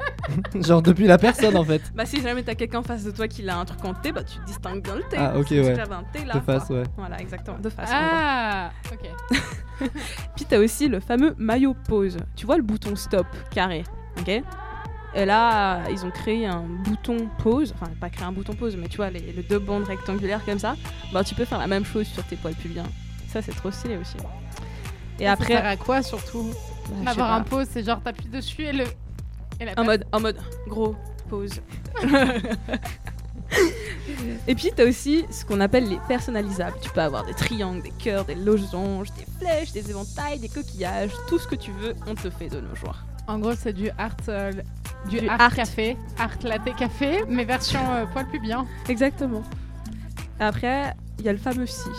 genre 0.60 0.82
depuis 0.82 1.06
la 1.06 1.16
personne 1.16 1.56
en 1.56 1.64
fait. 1.64 1.80
Bah 1.94 2.04
si 2.06 2.20
jamais 2.20 2.42
t'as 2.42 2.54
quelqu'un 2.54 2.80
en 2.80 2.82
face 2.82 3.04
de 3.04 3.12
toi 3.12 3.28
qui 3.28 3.48
a 3.48 3.56
un 3.56 3.64
truc 3.64 3.84
en 3.84 3.94
T, 3.94 4.10
bah 4.10 4.24
tu 4.24 4.38
distingues 4.46 4.82
bien 4.82 4.96
le 4.96 5.02
T. 5.02 5.16
Ah, 5.16 5.38
ok, 5.38 5.50
ouais. 5.50 5.74
j'avais 5.76 5.94
un 5.94 6.02
T 6.12 6.24
là. 6.24 6.34
De 6.34 6.40
face, 6.40 6.64
quoi. 6.66 6.78
ouais. 6.78 6.84
Voilà, 6.96 7.20
exactement, 7.20 7.58
de 7.58 7.68
face. 7.68 7.88
Ah, 7.92 8.70
ok. 8.92 9.40
Puis 10.36 10.44
t'as 10.48 10.58
aussi 10.58 10.88
le 10.88 10.98
fameux 11.00 11.34
maillot 11.38 11.74
pause. 11.86 12.16
Tu 12.34 12.46
vois 12.46 12.56
le 12.56 12.62
bouton 12.64 12.96
stop 12.96 13.26
carré, 13.50 13.84
ok? 14.18 14.42
Et 15.14 15.24
là, 15.24 15.88
ils 15.90 16.04
ont 16.04 16.10
créé 16.10 16.46
un 16.46 16.64
bouton 16.84 17.28
pause, 17.38 17.72
enfin 17.74 17.90
pas 18.00 18.10
créé 18.10 18.26
un 18.26 18.32
bouton 18.32 18.54
pause, 18.54 18.76
mais 18.76 18.88
tu 18.88 18.96
vois 18.96 19.08
les, 19.10 19.20
les 19.20 19.42
deux 19.42 19.58
bandes 19.60 19.84
rectangulaires 19.84 20.44
comme 20.44 20.58
ça. 20.58 20.74
Bah 21.12 21.22
tu 21.22 21.34
peux 21.34 21.44
faire 21.44 21.58
la 21.58 21.68
même 21.68 21.84
chose 21.84 22.06
sur 22.06 22.24
tes 22.24 22.36
poils 22.36 22.54
pubiens. 22.54 22.86
Ça 23.28 23.40
c'est 23.40 23.54
trop 23.54 23.70
stylé 23.70 23.96
aussi. 23.96 24.16
Et 25.20 25.24
Ça 25.24 25.32
après, 25.32 25.46
sert 25.54 25.64
à 25.66 25.76
quoi 25.76 26.02
surtout 26.02 26.50
Bah, 27.02 27.14
pas. 27.14 27.34
un 27.36 27.40
pause, 27.42 27.66
c'est 27.70 27.82
genre 27.84 28.00
t'appuies 28.02 28.28
dessus 28.28 28.62
et 28.64 28.72
le. 28.72 28.84
Et 29.60 29.64
la 29.64 29.72
en 29.78 29.84
mode, 29.84 30.04
en 30.12 30.20
mode 30.20 30.36
gros 30.68 30.94
pause. 31.28 31.60
Et 34.48 34.54
puis 34.54 34.70
t'as 34.74 34.84
aussi 34.88 35.24
ce 35.30 35.44
qu'on 35.44 35.60
appelle 35.60 35.88
les 35.88 35.98
personnalisables. 36.08 36.76
Tu 36.82 36.90
peux 36.90 37.00
avoir 37.00 37.24
des 37.24 37.34
triangles, 37.34 37.82
des 37.82 37.90
cœurs, 37.92 38.24
des 38.24 38.34
losanges, 38.34 39.08
des 39.12 39.26
flèches, 39.38 39.72
des 39.72 39.88
éventails, 39.90 40.38
des 40.38 40.48
coquillages, 40.48 41.10
tout 41.28 41.38
ce 41.38 41.46
que 41.46 41.54
tu 41.54 41.70
veux, 41.72 41.94
on 42.06 42.14
te 42.14 42.28
fait 42.30 42.48
de 42.48 42.60
nos 42.60 42.74
jours. 42.74 42.96
En 43.28 43.38
gros, 43.38 43.54
c'est 43.56 43.72
du 43.72 43.90
art, 43.98 44.16
euh, 44.28 44.52
du, 45.08 45.20
Du 45.20 45.28
art, 45.28 45.40
art. 45.40 45.54
café, 45.54 45.96
art 46.18 46.36
latte 46.42 46.74
café, 46.76 47.24
mais 47.28 47.44
version 47.44 47.80
euh, 47.92 48.04
poil 48.06 48.26
pubien. 48.28 48.66
Exactement. 48.88 49.42
Après, 50.38 50.94
il 51.18 51.24
y 51.24 51.28
a 51.28 51.32
le 51.32 51.38
fameux 51.38 51.66
sif. 51.66 51.90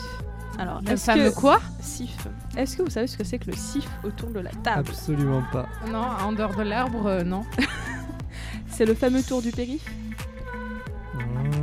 Alors, 0.60 0.82
Le 0.82 0.92
est-ce 0.92 1.06
fameux 1.06 1.30
que- 1.30 1.36
quoi 1.36 1.60
Sif. 1.82 2.28
Est-ce 2.56 2.78
que 2.78 2.84
vous 2.84 2.90
savez 2.90 3.08
ce 3.08 3.18
que 3.18 3.24
c'est 3.24 3.38
que 3.40 3.52
le 3.52 3.56
sif 3.56 3.88
autour 4.04 4.30
de 4.30 4.40
la 4.40 4.50
table? 4.64 4.90
Absolument 4.90 5.44
pas. 5.52 5.68
Non, 5.92 6.06
en 6.26 6.32
dehors 6.32 6.56
de 6.56 6.64
l'arbre, 6.64 7.06
euh, 7.06 7.24
non. 7.24 7.44
C'est 8.70 8.86
le 8.86 8.94
fameux 8.96 9.22
tour 9.24 9.42
du 9.42 9.52
périph' 9.52 9.86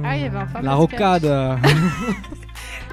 Ah, 0.05 0.17
il 0.17 0.23
y 0.23 0.27
avait 0.27 0.39
un 0.39 0.47
fameux 0.47 0.65
La 0.67 0.75
rocade. 0.75 1.25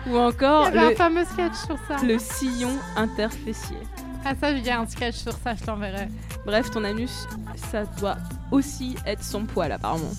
Ou 0.07 0.17
encore 0.17 0.67
Il 0.69 0.75
y 0.75 0.77
avait 0.79 0.87
le, 0.87 0.93
un 0.93 0.95
fameux 0.95 1.25
sketch 1.25 1.53
sur 1.55 1.77
ça. 1.87 1.97
le 2.03 2.17
sillon 2.17 2.71
interfessier. 2.95 3.77
Ah, 4.25 4.33
ça, 4.39 4.51
il 4.51 4.65
y 4.65 4.69
a 4.69 4.79
un 4.79 4.85
sketch 4.87 5.15
sur 5.15 5.33
ça, 5.33 5.55
je 5.55 5.63
t'enverrai. 5.63 6.07
Bref, 6.45 6.71
ton 6.71 6.83
anus, 6.83 7.27
ça 7.71 7.83
doit 7.99 8.17
aussi 8.51 8.95
être 9.05 9.23
sans 9.23 9.45
poil 9.45 9.71
apparemment. 9.71 10.11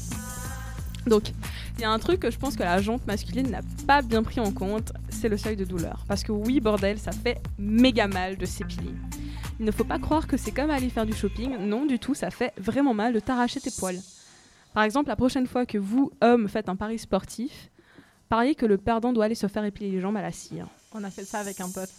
Donc, 1.07 1.33
il 1.77 1.83
y 1.83 1.85
a 1.85 1.91
un 1.91 1.99
truc 1.99 2.21
que 2.21 2.31
je 2.31 2.39
pense 2.39 2.57
que 2.57 2.63
la 2.63 2.81
jante 2.81 3.07
masculine 3.07 3.51
n'a 3.51 3.61
pas 3.87 4.03
bien 4.03 4.23
pris 4.23 4.41
en 4.41 4.53
compte, 4.53 4.93
c'est 5.09 5.29
le 5.29 5.37
seuil 5.37 5.57
de 5.57 5.65
douleur. 5.65 6.05
Parce 6.07 6.23
que 6.23 6.33
oui, 6.33 6.61
bordel, 6.61 6.99
ça 6.99 7.13
fait 7.13 7.41
méga 7.59 8.07
mal 8.07 8.37
de 8.37 8.47
s'épiler. 8.47 8.95
Il 9.59 9.67
ne 9.67 9.71
faut 9.71 9.85
pas 9.85 9.99
croire 9.99 10.27
que 10.27 10.37
c'est 10.37 10.51
comme 10.51 10.71
aller 10.71 10.91
faire 10.91 11.07
du 11.07 11.13
shopping. 11.13 11.57
Non, 11.59 11.87
du 11.87 11.99
tout, 11.99 12.15
ça 12.15 12.31
fait 12.31 12.53
vraiment 12.59 12.95
mal 12.95 13.13
de 13.13 13.21
t'arracher 13.21 13.61
tes 13.61 13.71
poils. 13.71 14.01
Par 14.75 14.85
exemple, 14.85 15.09
la 15.09 15.17
prochaine 15.17 15.47
fois 15.47 15.67
que 15.67 15.79
vous, 15.79 16.11
hommes, 16.21 16.49
faites 16.49 16.69
un 16.69 16.77
pari 16.77 16.99
sportif, 16.99 17.71
pariez 18.29 18.55
que 18.55 18.67
le 18.67 18.79
perdant 18.79 19.13
doit 19.13 19.27
aller 19.27 19.35
se 19.35 19.47
faire 19.47 19.65
épiler 19.65 19.91
les 19.91 20.01
jambes 20.01 20.17
à 20.17 20.23
la 20.23 20.33
cire. 20.33 20.69
On 20.95 21.05
a 21.05 21.11
fait 21.11 21.25
ça 21.25 21.39
avec 21.39 21.61
un 21.61 21.71
pote. 21.71 21.91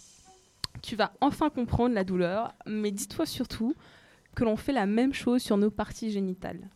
Tu 0.82 0.95
vas 0.95 1.13
enfin 1.21 1.49
comprendre 1.49 1.93
la 1.93 2.03
douleur, 2.03 2.53
mais 2.65 2.91
dis-toi 2.91 3.26
surtout 3.26 3.76
que 4.36 4.43
l'on 4.43 4.55
fait 4.55 4.74
la 4.74 4.86
même 4.86 5.13
chose 5.13 5.41
sur 5.41 5.57
nos 5.57 5.69
parties 5.69 6.11
génitales. 6.11 6.69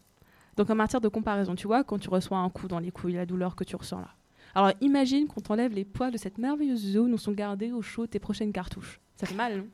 Donc 0.57 0.69
en 0.71 0.75
matière 0.75 1.01
de 1.01 1.07
comparaison, 1.07 1.55
tu 1.55 1.67
vois, 1.67 1.83
quand 1.83 1.99
tu 1.99 2.09
reçois 2.09 2.39
un 2.39 2.49
coup 2.49 2.67
dans 2.67 2.79
les 2.79 2.91
couilles, 2.91 3.13
la 3.13 3.25
douleur 3.25 3.55
que 3.55 3.63
tu 3.63 3.75
ressens 3.75 3.99
là. 3.99 4.09
Alors 4.55 4.71
imagine 4.81 5.27
qu'on 5.27 5.39
t'enlève 5.39 5.71
les 5.71 5.85
poils 5.85 6.11
de 6.11 6.17
cette 6.17 6.39
merveilleuse 6.39 6.93
zone 6.93 7.13
où 7.13 7.17
sont 7.17 7.31
gardées 7.31 7.71
au 7.71 7.81
chaud 7.83 8.07
tes 8.07 8.19
prochaines 8.19 8.51
cartouches. 8.51 8.99
Ça 9.15 9.27
fait 9.27 9.35
mal, 9.35 9.57
non? 9.57 9.67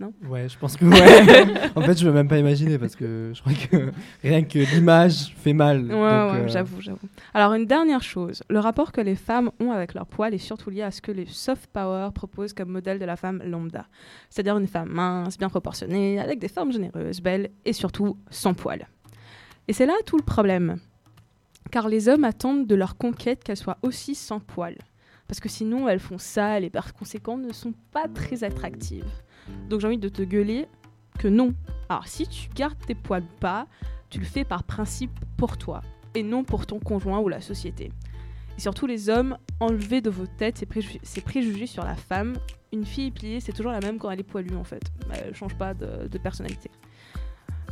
Non? 0.00 0.12
Ouais, 0.28 0.48
je 0.48 0.56
pense 0.56 0.76
que 0.76 0.84
ouais. 0.84 1.70
en 1.74 1.80
fait, 1.80 1.98
je 1.98 2.06
veux 2.06 2.12
même 2.12 2.28
pas 2.28 2.38
imaginer 2.38 2.78
parce 2.78 2.94
que 2.94 3.32
je 3.34 3.40
crois 3.40 3.52
que 3.52 3.90
rien 4.22 4.44
que 4.44 4.60
l'image 4.60 5.34
fait 5.36 5.52
mal. 5.52 5.86
Ouais, 5.86 5.92
ouais, 5.92 5.98
euh, 5.98 6.48
j'avoue, 6.48 6.80
j'avoue. 6.80 7.08
Alors, 7.34 7.52
une 7.54 7.66
dernière 7.66 8.02
chose, 8.02 8.44
le 8.48 8.60
rapport 8.60 8.92
que 8.92 9.00
les 9.00 9.16
femmes 9.16 9.50
ont 9.58 9.72
avec 9.72 9.94
leur 9.94 10.06
poil 10.06 10.34
est 10.34 10.38
surtout 10.38 10.70
lié 10.70 10.82
à 10.82 10.92
ce 10.92 11.02
que 11.02 11.10
les 11.10 11.26
soft 11.26 11.68
power 11.72 12.10
proposent 12.14 12.52
comme 12.52 12.68
modèle 12.68 13.00
de 13.00 13.04
la 13.04 13.16
femme 13.16 13.42
lambda. 13.44 13.86
C'est-à-dire 14.30 14.56
une 14.56 14.68
femme 14.68 14.90
mince, 14.90 15.36
bien 15.36 15.48
proportionnée, 15.48 16.20
avec 16.20 16.38
des 16.38 16.48
formes 16.48 16.70
généreuses, 16.70 17.20
belles 17.20 17.50
et 17.64 17.72
surtout 17.72 18.16
sans 18.30 18.54
poil. 18.54 18.86
Et 19.68 19.72
c'est 19.72 19.86
là 19.86 19.94
tout 20.06 20.16
le 20.16 20.24
problème. 20.24 20.80
Car 21.70 21.88
les 21.88 22.08
hommes 22.08 22.24
attendent 22.24 22.66
de 22.66 22.74
leur 22.74 22.96
conquête 22.96 23.44
qu'elles 23.44 23.58
soient 23.58 23.78
aussi 23.82 24.14
sans 24.14 24.40
poil. 24.40 24.76
Parce 25.26 25.40
que 25.40 25.48
sinon, 25.50 25.88
elles 25.88 26.00
font 26.00 26.16
sales 26.16 26.64
et 26.64 26.70
par 26.70 26.94
conséquent 26.94 27.36
ne 27.36 27.52
sont 27.52 27.74
pas 27.92 28.08
très 28.08 28.44
attractives. 28.44 29.04
Donc 29.68 29.80
j'ai 29.80 29.86
envie 29.86 29.98
de 29.98 30.08
te 30.08 30.22
gueuler 30.22 30.66
que 31.18 31.28
non. 31.28 31.54
Alors 31.90 32.06
si 32.06 32.26
tu 32.26 32.48
gardes 32.54 32.78
tes 32.86 32.94
poils 32.94 33.24
bas, 33.40 33.66
tu 34.08 34.18
le 34.18 34.24
fais 34.24 34.44
par 34.44 34.64
principe 34.64 35.12
pour 35.36 35.58
toi 35.58 35.82
et 36.14 36.22
non 36.22 36.44
pour 36.44 36.64
ton 36.64 36.78
conjoint 36.78 37.18
ou 37.20 37.28
la 37.28 37.42
société. 37.42 37.92
Et 38.56 38.60
surtout 38.60 38.86
les 38.86 39.10
hommes, 39.10 39.36
enlevez 39.60 40.00
de 40.00 40.08
vos 40.08 40.26
têtes 40.26 40.58
ces, 40.58 40.66
préju- 40.66 40.98
ces 41.02 41.20
préjugés 41.20 41.66
sur 41.66 41.84
la 41.84 41.94
femme. 41.94 42.36
Une 42.72 42.86
fille 42.86 43.08
épilée, 43.08 43.40
c'est 43.40 43.52
toujours 43.52 43.72
la 43.72 43.80
même 43.80 43.98
quand 43.98 44.10
elle 44.10 44.20
est 44.20 44.24
poilue 44.24 44.56
en 44.56 44.64
fait. 44.64 44.82
Elle 45.12 45.34
change 45.34 45.56
pas 45.56 45.74
de, 45.74 46.08
de 46.08 46.18
personnalité. 46.18 46.70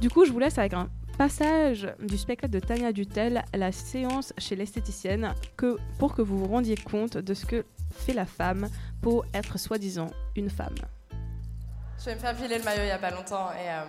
Du 0.00 0.10
coup, 0.10 0.26
je 0.26 0.32
vous 0.32 0.38
laisse 0.38 0.58
avec 0.58 0.74
un 0.74 0.90
passage 1.16 1.88
du 1.98 2.18
spectacle 2.18 2.52
de 2.52 2.60
Tania 2.60 2.92
Dutel, 2.92 3.42
la 3.54 3.72
séance 3.72 4.34
chez 4.36 4.54
l'esthéticienne, 4.54 5.34
que, 5.56 5.78
pour 5.98 6.14
que 6.14 6.20
vous 6.20 6.38
vous 6.38 6.46
rendiez 6.46 6.76
compte 6.76 7.16
de 7.16 7.34
ce 7.34 7.46
que 7.46 7.64
fait 7.90 8.12
la 8.12 8.26
femme 8.26 8.68
pour 9.00 9.24
être 9.32 9.58
soi-disant 9.58 10.10
une 10.36 10.50
femme. 10.50 10.74
Je 11.98 12.04
vais 12.04 12.14
me 12.14 12.20
faire 12.20 12.36
piler 12.36 12.58
le 12.58 12.64
maillot 12.64 12.82
il 12.82 12.86
n'y 12.86 12.90
a 12.90 12.98
pas 12.98 13.10
longtemps 13.10 13.50
et 13.52 13.70
euh, 13.70 13.82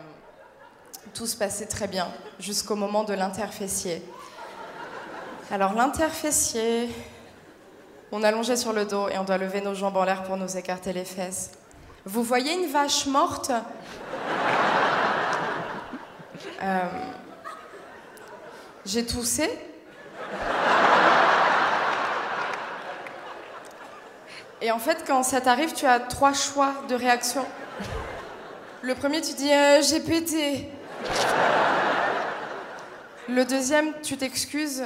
tout 1.13 1.25
se 1.25 1.35
passait 1.35 1.65
très 1.65 1.87
bien 1.87 2.07
jusqu'au 2.39 2.75
moment 2.75 3.03
de 3.03 3.13
l'interfessier. 3.13 4.01
Alors 5.51 5.73
l'interfessier, 5.73 6.89
on 8.13 8.23
allongeait 8.23 8.55
sur 8.55 8.71
le 8.71 8.85
dos 8.85 9.09
et 9.09 9.17
on 9.17 9.25
doit 9.25 9.37
lever 9.37 9.59
nos 9.59 9.73
jambes 9.73 9.97
en 9.97 10.05
l'air 10.05 10.23
pour 10.23 10.37
nous 10.37 10.55
écarter 10.55 10.93
les 10.93 11.05
fesses. 11.05 11.51
Vous 12.05 12.23
voyez 12.23 12.53
une 12.53 12.71
vache 12.71 13.05
morte? 13.07 13.51
Euh, 16.61 16.79
J'ai 18.85 19.05
toussé. 19.05 19.49
Et 24.61 24.71
en 24.71 24.79
fait, 24.79 25.03
quand 25.05 25.23
ça 25.23 25.39
t'arrive, 25.39 25.73
tu 25.73 25.85
as 25.85 25.99
trois 25.99 26.33
choix 26.33 26.73
de 26.89 26.95
réaction. 26.95 27.45
Le 28.81 28.95
premier, 28.95 29.21
tu 29.21 29.33
dis 29.33 29.51
euh, 29.51 29.81
j'ai 29.81 29.99
pété. 29.99 30.69
Le 33.29 33.45
deuxième, 33.45 33.93
tu 34.01 34.17
t'excuses. 34.17 34.83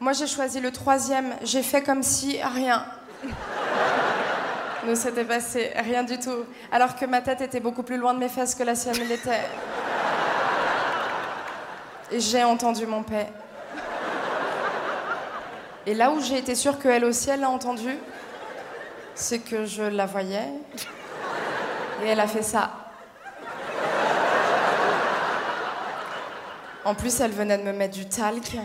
Moi, 0.00 0.12
j'ai 0.12 0.26
choisi 0.26 0.60
le 0.60 0.70
troisième. 0.70 1.34
J'ai 1.42 1.62
fait 1.62 1.82
comme 1.82 2.02
si 2.02 2.38
rien. 2.42 2.84
Ne 4.86 4.94
s'était 4.94 5.24
passé 5.24 5.72
rien 5.76 6.02
du 6.02 6.18
tout. 6.18 6.44
Alors 6.70 6.96
que 6.96 7.04
ma 7.04 7.20
tête 7.20 7.40
était 7.40 7.60
beaucoup 7.60 7.82
plus 7.82 7.96
loin 7.96 8.14
de 8.14 8.18
mes 8.18 8.28
fesses 8.28 8.54
que 8.54 8.62
la 8.62 8.74
sienne 8.74 9.08
l'était. 9.08 9.40
Et 12.10 12.20
j'ai 12.20 12.42
entendu 12.42 12.86
mon 12.86 13.02
paix. 13.02 13.26
Et 15.86 15.94
là 15.94 16.10
où 16.10 16.20
j'ai 16.20 16.38
été 16.38 16.54
sûre 16.54 16.78
qu'elle 16.78 17.04
aussi, 17.04 17.30
elle 17.30 17.40
l'a 17.40 17.50
entendu, 17.50 17.98
c'est 19.14 19.38
que 19.38 19.64
je 19.64 19.82
la 19.82 20.06
voyais. 20.06 20.48
Et 22.02 22.08
elle 22.08 22.20
a 22.20 22.26
fait 22.26 22.42
ça. 22.42 22.70
En 26.84 26.94
plus, 26.94 27.20
elle 27.20 27.32
venait 27.32 27.58
de 27.58 27.62
me 27.64 27.72
mettre 27.72 27.94
du 27.94 28.06
talc. 28.06 28.56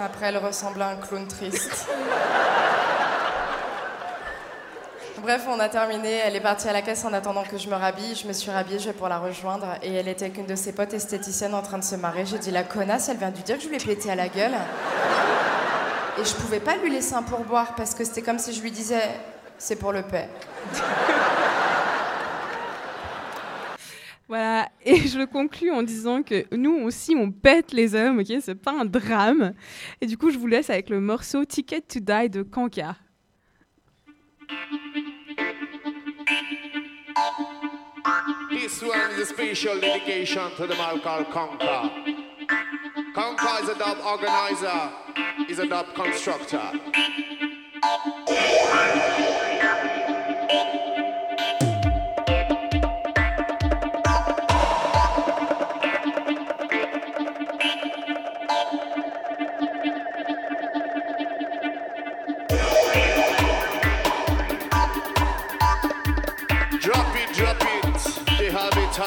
Après, 0.00 0.26
elle 0.26 0.38
ressemblait 0.38 0.82
à 0.82 0.88
un 0.88 0.96
clown 0.96 1.28
triste. 1.28 1.86
Bref, 5.22 5.46
on 5.48 5.60
a 5.60 5.68
terminé. 5.68 6.10
Elle 6.24 6.34
est 6.34 6.40
partie 6.40 6.66
à 6.66 6.72
la 6.72 6.82
caisse 6.82 7.04
en 7.04 7.12
attendant 7.12 7.44
que 7.44 7.56
je 7.56 7.68
me 7.68 7.74
rhabille. 7.74 8.16
Je 8.16 8.26
me 8.26 8.32
suis 8.32 8.50
rhabillée, 8.50 8.80
je 8.80 8.86
vais 8.86 8.92
pour 8.92 9.08
la 9.08 9.20
rejoindre. 9.20 9.78
Et 9.80 9.92
elle 9.92 10.08
était 10.08 10.24
avec 10.24 10.38
une 10.38 10.46
de 10.46 10.56
ses 10.56 10.72
potes 10.72 10.94
esthéticiennes 10.94 11.54
en 11.54 11.62
train 11.62 11.78
de 11.78 11.84
se 11.84 11.94
marrer. 11.94 12.26
J'ai 12.26 12.38
dit, 12.38 12.50
la 12.50 12.64
connasse, 12.64 13.08
elle 13.08 13.18
vient 13.18 13.30
de 13.30 13.36
dire 13.36 13.56
que 13.56 13.62
je 13.62 13.68
lui 13.68 13.76
ai 13.76 13.78
pété 13.78 14.10
à 14.10 14.16
la 14.16 14.28
gueule. 14.28 14.54
Et 16.18 16.24
je 16.24 16.34
pouvais 16.34 16.58
pas 16.58 16.76
lui 16.76 16.90
laisser 16.90 17.14
un 17.14 17.22
pourboire 17.22 17.76
parce 17.76 17.94
que 17.94 18.02
c'était 18.02 18.22
comme 18.22 18.40
si 18.40 18.52
je 18.52 18.60
lui 18.62 18.72
disais, 18.72 19.00
c'est 19.58 19.76
pour 19.76 19.92
le 19.92 20.02
paix. 20.02 20.28
Voilà, 24.28 24.66
et 24.82 24.96
je 24.96 25.26
conclus 25.26 25.70
en 25.70 25.82
disant 25.82 26.22
que 26.22 26.46
nous 26.56 26.84
aussi 26.84 27.14
on 27.14 27.30
pète 27.30 27.72
les 27.72 27.94
hommes, 27.94 28.20
ok? 28.20 28.32
C'est 28.40 28.54
pas 28.54 28.72
un 28.72 28.86
drame. 28.86 29.52
Et 30.00 30.06
du 30.06 30.16
coup, 30.16 30.30
je 30.30 30.38
vous 30.38 30.46
laisse 30.46 30.70
avec 30.70 30.88
le 30.88 31.00
morceau 31.00 31.44
Ticket 31.44 31.82
to 31.82 32.00
Die 32.00 32.30
de 32.30 32.42
Kanka. 32.42 32.96
This 38.82 38.90
one 38.90 39.10
is 39.12 39.18
a 39.18 39.26
special 39.26 39.78
dedication 39.78 40.50
to 40.56 40.66
the 40.66 40.74
Malcolm 40.74 41.24
Conquer. 41.26 41.88
Conker 43.14 43.62
is 43.62 43.68
a 43.68 43.78
dub 43.78 43.98
organizer, 44.04 44.90
is 45.48 45.60
a 45.60 45.68
dub 45.68 45.94
constructor. 45.94 46.72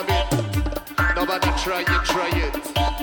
It. 0.04 1.16
Nobody 1.16 1.48
try 1.64 1.82
it, 1.82 2.06
try 2.06 2.30
it. 2.34 2.95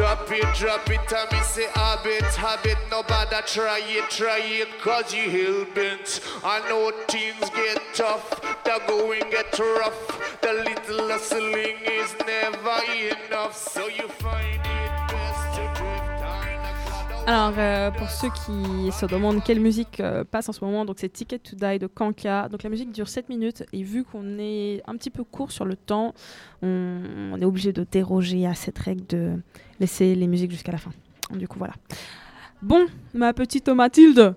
Drop 0.00 0.32
it, 0.32 0.54
drop 0.54 0.88
it, 0.88 1.12
and 1.12 1.30
me 1.30 1.42
say 1.42 1.66
habit, 1.74 2.24
habit. 2.34 2.78
Nobody 2.90 3.36
try 3.44 3.82
it, 3.84 4.08
try 4.08 4.38
it, 4.38 4.68
cause 4.80 5.12
you 5.12 5.28
hell 5.28 5.66
bent. 5.74 6.22
I 6.42 6.66
know 6.70 6.90
things 7.06 7.50
get 7.50 7.82
tough, 7.92 8.40
the 8.64 8.80
going 8.88 9.28
get 9.30 9.58
rough. 9.58 10.40
The 10.40 10.54
little 10.54 11.06
hustling 11.06 11.80
is 11.84 12.16
never 12.26 12.80
enough, 13.28 13.54
so 13.54 13.88
you 13.88 14.08
find 14.08 14.64
it 14.64 14.69
Alors, 17.30 17.54
euh, 17.58 17.92
pour 17.92 18.10
ceux 18.10 18.26
qui 18.30 18.90
se 18.90 19.06
demandent 19.06 19.40
quelle 19.44 19.60
musique 19.60 20.00
euh, 20.00 20.24
passe 20.24 20.48
en 20.48 20.52
ce 20.52 20.64
moment, 20.64 20.84
donc 20.84 20.96
c'est 20.98 21.08
Ticket 21.08 21.38
to 21.38 21.54
Die 21.54 21.78
de 21.78 21.86
Kanka. 21.86 22.48
Donc 22.48 22.64
la 22.64 22.70
musique 22.70 22.90
dure 22.90 23.06
7 23.06 23.28
minutes 23.28 23.62
et 23.72 23.84
vu 23.84 24.02
qu'on 24.02 24.36
est 24.40 24.82
un 24.88 24.96
petit 24.96 25.10
peu 25.10 25.22
court 25.22 25.52
sur 25.52 25.64
le 25.64 25.76
temps, 25.76 26.12
on, 26.60 26.98
on 27.32 27.40
est 27.40 27.44
obligé 27.44 27.72
de 27.72 27.86
déroger 27.88 28.48
à 28.48 28.54
cette 28.54 28.80
règle 28.80 29.06
de 29.06 29.34
laisser 29.78 30.16
les 30.16 30.26
musiques 30.26 30.50
jusqu'à 30.50 30.72
la 30.72 30.78
fin. 30.78 30.90
Du 31.30 31.46
coup, 31.46 31.58
voilà. 31.60 31.74
Bon, 32.62 32.86
ma 33.14 33.32
petite 33.32 33.68
Mathilde, 33.68 34.34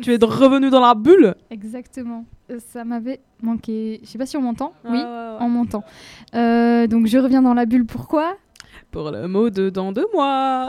tu 0.00 0.14
es 0.14 0.16
revenue 0.24 0.70
dans 0.70 0.80
la 0.80 0.94
bulle 0.94 1.34
Exactement. 1.50 2.24
Euh, 2.50 2.58
Ça 2.68 2.84
m'avait 2.84 3.20
manqué. 3.42 4.00
Je 4.02 4.08
sais 4.08 4.16
pas 4.16 4.24
si 4.24 4.38
on 4.38 4.40
m'entend. 4.40 4.72
Oui, 4.86 4.92
ouais, 4.92 4.96
ouais. 4.96 5.36
on 5.40 5.48
m'entend. 5.50 5.84
Euh, 6.34 6.86
donc 6.86 7.06
je 7.06 7.18
reviens 7.18 7.42
dans 7.42 7.52
la 7.52 7.66
bulle. 7.66 7.84
Pourquoi? 7.84 8.38
Pour 8.92 9.10
le 9.10 9.26
mot 9.26 9.48
de 9.48 9.70
dans 9.70 9.90
deux 9.90 10.06
mois. 10.12 10.68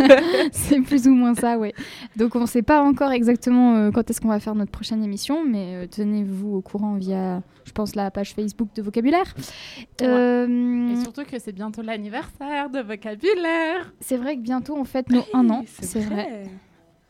C'est 0.52 0.80
plus 0.80 1.06
ou 1.06 1.10
moins 1.10 1.34
ça, 1.34 1.58
ouais. 1.58 1.74
Donc 2.16 2.34
on 2.34 2.40
ne 2.40 2.46
sait 2.46 2.62
pas 2.62 2.82
encore 2.82 3.12
exactement 3.12 3.76
euh, 3.76 3.90
quand 3.90 4.08
est-ce 4.08 4.22
qu'on 4.22 4.28
va 4.28 4.40
faire 4.40 4.54
notre 4.54 4.70
prochaine 4.70 5.04
émission, 5.04 5.44
mais 5.44 5.74
euh, 5.74 5.86
tenez-vous 5.86 6.56
au 6.56 6.60
courant 6.62 6.94
via, 6.94 7.42
je 7.66 7.72
pense, 7.72 7.94
la 7.94 8.10
page 8.10 8.32
Facebook 8.34 8.70
de 8.74 8.80
Vocabulaire. 8.80 9.34
Euh, 10.00 10.88
Et 10.92 10.96
surtout 11.02 11.24
que 11.24 11.38
c'est 11.38 11.52
bientôt 11.52 11.82
l'anniversaire 11.82 12.70
de 12.70 12.80
vocabulaire. 12.80 13.92
C'est 14.00 14.16
vrai 14.16 14.36
que 14.36 14.40
bientôt 14.40 14.74
on 14.74 14.84
fête 14.84 15.10
nos 15.10 15.24
un 15.34 15.50
an. 15.50 15.64
C'est 15.66 16.00
vrai. 16.00 16.44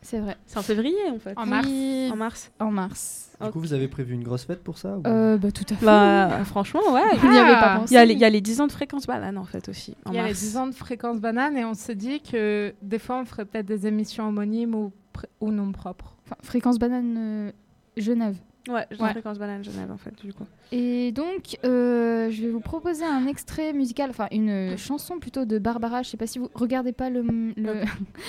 C'est 0.01 0.19
vrai. 0.19 0.37
C'est 0.45 0.57
en 0.57 0.61
février 0.63 0.95
en 1.11 1.19
fait. 1.19 1.33
En 1.37 1.45
mars. 1.45 1.67
Oui, 1.67 2.09
En 2.11 2.15
mars. 2.15 2.51
En 2.59 2.71
mars. 2.71 3.25
Du 3.41 3.51
coup, 3.51 3.59
vous 3.61 3.71
avez 3.73 3.87
prévu 3.87 4.13
une 4.15 4.23
grosse 4.23 4.43
fête 4.45 4.63
pour 4.63 4.77
ça 4.77 4.97
ou- 4.97 5.03
Euh, 5.07 5.37
bah, 5.37 5.51
tout 5.51 5.63
à 5.69 5.75
fait. 5.75 5.85
Bah, 5.85 6.43
franchement, 6.45 6.81
ouais. 6.91 7.15
Vous 7.17 7.29
n'y 7.31 7.37
avez 7.37 7.53
pas 7.53 7.77
pensé 7.77 7.93
Il 7.93 7.95
y, 7.95 7.97
a 7.97 8.03
les, 8.05 8.13
il 8.13 8.19
y 8.19 8.25
a 8.25 8.29
les 8.29 8.41
10 8.41 8.59
ans 8.59 8.67
de 8.67 8.71
fréquence 8.71 9.07
banane 9.07 9.37
en 9.37 9.45
fait 9.45 9.69
aussi. 9.69 9.95
En 10.05 10.11
Il 10.11 10.15
y 10.15 10.19
a 10.19 10.23
les 10.23 10.29
mars. 10.29 10.39
10 10.39 10.57
ans 10.57 10.67
de 10.67 10.73
fréquence 10.73 11.19
banane 11.21 11.55
et 11.57 11.63
on 11.63 11.73
se 11.73 11.91
dit 11.93 12.21
que 12.21 12.73
des 12.81 12.99
fois 12.99 13.17
on 13.19 13.25
ferait 13.25 13.45
peut-être 13.45 13.65
des 13.65 13.87
émissions 13.87 14.27
homonymes 14.27 14.75
ou, 14.75 14.91
ou 15.39 15.51
non 15.51 15.71
propres. 15.71 16.15
Enfin, 16.25 16.35
Fréquence 16.43 16.79
banane 16.79 17.15
euh, 17.17 17.51
Genève. 17.95 18.35
Ouais, 18.69 18.85
je 18.91 19.01
Ouais. 19.01 19.09
fréquence 19.11 19.39
banane 19.39 19.63
Genève 19.63 19.91
en 19.91 19.97
fait, 19.97 20.13
du 20.23 20.31
coup. 20.31 20.45
Et 20.71 21.11
donc, 21.11 21.57
euh, 21.65 22.29
je 22.29 22.43
vais 22.43 22.49
vous 22.49 22.59
proposer 22.59 23.03
un 23.03 23.25
extrait 23.25 23.73
musical, 23.73 24.11
enfin 24.11 24.27
une 24.31 24.77
chanson 24.77 25.17
plutôt 25.19 25.45
de 25.45 25.57
Barbara. 25.57 26.03
Je 26.03 26.09
sais 26.09 26.17
pas 26.17 26.27
si 26.27 26.37
vous 26.39 26.49
regardez 26.53 26.91
pas 26.93 27.09
le. 27.09 27.23
le... 27.23 27.83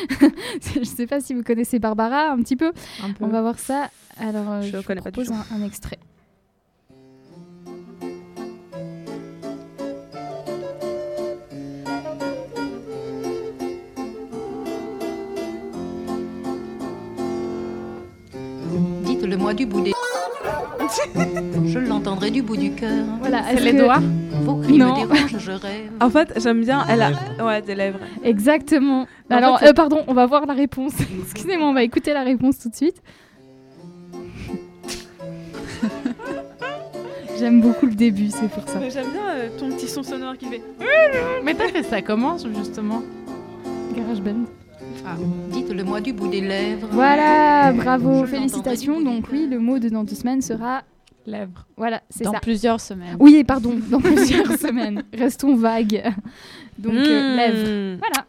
je 0.74 0.82
sais 0.82 1.06
pas 1.06 1.20
si 1.20 1.34
vous 1.34 1.42
connaissez 1.42 1.78
Barbara 1.78 2.30
un 2.30 2.38
petit 2.38 2.56
peu. 2.56 2.72
Un 3.04 3.12
peu. 3.12 3.24
On 3.24 3.28
va 3.28 3.42
voir 3.42 3.58
ça. 3.58 3.90
Alors, 4.18 4.50
euh, 4.50 4.62
Je 4.62 4.68
je, 4.68 4.76
vous 4.78 4.82
pas 4.82 4.94
propose 4.96 5.30
un, 5.30 5.44
un 5.54 5.62
extrait. 5.62 5.98
Dites-le 19.04 19.36
moi 19.36 19.54
du 19.54 19.66
bout 19.66 19.80
des. 19.80 19.92
Je 21.66 21.78
l'entendrai 21.78 22.30
du 22.30 22.42
bout 22.42 22.56
du 22.56 22.72
cœur. 22.72 23.04
Voilà, 23.20 23.42
C'est 23.54 23.60
les 23.60 23.72
que- 23.72 23.78
doigts 23.82 24.00
Vos 24.42 24.56
cris 24.56 24.78
Non. 24.78 24.92
me 25.00 25.06
dérangent, 25.06 25.38
je 25.38 25.50
rêve. 25.52 25.90
En 26.00 26.08
fait, 26.10 26.32
j'aime 26.40 26.62
bien. 26.62 26.84
Elle 26.88 27.02
a. 27.02 27.10
Ouais, 27.44 27.60
des 27.62 27.74
lèvres. 27.74 27.98
Exactement. 28.24 29.06
En 29.30 29.34
Alors, 29.34 29.58
fait, 29.60 29.68
euh, 29.68 29.72
pardon, 29.74 30.02
on 30.06 30.14
va 30.14 30.24
voir 30.26 30.46
la 30.46 30.54
réponse. 30.54 30.92
Excusez-moi, 31.22 31.68
on 31.68 31.74
va 31.74 31.82
écouter 31.82 32.12
la 32.14 32.22
réponse 32.22 32.58
tout 32.58 32.70
de 32.70 32.74
suite. 32.74 33.02
J'aime 37.38 37.60
beaucoup 37.60 37.86
le 37.86 37.94
début, 37.94 38.28
c'est 38.30 38.48
pour 38.48 38.66
ça. 38.68 38.78
Mais 38.80 38.90
J'aime 38.90 39.10
bien 39.12 39.28
euh, 39.30 39.48
ton 39.58 39.70
petit 39.70 39.88
son 39.88 40.02
sonore 40.02 40.36
qui 40.36 40.46
fait. 40.46 40.62
Mais 41.44 41.54
t'as 41.54 41.68
fait 41.68 41.82
ça 41.82 42.02
comment, 42.02 42.36
justement? 42.38 43.02
GarageBand. 43.96 44.44
Ah, 45.06 45.16
Dites-le 45.50 45.82
moi 45.84 46.00
du 46.00 46.12
bout 46.12 46.28
des 46.28 46.40
lèvres. 46.40 46.88
Voilà, 46.92 47.72
bravo, 47.72 48.24
félicitations. 48.26 49.00
Donc 49.00 49.26
oui, 49.32 49.46
le 49.50 49.58
mot 49.58 49.78
de 49.78 49.88
dans 49.88 50.04
deux 50.04 50.14
semaines 50.14 50.42
sera 50.42 50.82
Lèvres. 51.26 51.66
Voilà, 51.76 52.00
c'est 52.08 52.24
Dans 52.24 52.32
ça. 52.32 52.40
plusieurs 52.40 52.80
semaines. 52.80 53.16
Oui, 53.20 53.44
pardon, 53.44 53.78
dans 53.90 54.00
plusieurs 54.00 54.52
semaines. 54.58 55.04
Restons 55.12 55.54
vagues. 55.54 56.02
Donc 56.78 56.94
euh, 56.94 57.34
Mmh. 57.34 57.36
lèvres. 57.36 57.98
Voilà. 58.00 58.26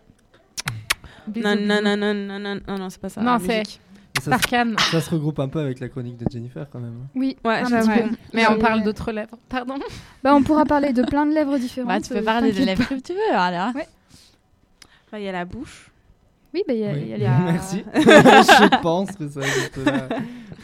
Non, 1.56 1.56
non, 1.66 1.82
non, 1.82 1.98
non, 1.98 2.14
non, 2.14 2.40
non, 2.40 2.62
non, 2.68 2.78
non, 2.78 2.90
c'est 2.90 3.00
pas 3.02 3.10
ça. 3.10 3.22
Non, 3.22 3.38
c'est. 3.40 3.64
Ça, 4.22 4.38
ça 4.38 5.02
se 5.02 5.10
regroupe 5.10 5.40
un 5.40 5.48
peu 5.48 5.60
avec 5.60 5.80
la 5.80 5.88
chronique 5.88 6.18
de 6.18 6.26
Jennifer 6.30 6.68
quand 6.72 6.80
même. 6.80 7.08
Oui, 7.16 7.38
Ouais. 7.46 7.64
Mais 8.34 8.46
on 8.50 8.60
parle 8.60 8.84
d'autres 8.84 9.12
lèvres. 9.12 9.38
Pardon 9.50 9.76
Bah, 10.22 10.36
on 10.36 10.44
pourra 10.44 10.66
parler 10.66 10.92
de 10.94 11.02
plein 11.04 11.26
de 11.26 11.34
lèvres 11.34 11.58
différentes. 11.58 11.88
Bah, 11.90 12.02
tu 12.02 12.10
peux 12.10 12.18
euh, 12.20 12.24
parler 12.24 12.52
de 12.52 12.58
t'inquiète 12.58 12.78
lèvres 12.78 12.90
que 12.90 12.96
tu 13.02 13.14
veux, 13.14 13.34
alors. 13.36 13.74
Ouais. 13.74 13.88
Enfin, 15.08 15.18
Il 15.18 15.24
y 15.24 15.30
a 15.30 15.32
la 15.32 15.46
bouche. 15.46 15.91
Oui, 16.54 16.64
bah, 16.68 16.74
il 16.74 16.80
y 16.80 16.86
a, 16.86 16.92
Oui. 16.94 17.06
y 17.08 17.14
a 17.14 17.18
les- 17.18 17.24
Merci. 17.52 17.84
Je 17.96 18.82
pense 18.82 19.12
que 19.12 19.28
ça 19.30 19.42
juste 19.42 19.78
là. 19.86 20.08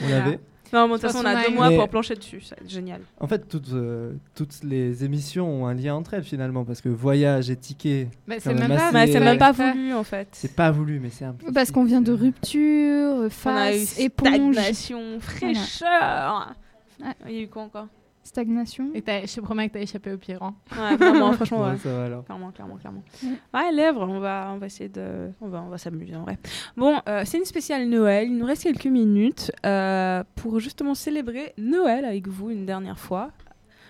On 0.03 0.09
l'avait. 0.09 0.39
Non, 0.73 0.85
mais 0.89 0.95
de 0.95 0.99
toute 0.99 1.09
façon, 1.13 1.19
on 1.23 1.25
a 1.25 1.45
deux 1.47 1.53
mois 1.55 1.69
Mais- 1.69 1.77
pour 1.77 1.87
plancher 1.87 2.15
dessus. 2.15 2.41
C'est 2.43 2.69
génial. 2.69 2.99
En 3.21 3.27
fait, 3.27 3.47
toutes, 3.47 3.71
euh, 3.71 4.11
toutes 4.35 4.63
les 4.63 5.05
émissions 5.05 5.47
ont 5.63 5.65
un 5.65 5.73
lien 5.73 5.95
entre 5.95 6.13
elles 6.15 6.25
finalement 6.25 6.65
parce 6.65 6.81
que 6.81 6.89
voyage 6.89 7.49
et 7.49 7.55
ticket. 7.55 8.09
Mais 8.27 8.41
c'est 8.41 8.53
même 8.53 8.69
assez- 8.71 8.75
pas- 8.77 8.91
Mais 8.91 9.07
c'est 9.09 9.19
même 9.21 9.37
pas 9.37 9.53
voulu 9.53 9.93
en 9.93 10.03
fait. 10.03 10.27
C'est 10.33 10.53
pas 10.57 10.71
voulu, 10.71 10.99
mais 10.99 11.09
c'est 11.09 11.23
un 11.23 11.31
peu. 11.31 11.53
Parce 11.53 11.71
qu'on 11.71 11.85
vient 11.85 12.01
de 12.01 12.11
rupture, 12.11 12.59
euh, 12.59 13.29
On 13.45 13.49
a 13.49 13.71
eu 13.73 13.79
face, 13.79 13.97
éponge. 13.97 14.55
stagnation, 14.55 15.19
fraîcheur. 15.21 16.53
Ouais. 17.01 17.07
Il 17.29 17.31
y 17.35 17.39
a 17.39 17.41
eu 17.43 17.47
quoi 17.47 17.61
encore? 17.63 17.87
Stagnation. 18.27 18.89
Et 18.93 19.03
je 19.05 19.35
te 19.35 19.41
promets 19.41 19.67
que 19.69 19.73
t'as 19.73 19.81
échappé 19.81 20.11
au 20.13 20.17
pire. 20.17 20.43
hein. 20.43 20.53
Ouais, 20.77 20.95
vraiment, 20.97 21.31
franchement, 21.33 21.61
Ouais, 21.63 21.71
ouais. 21.71 21.77
ça 21.77 21.89
va 21.91 22.05
alors. 22.05 22.25
Clairement, 22.25 22.51
clairement, 22.51 22.75
clairement. 22.75 23.03
Ouais. 23.23 23.29
Ouais, 23.53 23.71
lèvres, 23.71 24.05
on 24.07 24.19
va, 24.19 24.51
on 24.53 24.57
va 24.57 24.65
essayer 24.65 24.89
de. 24.89 25.29
On 25.41 25.47
va, 25.47 25.61
on 25.63 25.69
va 25.69 25.77
s'amuser 25.77 26.15
en 26.15 26.23
vrai. 26.23 26.37
Bon, 26.75 26.99
euh, 27.07 27.23
c'est 27.25 27.37
une 27.37 27.45
spéciale 27.45 27.87
Noël. 27.87 28.27
Il 28.29 28.37
nous 28.37 28.45
reste 28.45 28.63
quelques 28.63 28.85
minutes 28.85 29.51
euh, 29.65 30.23
pour 30.35 30.59
justement 30.59 30.93
célébrer 30.95 31.53
Noël 31.57 32.05
avec 32.05 32.27
vous 32.27 32.49
une 32.49 32.65
dernière 32.65 32.99
fois. 32.99 33.31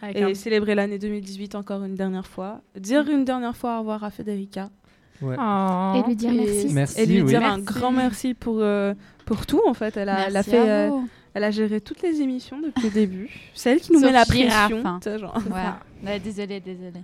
Avec 0.01 0.15
Et 0.17 0.23
un- 0.23 0.33
célébrer 0.35 0.75
l'année 0.75 0.99
2018 0.99 1.55
encore 1.55 1.83
une 1.83 1.95
dernière 1.95 2.27
fois. 2.27 2.61
Dire 2.79 3.09
une 3.09 3.25
dernière 3.25 3.55
fois 3.57 3.77
au 3.77 3.79
revoir 3.79 4.03
à 4.03 4.11
Federica. 4.11 4.69
Ouais. 5.23 5.35
Oh. 5.39 5.93
Et 5.95 6.07
lui 6.07 6.15
dire 6.15 6.31
merci. 6.31 6.67
Merci, 6.71 7.01
Et 7.01 7.05
lui 7.07 7.21
oui. 7.23 7.27
dire 7.29 7.43
un 7.43 7.57
grand 7.57 7.91
merci 7.91 8.35
pour, 8.35 8.57
euh, 8.59 8.93
pour 9.27 9.45
tout 9.45 9.61
en 9.67 9.73
fait. 9.75 9.95
Elle 9.97 10.09
a, 10.09 10.21
elle 10.27 10.35
a 10.35 10.39
Merci 10.39 10.49
fait. 10.49 10.69
euh, 10.69 10.89
elle 11.35 11.43
a 11.43 11.51
géré 11.51 11.79
toutes 11.81 12.01
les 12.01 12.19
émissions 12.21 12.59
depuis 12.59 12.85
le 12.85 12.89
début. 12.89 13.29
C'est 13.53 13.71
elle 13.73 13.79
qui 13.79 13.91
nous 13.91 13.99
Sauf 13.99 14.07
met 14.07 14.13
la 14.13 14.25
pression. 14.25 14.81
hein. 14.85 14.99
genre. 15.19 15.37
Ouais. 15.51 16.09
ouais, 16.09 16.19
désolée, 16.19 16.59
désolée. 16.59 17.03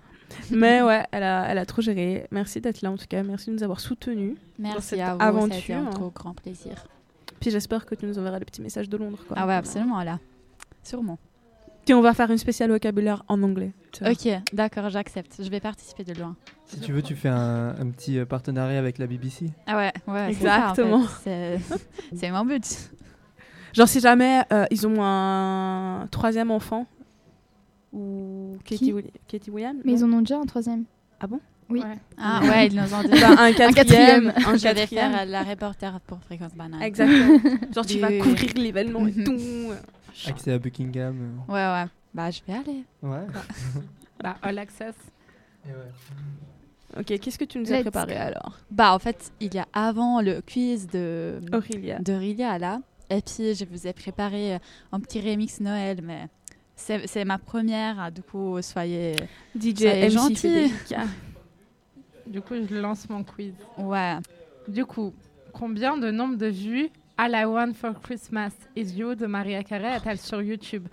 Mais 0.49 0.81
ouais, 0.81 1.03
elle 1.11 1.21
a, 1.23 1.45
elle 1.49 1.59
a 1.59 1.65
trop 1.67 1.81
géré. 1.83 2.25
Merci 2.31 2.59
d'être 2.59 2.81
là 2.81 2.89
en 2.91 2.97
tout 2.97 3.05
cas. 3.07 3.21
Merci 3.21 3.51
de 3.51 3.55
nous 3.55 3.63
avoir 3.63 3.79
soutenus 3.79 4.35
dans 4.57 4.69
Merci 4.69 4.87
cette 4.89 4.99
à 5.01 5.13
vous, 5.13 5.21
aventure. 5.21 5.75
un 5.77 5.85
trop 5.91 6.09
grand 6.09 6.33
plaisir. 6.33 6.87
Puis 7.39 7.51
j'espère 7.51 7.85
que 7.85 7.93
tu 7.93 8.05
nous 8.07 8.17
enverras 8.17 8.39
le 8.39 8.45
petit 8.45 8.61
message 8.61 8.89
de 8.89 8.97
Londres. 8.97 9.19
Quoi. 9.27 9.37
Ah 9.39 9.45
ouais, 9.45 9.53
absolument, 9.53 10.01
là. 10.01 10.17
Sûrement. 10.81 11.19
Puis 11.85 11.93
on 11.93 12.01
va 12.01 12.13
faire 12.13 12.31
une 12.31 12.37
spéciale 12.37 12.71
vocabulaire 12.71 13.23
en 13.27 13.43
anglais. 13.43 13.73
Ok, 14.01 14.29
d'accord, 14.53 14.89
j'accepte. 14.89 15.35
Je 15.43 15.49
vais 15.49 15.59
participer 15.59 16.03
de 16.05 16.13
loin. 16.13 16.35
Si 16.65 16.79
tu 16.79 16.91
veux, 16.93 17.01
tu 17.03 17.15
fais 17.15 17.29
un, 17.29 17.69
un 17.79 17.89
petit 17.91 18.17
euh, 18.17 18.25
partenariat 18.25 18.79
avec 18.79 18.97
la 18.97 19.05
BBC. 19.07 19.47
Ah 19.67 19.75
ouais, 19.77 19.91
ouais, 20.07 20.33
c'est 20.33 20.45
ça, 20.45 20.71
en 20.71 20.73
fait. 20.75 20.81
Exactement. 20.81 21.03
C'est 21.23 21.59
c'est 22.15 22.31
mon 22.31 22.45
but. 22.45 22.89
Genre 23.73 23.87
si 23.87 23.99
jamais 23.99 24.41
euh, 24.51 24.65
ils 24.71 24.85
ont 24.87 24.97
un 25.03 26.07
troisième 26.11 26.51
enfant 26.51 26.85
ou 27.91 28.57
Katie, 28.63 28.85
Qui 28.85 28.91
Willi- 28.93 29.11
Katie 29.27 29.51
Williams. 29.51 29.81
Mais 29.85 29.91
non 29.93 29.97
ils 29.97 30.03
en 30.05 30.13
ont 30.13 30.19
déjà 30.21 30.37
un 30.37 30.45
troisième. 30.45 30.85
Ah 31.19 31.27
bon? 31.27 31.39
Oui. 31.69 31.79
Ouais. 31.81 31.97
Ah 32.17 32.41
ouais, 32.43 32.67
ils 32.67 32.75
nous 32.75 32.93
ont 32.93 33.01
dit. 33.03 33.19
Bah, 33.19 33.35
un 33.39 33.51
quatrième, 33.53 33.73
quatrième. 33.73 34.27
un 34.35 34.57
Je 34.57 34.63
vais 34.63 34.73
quatrième. 34.75 35.11
faire 35.11 35.25
la 35.25 35.43
reporter 35.43 35.99
pour 36.01 36.19
Fréquence 36.23 36.53
Banane. 36.55 36.81
Exactement. 36.81 37.39
Genre 37.73 37.85
tu 37.85 37.99
vas 37.99 38.07
oui, 38.09 38.19
couvrir 38.19 38.51
l'événement 38.55 39.07
et 39.07 39.11
Mhm. 39.11 39.23
tout. 39.23 39.39
Accès 40.27 40.51
à 40.53 40.59
Buckingham. 40.59 41.41
Ouais, 41.47 41.53
ouais. 41.55 41.85
Bah, 42.13 42.29
je 42.29 42.41
vais 42.47 42.53
aller. 42.53 42.83
Ouais. 43.01 43.25
Bah, 44.21 44.37
all 44.41 44.57
access. 44.59 44.95
Ok, 46.97 47.05
qu'est-ce 47.19 47.37
que 47.39 47.45
tu 47.45 47.59
nous 47.59 47.71
as 47.73 47.81
préparé 47.81 48.13
go. 48.13 48.19
alors? 48.19 48.59
Bah, 48.69 48.93
en 48.93 48.99
fait, 48.99 49.31
il 49.39 49.53
y 49.53 49.57
a 49.59 49.67
avant 49.73 50.21
le 50.21 50.41
quiz 50.41 50.87
de 50.87 51.39
Aurélia. 51.51 52.57
là. 52.59 52.81
Et 53.09 53.21
puis, 53.21 53.53
je 53.55 53.65
vous 53.65 53.87
ai 53.87 53.93
préparé 53.93 54.55
euh, 54.55 54.59
un 54.91 54.99
petit 54.99 55.19
remix 55.19 55.59
Noël, 55.59 55.99
mais 56.03 56.27
c'est 56.75 57.05
c'est 57.07 57.25
ma 57.25 57.37
première. 57.37 57.99
hein, 57.99 58.11
Du 58.11 58.21
coup, 58.21 58.61
soyez, 58.61 59.15
DJ 59.59 59.77
soyez 59.79 60.05
MC 60.07 60.11
gentils. 60.11 60.71
Du 62.27 62.41
coup, 62.41 62.53
je 62.55 62.75
lance 62.75 63.09
mon 63.09 63.23
quiz. 63.23 63.53
Ouais. 63.77 64.15
Du 64.67 64.85
coup, 64.85 65.13
combien 65.51 65.97
de 65.97 66.09
nombre 66.09 66.37
de 66.37 66.47
vues 66.47 66.89
All 67.17 67.33
I 67.35 67.45
Want 67.45 67.73
for 67.73 67.99
Christmas 68.01 68.51
is 68.77 68.93
You 68.97 69.13
de 69.15 69.25
Maria 69.25 69.61
Carey 69.63 69.87
a-t-elle 69.93 70.17
sur 70.17 70.41
YouTube? 70.41 70.87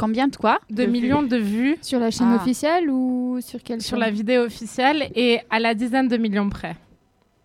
Combien 0.00 0.28
de 0.28 0.36
quoi 0.36 0.58
De 0.70 0.86
millions 0.86 1.22
de 1.22 1.36
vues 1.36 1.76
Sur 1.82 1.98
la 2.00 2.10
chaîne 2.10 2.28
Ah. 2.32 2.36
officielle 2.36 2.88
ou 2.90 3.38
sur 3.42 3.62
quelle 3.62 3.82
sur 3.82 3.98
la 3.98 4.10
vidéo 4.10 4.42
officielle 4.44 5.10
et 5.14 5.40
à 5.50 5.60
la 5.60 5.74
dizaine 5.74 6.08
de 6.08 6.16
millions 6.16 6.48
près. 6.48 6.74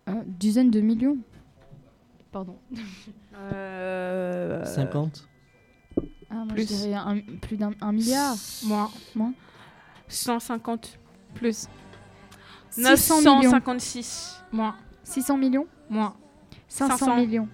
Euh, 0.08 0.12
Dizaines 0.26 0.70
de 0.70 0.80
millions. 0.80 1.18
Pardon. 2.32 2.56
Euh, 3.52 4.64
50 4.64 5.28
Ah, 6.30 6.34
moi, 6.36 6.46
plus. 6.54 6.62
je 6.62 6.66
dirais 6.68 6.94
un- 6.94 7.20
plus 7.42 7.58
d'un 7.58 7.72
un 7.82 7.92
milliard. 7.92 8.34
Moins. 8.64 8.90
Moins. 9.14 9.34
150. 10.08 10.98
Plus. 11.34 11.68
600 12.70 13.18
millions. 13.18 13.34
956. 13.42 14.42
Moins. 14.52 14.74
600 15.04 15.36
millions. 15.36 15.66
Moins. 15.90 16.14
500 16.66 16.96
500. 16.96 17.16
millions. 17.16 17.48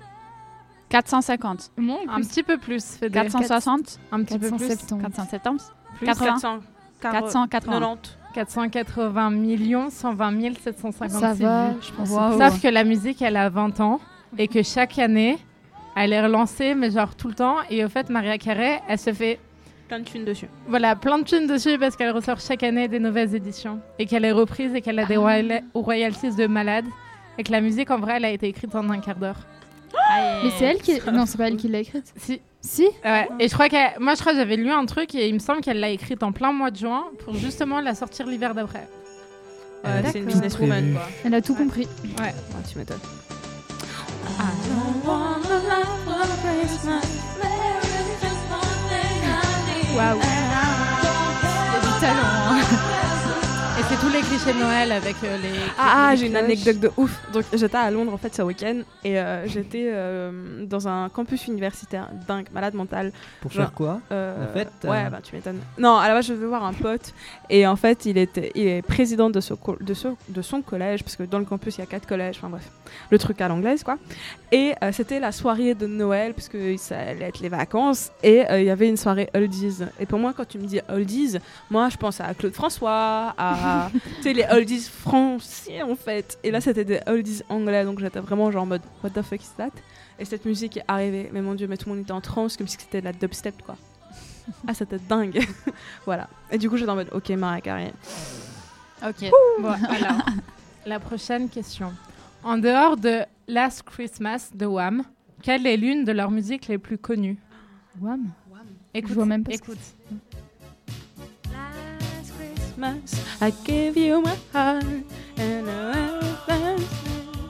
450. 0.93 1.71
Moins 1.77 1.97
ou 2.07 2.11
Un 2.11 2.15
plus 2.17 2.29
petit 2.29 2.43
peu 2.43 2.59
plus, 2.59 2.85
Fédé. 2.97 3.15
460 3.21 3.99
Un 4.13 4.23
petit 4.23 4.39
peu 4.39 4.49
plus. 4.49 4.59
470. 4.69 5.01
470 5.01 5.73
Plus. 5.99 6.07
80. 6.07 6.61
480. 7.01 7.41
490. 7.41 8.19
480 8.35 9.31
millions 9.31 9.91
120 9.91 10.55
756 10.63 11.19
Ça 11.19 11.35
va, 11.35 11.71
je 11.81 11.93
pense. 11.93 12.09
Wow. 12.11 12.39
Sauf 12.39 12.63
que 12.63 12.69
la 12.69 12.85
musique, 12.85 13.21
elle 13.23 13.37
a 13.37 13.49
20 13.51 13.81
ans 13.81 14.01
et 14.39 14.49
que 14.49 14.63
chaque 14.63 14.99
année, 14.99 15.39
elle 15.97 16.13
est 16.13 16.23
relancée, 16.23 16.75
mais 16.75 16.91
genre 16.91 17.15
tout 17.15 17.29
le 17.29 17.35
temps. 17.35 17.57
Et 17.69 17.85
au 17.85 17.89
fait, 17.89 18.09
Maria 18.09 18.39
Carey, 18.39 18.81
elle 18.89 18.99
se 18.99 19.13
fait 19.13 19.39
Plein 19.89 19.99
de 20.01 20.05
thunes 20.05 20.25
dessus. 20.25 20.49
voilà, 20.69 20.97
plein 20.97 21.19
de 21.19 21.25
thunes 21.25 21.47
dessus 21.47 21.77
parce 21.79 21.97
qu'elle 21.97 22.13
ressort 22.13 22.41
chaque 22.41 22.63
année 22.63 22.89
des 22.89 22.99
nouvelles 22.99 23.35
éditions 23.35 23.81
et 23.99 24.07
qu'elle 24.07 24.25
est 24.25 24.33
reprise 24.33 24.75
et 24.75 24.81
qu'elle 24.81 24.99
a 24.99 25.05
des 25.05 25.19
royal- 25.19 25.63
royalties 25.75 26.35
de 26.35 26.47
malade 26.47 26.87
et 27.37 27.43
que 27.43 27.53
la 27.53 27.61
musique, 27.61 27.91
en 27.91 27.99
vrai, 27.99 28.15
elle 28.17 28.25
a 28.25 28.31
été 28.31 28.47
écrite 28.49 28.75
en 28.75 28.89
un 28.89 29.01
quart 29.01 29.17
d'heure. 29.17 29.37
Mais 30.43 30.51
c'est 30.59 30.65
elle 30.65 30.81
qui. 30.81 30.99
Non, 31.13 31.27
c'est 31.27 31.39
pas 31.39 31.49
elle 31.49 31.57
qui 31.57 31.69
l'a 31.69 31.81
écrite. 31.81 32.13
Si. 32.17 32.41
Si 32.61 32.87
Ouais. 33.05 33.29
Et 33.41 33.49
je 33.49 33.55
crois 33.55 33.69
que 33.69 33.99
moi, 33.99 34.15
je 34.15 34.21
crois 34.21 34.33
que 34.33 34.39
j'avais 34.39 34.57
lu 34.57 34.71
un 34.71 34.87
truc 34.87 35.17
et 35.17 35.27
il 35.27 35.35
me 35.35 35.41
semble 35.41 35.63
qu'elle 35.63 35.81
l'a 35.81 35.91
écrite 35.91 36.23
en 36.23 36.31
plein 36.31 36.53
mois 36.53 36.71
de 36.71 36.77
juin 36.77 37.07
pour 37.25 37.35
justement 37.35 37.81
la 37.81 37.95
sortir 37.97 38.27
l'hiver 38.27 38.55
d'après. 38.55 38.87
A 39.85 40.03
c'est 40.05 40.19
une 40.19 40.27
tout 40.27 40.31
businesswoman 40.35 40.93
quoi. 40.93 41.09
Elle 41.25 41.35
a 41.35 41.43
tout 41.43 41.57
compris. 41.57 41.89
Ouais. 42.21 42.27
Ouais, 42.27 42.33
tu 42.71 42.79
m'étonnes. 42.79 42.99
Waouh. 49.97 50.42
Chez 54.39 54.55
Noël 54.55 54.91
avec 54.93 55.17
euh, 55.25 55.37
les. 55.43 55.51
Ah, 55.79 56.09
ah, 56.09 56.17
j'ai 56.17 56.27
une 56.27 56.37
anecdote 56.37 56.79
de 56.81 56.91
ouf. 56.97 57.21
Donc 57.33 57.45
j'étais 57.53 57.77
à 57.77 57.91
Londres 57.91 58.13
en 58.13 58.17
fait 58.17 58.35
ce 58.35 58.43
week-end 58.43 58.81
et 59.05 59.19
euh, 59.19 59.47
j'étais 59.47 59.91
euh, 59.93 60.65
dans 60.67 60.89
un 60.89 61.09
campus 61.09 61.47
universitaire 61.47 62.09
dingue, 62.27 62.47
malade 62.53 62.75
mental. 62.75 63.13
Pour 63.41 63.51
Genre, 63.53 63.65
faire 63.67 63.73
quoi 63.73 64.01
euh, 64.11 64.41
La 64.41 64.47
fête 64.49 64.73
Ouais, 64.85 65.09
bah 65.11 65.19
tu 65.23 65.35
m'étonnes. 65.37 65.61
Non, 65.79 65.97
à 65.97 66.09
la 66.09 66.15
base 66.15 66.27
je 66.27 66.33
devais 66.35 66.47
voir 66.47 66.65
un 66.65 66.73
pote 66.73 67.13
et 67.51 67.67
en 67.67 67.77
fait 67.77 68.05
il 68.07 68.17
était, 68.19 68.51
il 68.55 68.67
est 68.67 68.83
président 68.83 69.29
de, 69.31 69.41
ce 69.41 69.55
de, 69.81 69.95
ce- 69.95 70.09
de 70.29 70.43
son 70.43 70.63
collège 70.63 71.03
parce 71.05 71.17
que 71.17 71.23
dans 71.25 71.39
le 71.39 71.45
campus 71.45 71.77
il 71.77 71.81
y 71.81 71.85
a 71.85 71.87
quatre 71.87 72.07
collèges. 72.09 72.37
Enfin 72.39 72.49
bref, 72.49 72.69
le 73.11 73.19
truc 73.19 73.41
à 73.41 73.49
l'anglaise 73.49 73.83
quoi. 73.85 73.99
Et 74.51 74.73
euh, 74.83 74.91
c'était 74.93 75.21
la 75.21 75.33
soirée 75.33 75.75
de 75.75 75.87
Noël 75.87 76.35
parce 76.35 76.49
que 76.49 76.77
ça 76.77 76.99
allait 76.99 77.27
être 77.27 77.41
les 77.41 77.49
vacances 77.49 78.11
et 78.23 78.49
euh, 78.51 78.61
il 78.61 78.67
y 78.67 78.71
avait 78.71 78.89
une 78.89 78.97
soirée 78.97 79.29
oldies. 79.35 79.79
Et 80.01 80.07
pour 80.07 80.19
moi 80.19 80.33
quand 80.37 80.47
tu 80.49 80.59
me 80.59 80.65
dis 80.67 80.81
oldies, 80.89 81.37
moi 81.71 81.89
je 81.91 81.97
pense 81.97 82.21
à 82.21 82.33
Claude 82.35 82.55
François, 82.55 83.35
à 83.39 83.91
tu 84.23 84.29
sais 84.29 84.35
les 84.35 84.47
oldies 84.51 84.81
français 84.81 85.83
en 85.83 85.97
fait. 85.97 86.39
Et 86.43 86.51
là 86.51 86.61
c'était 86.61 86.85
des 86.85 87.01
oldies 87.07 87.43
anglais 87.49 87.85
donc 87.85 87.99
j'étais 87.99 88.21
vraiment 88.21 88.51
genre 88.51 88.63
en 88.63 88.67
mode 88.67 88.83
what 89.03 89.11
the 89.11 89.23
fuck 89.23 89.43
is 89.43 89.51
that? 89.57 89.71
Et 90.19 90.25
cette 90.25 90.45
musique 90.45 90.77
est 90.77 90.85
arrivée, 90.87 91.31
mais 91.33 91.43
mon 91.43 91.55
dieu, 91.55 91.67
mais 91.67 91.77
tout 91.77 91.89
le 91.89 91.95
monde 91.97 92.05
était 92.05 92.13
en 92.13 92.21
transe 92.21 92.57
comme 92.57 92.69
si 92.69 92.77
c'était 92.79 93.01
de 93.01 93.07
la 93.07 93.13
dubstep 93.13 93.61
quoi. 93.63 93.77
Ah 94.67 94.75
c'était 94.75 94.99
dingue. 94.99 95.41
voilà. 96.05 96.29
Et 96.51 96.59
du 96.59 96.69
coup 96.69 96.77
j'étais 96.77 96.91
en 96.91 96.97
mode 96.97 97.11
ok 97.13 97.31
Mariah 97.31 97.61
Carey. 97.61 97.93
Ok. 99.07 99.31
Bon, 99.61 99.69
alors, 99.71 100.25
la 100.87 101.01
prochaine 101.01 101.49
question. 101.49 101.93
En 102.45 102.59
dehors 102.59 102.97
de 102.97 103.23
Last 103.49 103.83
Christmas 103.83 104.51
de 104.55 104.67
Wham, 104.67 105.03
quelle 105.43 105.67
est 105.67 105.77
l'une 105.77 106.05
de 106.05 106.13
leurs 106.13 106.31
musiques 106.31 106.69
les 106.69 106.79
plus 106.79 106.99
connues? 106.99 107.37
Wham? 108.01 108.31
Écoute, 108.95 109.11
Je 109.11 109.15
vois 109.15 109.27
même 109.27 109.43
pas 109.43 109.53
ce 109.53 109.57
écoute. 109.57 109.79
Christmas, 112.83 113.15
I 113.41 113.53
gave 113.65 113.97
you 113.97 114.21
my 114.23 114.35
heart 114.53 114.85
and 115.39 115.69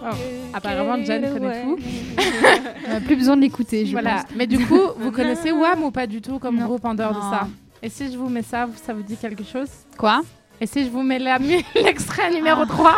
Oh, 0.04 0.10
apparemment, 0.52 1.02
Jen 1.06 1.22
connaît 1.32 1.62
tout. 1.62 1.78
On 2.88 2.96
a 2.96 3.00
plus 3.00 3.14
besoin 3.16 3.36
de 3.36 3.40
l'écouter, 3.42 3.86
je 3.86 3.92
Voilà. 3.92 4.16
pense. 4.16 4.24
Mais 4.36 4.46
du 4.48 4.58
coup, 4.66 4.80
vous 4.98 5.10
connaissez 5.12 5.52
Wham 5.52 5.84
ou 5.84 5.90
pas 5.92 6.06
du 6.08 6.20
tout 6.20 6.38
comme 6.40 6.56
Non. 6.58 6.66
groupe 6.66 6.84
en 6.84 6.94
dehors 6.94 7.12
Non. 7.14 7.20
de 7.20 7.24
ça? 7.34 7.46
Et 7.82 7.88
si 7.88 8.12
je 8.12 8.18
vous 8.18 8.28
mets 8.28 8.42
ça, 8.42 8.68
ça 8.84 8.92
vous 8.92 9.02
dit 9.02 9.16
quelque 9.16 9.44
chose? 9.44 9.68
Quoi? 9.96 10.22
Et 10.60 10.66
si 10.66 10.84
je 10.84 10.90
vous 10.90 11.02
mets 11.02 11.18
l'extrait 11.74 12.30
numéro 12.32 12.66
3 12.66 12.96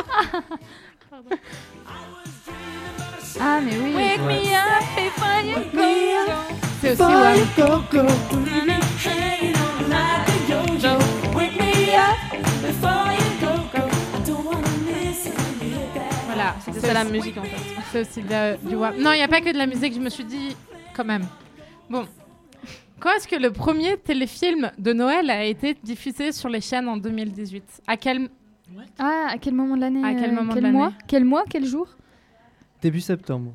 Ah, 3.40 3.60
mais 3.62 3.72
oui. 3.82 3.94
Wake 3.94 4.20
me 4.20 4.54
up 4.56 4.84
before 4.96 5.40
you 5.44 5.58
go. 5.72 5.80
C'est 6.80 6.92
aussi 6.92 7.02
Wham. 7.02 7.36
Voilà, 16.26 16.54
C'était 16.64 16.80
ça 16.80 16.92
la 16.92 17.04
musique 17.04 17.36
en 17.38 17.42
fait. 17.44 17.74
C'est 17.92 18.00
aussi 18.00 18.22
de- 18.22 18.68
du 18.68 18.74
Wham. 18.76 18.94
Non, 18.98 19.12
il 19.12 19.16
n'y 19.16 19.22
a 19.22 19.28
pas 19.28 19.40
que 19.40 19.52
de 19.52 19.58
la 19.58 19.66
musique, 19.66 19.94
je 19.94 20.00
me 20.00 20.08
suis 20.10 20.24
dit 20.24 20.56
quand 20.94 21.04
même. 21.04 21.24
Bon. 21.88 22.06
Quand 23.00 23.10
est-ce 23.16 23.28
que 23.28 23.36
le 23.36 23.50
premier 23.52 23.96
téléfilm 23.98 24.70
de 24.78 24.92
Noël 24.92 25.28
a 25.30 25.44
été 25.44 25.74
diffusé 25.82 26.32
sur 26.32 26.48
les 26.48 26.60
chaînes 26.60 26.88
en 26.88 26.96
2018 26.96 27.82
À 27.86 27.96
quel 27.96 28.28
Ah, 28.98 29.26
à 29.32 29.38
quel 29.38 29.54
moment 29.54 29.76
de 29.76 29.80
l'année 29.82 30.02
À 30.04 30.14
quel 30.14 30.30
euh, 30.30 30.34
moment 30.34 30.54
de 30.54 30.60
quel 30.60 30.72
mois? 30.72 30.84
L'année 30.86 30.96
Quel 31.06 31.24
mois? 31.24 31.44
Quel 31.48 31.66
jour? 31.66 31.86
Début 32.80 33.00
septembre. 33.00 33.52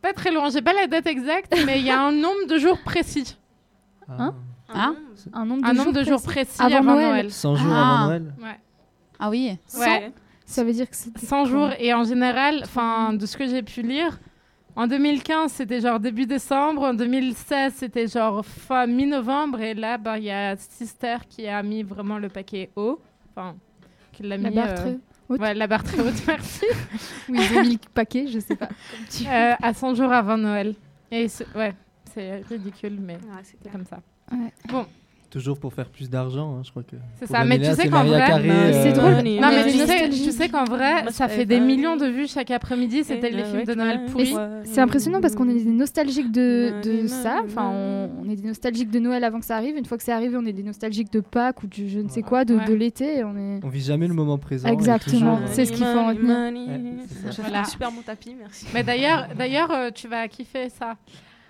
Pas 0.00 0.12
très 0.12 0.30
loin, 0.32 0.48
j'ai 0.50 0.62
pas 0.62 0.72
la 0.72 0.86
date 0.86 1.06
exacte, 1.06 1.54
mais 1.66 1.78
il 1.80 1.84
y 1.86 1.90
a 1.90 2.00
un 2.00 2.12
nombre 2.12 2.46
de 2.48 2.58
jours 2.58 2.78
précis. 2.84 3.36
Hein? 4.08 4.34
Hein 4.74 4.96
Un 5.32 5.44
nombre 5.44 5.62
de 5.62 5.66
Un 5.66 5.74
jours 5.74 5.84
nombre 5.86 5.98
de 5.98 6.04
jours 6.04 6.22
précis. 6.22 6.56
précis 6.58 6.74
avant, 6.74 6.94
Noël. 6.94 7.06
Noël. 7.08 7.30
100 7.32 7.54
jours 7.56 7.72
Ah. 7.74 7.94
avant 7.94 8.06
Noël. 8.08 8.34
Ouais. 8.42 8.58
Ah 9.18 9.30
oui. 9.30 9.56
Ouais. 9.78 10.12
Ça 10.46 10.64
veut 10.64 10.72
dire 10.72 10.88
que 10.90 10.96
c'était 10.96 11.24
100 11.24 11.44
quand 11.44 11.44
jours 11.46 11.70
et 11.78 11.94
en 11.94 12.04
général, 12.04 12.60
enfin 12.64 13.12
de 13.14 13.24
ce 13.26 13.36
que 13.36 13.46
j'ai 13.46 13.62
pu 13.62 13.82
lire, 13.82 14.18
en 14.76 14.86
2015 14.86 15.52
c'était 15.52 15.80
genre 15.80 16.00
début 16.00 16.26
décembre, 16.26 16.82
en 16.82 16.94
2016 16.94 17.72
c'était 17.76 18.06
genre 18.06 18.44
fin 18.44 18.86
mi-novembre 18.86 19.60
et 19.60 19.74
là 19.74 19.98
bah, 19.98 20.18
il 20.18 20.24
y 20.24 20.30
a 20.30 20.56
Sister 20.56 21.16
qui 21.28 21.46
a 21.46 21.62
mis 21.62 21.82
vraiment 21.82 22.18
le 22.18 22.28
paquet 22.28 22.70
haut, 22.76 23.00
enfin 23.30 23.54
qui 24.12 24.24
l'a 24.24 24.36
La 24.36 24.50
mis 24.50 24.54
barre 24.56 24.68
euh, 24.70 24.74
très 24.76 24.98
haute. 25.28 25.40
ouais, 25.40 25.54
la 25.54 25.66
barre 25.66 25.84
très 25.84 26.00
haute, 26.00 26.22
merci. 26.26 26.66
Oui, 27.28 27.38
ils 27.40 27.56
ont 27.56 27.62
mis 27.62 27.72
le 27.74 27.78
paquet, 27.94 28.26
je 28.26 28.38
sais 28.40 28.56
pas. 28.56 28.66
Comme 28.66 29.06
tu- 29.10 29.26
Euh, 29.26 29.54
à 29.62 29.72
100 29.72 29.94
jours 29.94 30.12
avant 30.12 30.36
Noël. 30.36 30.74
Et 31.10 31.28
c'est- 31.28 31.46
ouais, 31.54 31.74
c'est 32.12 32.42
ridicule 32.48 32.98
mais 33.00 33.18
c'est 33.44 33.56
c'est 33.62 33.70
comme 33.70 33.84
ça. 33.86 34.00
Ouais. 34.32 34.52
Bon, 34.68 34.86
Toujours 35.30 35.58
pour 35.58 35.72
faire 35.72 35.88
plus 35.88 36.10
d'argent, 36.10 36.56
hein, 36.58 36.62
je 36.62 36.68
crois 36.70 36.82
que. 36.82 36.94
C'est 37.18 37.26
ça, 37.26 37.42
mais 37.42 37.58
tu 37.58 37.64
sais 37.64 37.88
qu'en 37.88 38.04
vrai- 38.04 38.72
c'est 38.82 38.92
drôle. 38.92 39.12
non 39.14 39.22
mais 39.48 39.64
tu 39.64 39.70
sais, 39.70 39.78
nostalgie. 39.78 40.24
tu 40.24 40.30
sais 40.30 40.48
qu'en 40.50 40.64
vrai, 40.64 41.10
ça 41.10 41.26
fait 41.26 41.46
des 41.46 41.58
millions 41.58 41.96
de 41.96 42.04
vues 42.04 42.26
chaque 42.28 42.50
après-midi, 42.50 43.02
c'était 43.02 43.30
les 43.30 43.42
films 43.44 43.64
de 43.64 43.72
Noël 43.74 44.04
pourris. 44.12 44.34
C'est 44.64 44.82
impressionnant 44.82 45.22
parce 45.22 45.34
qu'on 45.34 45.48
est 45.48 45.54
des 45.54 45.70
nostalgiques 45.70 46.30
de, 46.32 46.74
de 46.84 47.06
ça. 47.06 47.40
Enfin, 47.46 47.70
on, 47.72 48.10
on 48.22 48.28
est 48.30 48.36
des 48.36 48.46
nostalgiques 48.46 48.90
de 48.90 48.98
Noël 48.98 49.24
avant 49.24 49.40
que 49.40 49.46
ça 49.46 49.56
arrive. 49.56 49.74
Une 49.78 49.86
fois 49.86 49.96
que 49.96 50.04
c'est 50.04 50.12
arrivé, 50.12 50.36
on 50.36 50.44
est 50.44 50.52
des 50.52 50.62
nostalgiques 50.62 51.10
de 51.10 51.20
Pâques 51.20 51.62
ou 51.62 51.66
du 51.66 51.88
je 51.88 52.00
ne 52.00 52.10
sais 52.10 52.20
quoi, 52.20 52.44
de, 52.44 52.56
Ouais. 52.56 52.66
de 52.66 52.74
l'été. 52.74 53.24
On 53.24 53.34
est... 53.34 53.60
On 53.64 53.70
vit 53.70 53.80
jamais 53.80 54.08
le 54.08 54.14
moment 54.14 54.36
présent. 54.36 54.68
Exactement, 54.68 55.36
euh, 55.36 55.46
c'est 55.46 55.64
ce 55.64 55.72
qu'il 55.72 55.86
faut 55.86 55.98
en 55.98 56.08
retenir. 56.08 56.52
Voilà. 57.38 57.64
super 57.64 57.90
bon 57.90 58.02
tapis, 58.04 58.36
merci. 58.38 58.66
Mais 58.74 58.82
d'ailleurs, 58.82 59.28
d'ailleurs, 59.34 59.70
euh, 59.70 59.88
tu 59.94 60.08
vas 60.08 60.28
kiffer 60.28 60.68
ça. 60.68 60.96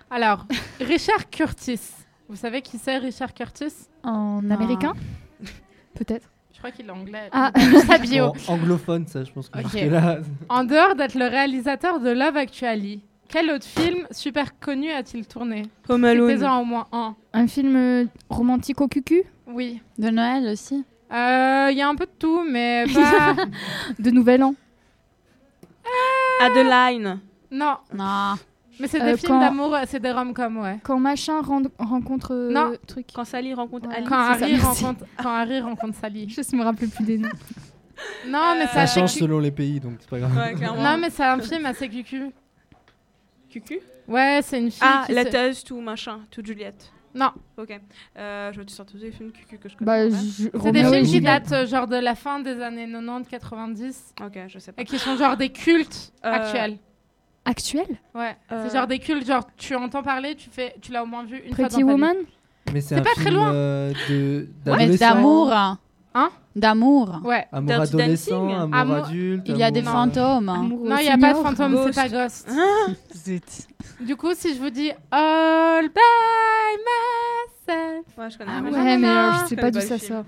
Alors, 0.09 0.45
Richard 0.79 1.29
Curtis. 1.29 1.81
Vous 2.29 2.35
savez 2.35 2.61
qui 2.61 2.77
c'est 2.77 2.97
Richard 2.97 3.33
Curtis 3.33 3.73
En 4.03 4.41
américain 4.49 4.93
Peut-être. 5.95 6.29
Je 6.53 6.57
crois 6.59 6.71
qu'il 6.71 6.85
est 6.87 6.91
anglais. 6.91 7.29
Ah. 7.31 7.51
Sa 7.87 7.97
bio. 7.97 8.31
Bon, 8.31 8.53
anglophone, 8.53 9.05
ça, 9.07 9.23
je 9.23 9.31
pense 9.31 9.49
que 9.49 9.59
Ok. 9.59 9.65
jusque-là. 9.71 10.19
En 10.49 10.63
dehors 10.63 10.95
d'être 10.95 11.15
le 11.15 11.25
réalisateur 11.27 11.99
de 11.99 12.09
Love 12.09 12.37
Actually, 12.37 13.01
quel 13.27 13.49
autre 13.51 13.65
film 13.65 14.07
super 14.11 14.57
connu 14.59 14.89
a-t-il 14.91 15.27
tourné 15.27 15.63
Home 15.89 16.05
Alone. 16.05 16.31
Citez-en 16.31 16.61
au 16.61 16.65
moins 16.65 16.87
un. 16.91 17.15
Un 17.33 17.47
film 17.47 17.75
euh, 17.75 18.05
romantique 18.29 18.79
au 18.81 18.87
cucu 18.87 19.23
Oui. 19.47 19.81
De 19.97 20.09
Noël 20.09 20.47
aussi. 20.47 20.85
Euh, 21.11 21.67
Il 21.71 21.77
y 21.77 21.81
a 21.81 21.87
un 21.89 21.95
peu 21.95 22.05
de 22.05 22.11
tout, 22.17 22.43
mais 22.49 22.85
pas. 22.93 23.35
De 23.99 24.09
Nouvel 24.11 24.43
An 24.43 24.55
Adeline. 26.41 27.19
non. 27.51 27.75
Non. 27.93 28.33
Mais 28.79 28.87
c'est 28.87 29.01
Euh, 29.01 29.11
des 29.11 29.17
films 29.17 29.33
quand- 29.33 29.39
d'amour, 29.39 29.75
c'est 29.87 29.99
des 29.99 30.11
rom-coms, 30.11 30.57
ouais. 30.61 30.79
Quand 30.83 30.99
machin 30.99 31.41
ren- 31.41 31.63
rencontre. 31.77 32.33
euh, 32.33 32.51
Non. 32.51 32.73
truc. 32.87 33.07
Quand 33.13 33.25
Sally 33.25 33.53
rencontre 33.53 33.87
Ouais. 33.89 33.95
Ali. 33.97 34.05
Quand 34.05 34.15
ça, 34.15 34.31
Harry, 34.31 34.53
merci. 34.53 34.83
rencontre, 34.85 35.05
quand 35.21 35.29
Harry 35.29 35.59
rencontre 35.61 35.97
Sally. 35.99 36.29
Je 36.29 36.55
me 36.55 36.63
rappelle 36.63 36.89
plus 36.89 37.03
des 37.05 37.17
noms. 37.17 37.29
Non, 38.27 38.55
mais 38.57 38.67
Ça 38.67 38.81
assez 38.81 38.99
change 38.99 39.11
selon 39.13 39.39
les 39.39 39.51
pays, 39.51 39.79
donc 39.79 39.93
c'est 39.99 40.09
pas 40.09 40.19
grave. 40.19 40.35
Ouais. 40.35 40.55
Non, 40.55 40.97
mais 40.97 41.09
c'est 41.09 41.23
un 41.23 41.39
film 41.39 41.65
assez 41.65 41.87
cucu. 41.87 42.31
Cucu? 43.49 43.79
Ouais, 44.07 44.39
c'est 44.43 44.59
une 44.59 44.71
fille 44.71 44.81
Ah, 44.81 45.03
qui 45.05 45.13
se- 45.13 45.17
Letters 45.17 45.63
to 45.63 45.79
machin, 45.79 46.19
to 46.31 46.43
Juliette. 46.43 46.91
Non, 47.15 47.29
Ok. 47.57 47.79
Euh, 48.17 48.51
je 48.51 48.59
vais 48.59 48.65
te 48.65 48.71
sortir 48.71 48.99
des 48.99 49.11
films 49.11 49.31
cucu 49.31 49.59
que 49.59 49.69
je 49.69 49.77
connais. 49.77 50.09
Bah, 50.09 50.15
c'est 50.19 50.71
des 50.71 50.83
films 50.83 51.05
qui 51.05 51.21
datent 51.21 51.51
euh, 51.51 51.67
genre 51.67 51.87
de 51.87 51.95
la 51.97 52.15
fin 52.15 52.39
des 52.39 52.59
années 52.59 52.87
90-90 52.87 54.13
Ok, 54.25 54.39
je 54.47 54.57
sais 54.59 54.71
pas. 54.71 54.81
et 54.81 54.85
qui 54.85 54.97
sont 54.97 55.15
genre 55.15 55.37
des 55.37 55.49
cultes 55.49 56.11
Euh, 56.25 56.31
actuels. 56.31 56.79
Actuel 57.45 57.87
Ouais, 58.15 58.35
euh, 58.51 58.65
c'est 58.69 58.75
genre 58.77 58.87
des 58.87 58.99
cultes, 58.99 59.27
genre 59.27 59.43
tu 59.57 59.75
entends 59.75 60.01
parler, 60.03 60.35
tu 60.35 60.49
fais, 60.49 60.73
tu 60.81 60.91
l'as 60.91 61.03
au 61.03 61.05
moins 61.05 61.25
vu 61.25 61.37
une 61.39 61.53
fois 61.53 61.65
Pretty 61.65 61.81
dans 61.81 61.87
ta 61.87 61.93
Woman 61.93 62.15
vie. 62.17 62.25
Mais 62.73 62.81
c'est 62.81 63.01
pas 63.01 63.13
très 63.15 63.31
loin. 63.31 63.53
euh, 63.53 63.93
d'amour. 64.97 65.51
Hein 66.15 66.29
D'amour. 66.55 67.21
Ouais. 67.25 67.47
Amour 67.51 67.67
Dirty 67.67 67.81
adolescent, 67.95 68.47
Dancing. 68.47 68.71
amour, 68.73 68.95
adulte. 69.05 69.43
Il 69.47 69.57
y 69.57 69.63
a 69.63 69.71
des 69.71 69.81
fantômes. 69.81 70.45
Non, 70.45 70.97
il 70.99 71.03
n'y 71.03 71.09
a 71.09 71.17
pas 71.17 71.33
de 71.33 71.37
senior. 71.37 71.43
fantôme, 71.43 71.75
c'est 71.77 71.83
Ghost. 71.85 71.95
pas 71.95 72.09
Ghost. 72.09 72.51
Zut. 73.15 73.67
Du 73.99 74.15
coup, 74.15 74.33
si 74.35 74.53
je 74.55 74.59
vous 74.61 74.69
dis 74.69 74.91
All 75.11 75.89
by 75.89 75.99
myself. 77.67 78.05
Ouais, 78.17 78.29
je 78.29 78.37
connais. 78.37 78.51
Ah 78.55 78.61
mais 78.61 78.71
ouais, 78.71 79.31
je 79.43 79.47
sais 79.49 79.55
pas 79.55 79.71
d'où 79.71 79.81
ça 79.81 79.97
sort. 79.97 80.23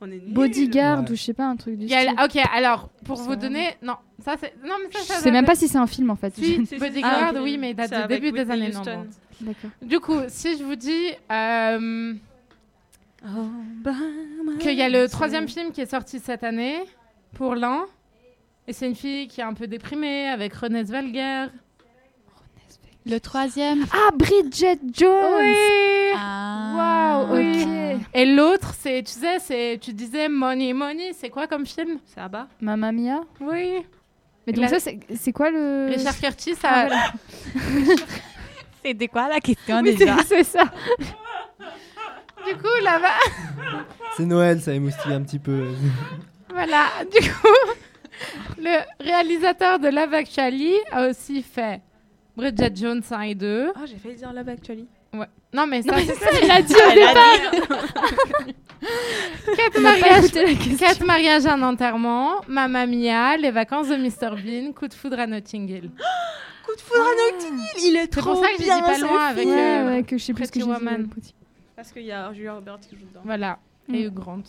On 0.00 0.10
est 0.10 0.16
nuls. 0.18 0.32
Bodyguard 0.34 1.00
Ouais. 1.04 1.10
ou 1.10 1.14
je 1.16 1.22
sais 1.22 1.32
pas, 1.32 1.46
un 1.46 1.56
truc 1.56 1.78
du 1.78 1.86
y 1.86 1.94
a- 1.94 2.02
style. 2.02 2.14
Ok, 2.22 2.46
alors 2.52 2.90
pour 3.04 3.16
vous 3.16 3.34
donner. 3.36 3.70
Non, 3.82 3.94
ça 4.24 4.34
c'est. 4.38 4.54
Non, 4.64 4.74
mais 4.82 4.90
ça, 4.92 4.98
Je 5.00 5.04
ça 5.04 5.14
sais 5.20 5.30
même 5.30 5.44
pas 5.46 5.54
si 5.54 5.68
c'est 5.68 5.78
un 5.78 5.86
film 5.86 6.10
en 6.10 6.16
fait. 6.16 6.34
Si, 6.34 6.44
Si, 6.56 6.66
si, 6.66 6.76
Bodyguard, 6.76 7.32
ah, 7.36 7.40
oui, 7.42 7.56
mais 7.58 7.70
il 7.70 7.74
date 7.76 7.92
du 8.02 8.06
début 8.08 8.32
des 8.32 8.50
années 8.50 8.68
Houston. 8.68 8.82
90. 8.84 9.18
D'accord. 9.40 9.70
Du 9.82 10.00
coup, 10.00 10.18
si 10.28 10.58
je 10.58 10.64
vous 10.64 10.76
dis 10.76 11.08
euh, 11.32 12.14
Oh, 13.26 13.48
qu'il 14.60 14.74
y 14.74 14.82
a 14.82 14.88
le 14.88 15.08
troisième 15.08 15.48
film 15.48 15.72
qui 15.72 15.80
est 15.80 15.90
sorti 15.90 16.18
cette 16.20 16.44
année 16.44 16.76
pour 17.34 17.54
l'an, 17.54 17.86
et 18.68 18.72
c'est 18.72 18.86
une 18.86 18.94
fille 18.94 19.28
qui 19.28 19.40
est 19.40 19.44
un 19.44 19.54
peu 19.54 19.66
déprimée 19.66 20.28
avec 20.28 20.52
Renée 20.54 20.84
Zellweger. 20.84 21.48
Le 23.08 23.18
troisième. 23.20 23.86
Ah, 23.92 24.10
Bridget 24.14 24.78
Jones 24.92 25.34
Oui. 25.40 25.54
Ah. 26.16 27.24
Oui. 27.30 27.62
ok. 27.62 28.00
Et 28.14 28.26
l'autre, 28.26 28.74
c'est, 28.78 29.02
tu 29.04 29.12
sais, 29.12 29.38
c'est, 29.38 29.78
tu 29.80 29.92
disais 29.92 30.28
Money 30.28 30.72
Money, 30.72 31.12
c'est 31.16 31.30
quoi 31.30 31.46
comme 31.46 31.66
film? 31.66 31.98
C'est 32.06 32.20
Abba 32.20 32.48
Mamma 32.60 32.90
Mia 32.92 33.20
Oui. 33.40 33.84
Mais 34.46 34.52
Et 34.52 34.52
donc 34.52 34.70
la- 34.70 34.78
ça, 34.80 34.90
c'est 35.16 35.32
quoi 35.32 35.50
le... 35.50 35.88
Richard 35.94 36.18
Curtis, 36.18 36.54
Ah, 36.62 36.86
ça, 36.86 36.86
voilà. 36.86 37.12
C'était 38.84 39.08
quoi 39.08 39.28
la 39.28 39.40
question 39.40 39.80
Oui, 39.82 39.94
déjà? 39.94 40.16
c'est- 40.18 40.42
c'est 40.44 40.58
ça. 40.58 40.64
du 42.46 42.54
coup, 42.56 42.82
là-bas. 42.82 43.18
C'est 44.16 44.24
Noël, 44.24 44.60
ça 44.60 44.72
émoustille 44.72 45.12
un 45.12 45.22
petit 45.22 45.38
peu. 45.40 45.68
Voilà, 46.50 46.86
du 47.12 47.28
coup, 47.28 47.76
le 48.58 48.78
réalisateur 49.04 49.78
de 49.78 49.88
Love 49.88 50.14
Actually 50.14 50.74
a 50.92 51.08
aussi 51.08 51.42
fait 51.42 51.80
Bridget 52.36 52.72
Jones 52.74 53.02
1 53.10 53.20
et 53.22 53.34
2. 53.34 53.72
Ah, 53.74 53.80
j'ai 53.86 53.96
failli 53.96 54.14
dire 54.16 54.32
Love 54.32 54.48
Actually. 54.48 54.86
Ouais. 55.14 55.26
Non, 55.54 55.66
mais 55.66 55.82
ça, 55.82 55.94
c'est 55.98 56.14
ça, 56.14 56.26
ça, 56.30 56.38
il 56.42 56.50
a 56.50 56.60
dit 56.62 56.74
au 56.74 56.90
Elle 56.90 56.96
départ. 56.96 57.76
Quatre 59.56 59.80
mariages, 59.80 60.34
la 60.34 60.76
quatre 60.76 61.04
mariages, 61.06 61.46
un 61.46 61.62
enterrement, 61.62 62.42
Mamma 62.46 62.86
Mia, 62.86 63.36
les 63.36 63.50
vacances 63.50 63.88
de 63.88 63.96
Mr 63.96 64.36
Bean, 64.42 64.72
coup 64.72 64.86
de 64.86 64.94
foudre 64.94 65.18
à 65.20 65.26
Notting 65.26 65.68
Hill. 65.68 65.90
Coup 66.66 66.74
de 66.74 66.80
foudre 66.80 67.00
à 67.06 67.32
Notting 67.32 67.58
Hill, 67.58 67.90
il 67.90 67.96
est 67.96 68.00
C'est 68.12 68.20
trop 68.20 68.32
pour 68.34 68.44
ça 68.44 68.48
que 68.50 68.56
j'ai 68.58 68.64
dit 68.64 68.64
bien, 68.64 68.80
pas 68.82 68.98
loin 68.98 69.24
avec 69.26 69.46
euh, 69.46 69.50
Ouais, 69.50 69.96
ouais, 69.96 70.02
que 70.02 70.18
je 70.18 70.24
sais 70.24 70.34
plus 70.34 70.46
ce 70.46 70.52
que 70.52 70.58
j'ai 70.60 70.66
dit. 70.66 71.34
Parce 71.76 71.92
qu'il 71.92 72.02
y 72.02 72.10
a 72.12 72.32
Julia 72.32 72.54
Roberts 72.54 72.80
qui 72.80 72.96
joue 72.96 73.06
dedans. 73.06 73.20
Voilà, 73.24 73.58
Mm. 73.88 73.94
et 73.94 74.02
Hugh 74.06 74.14
Grant. 74.14 74.42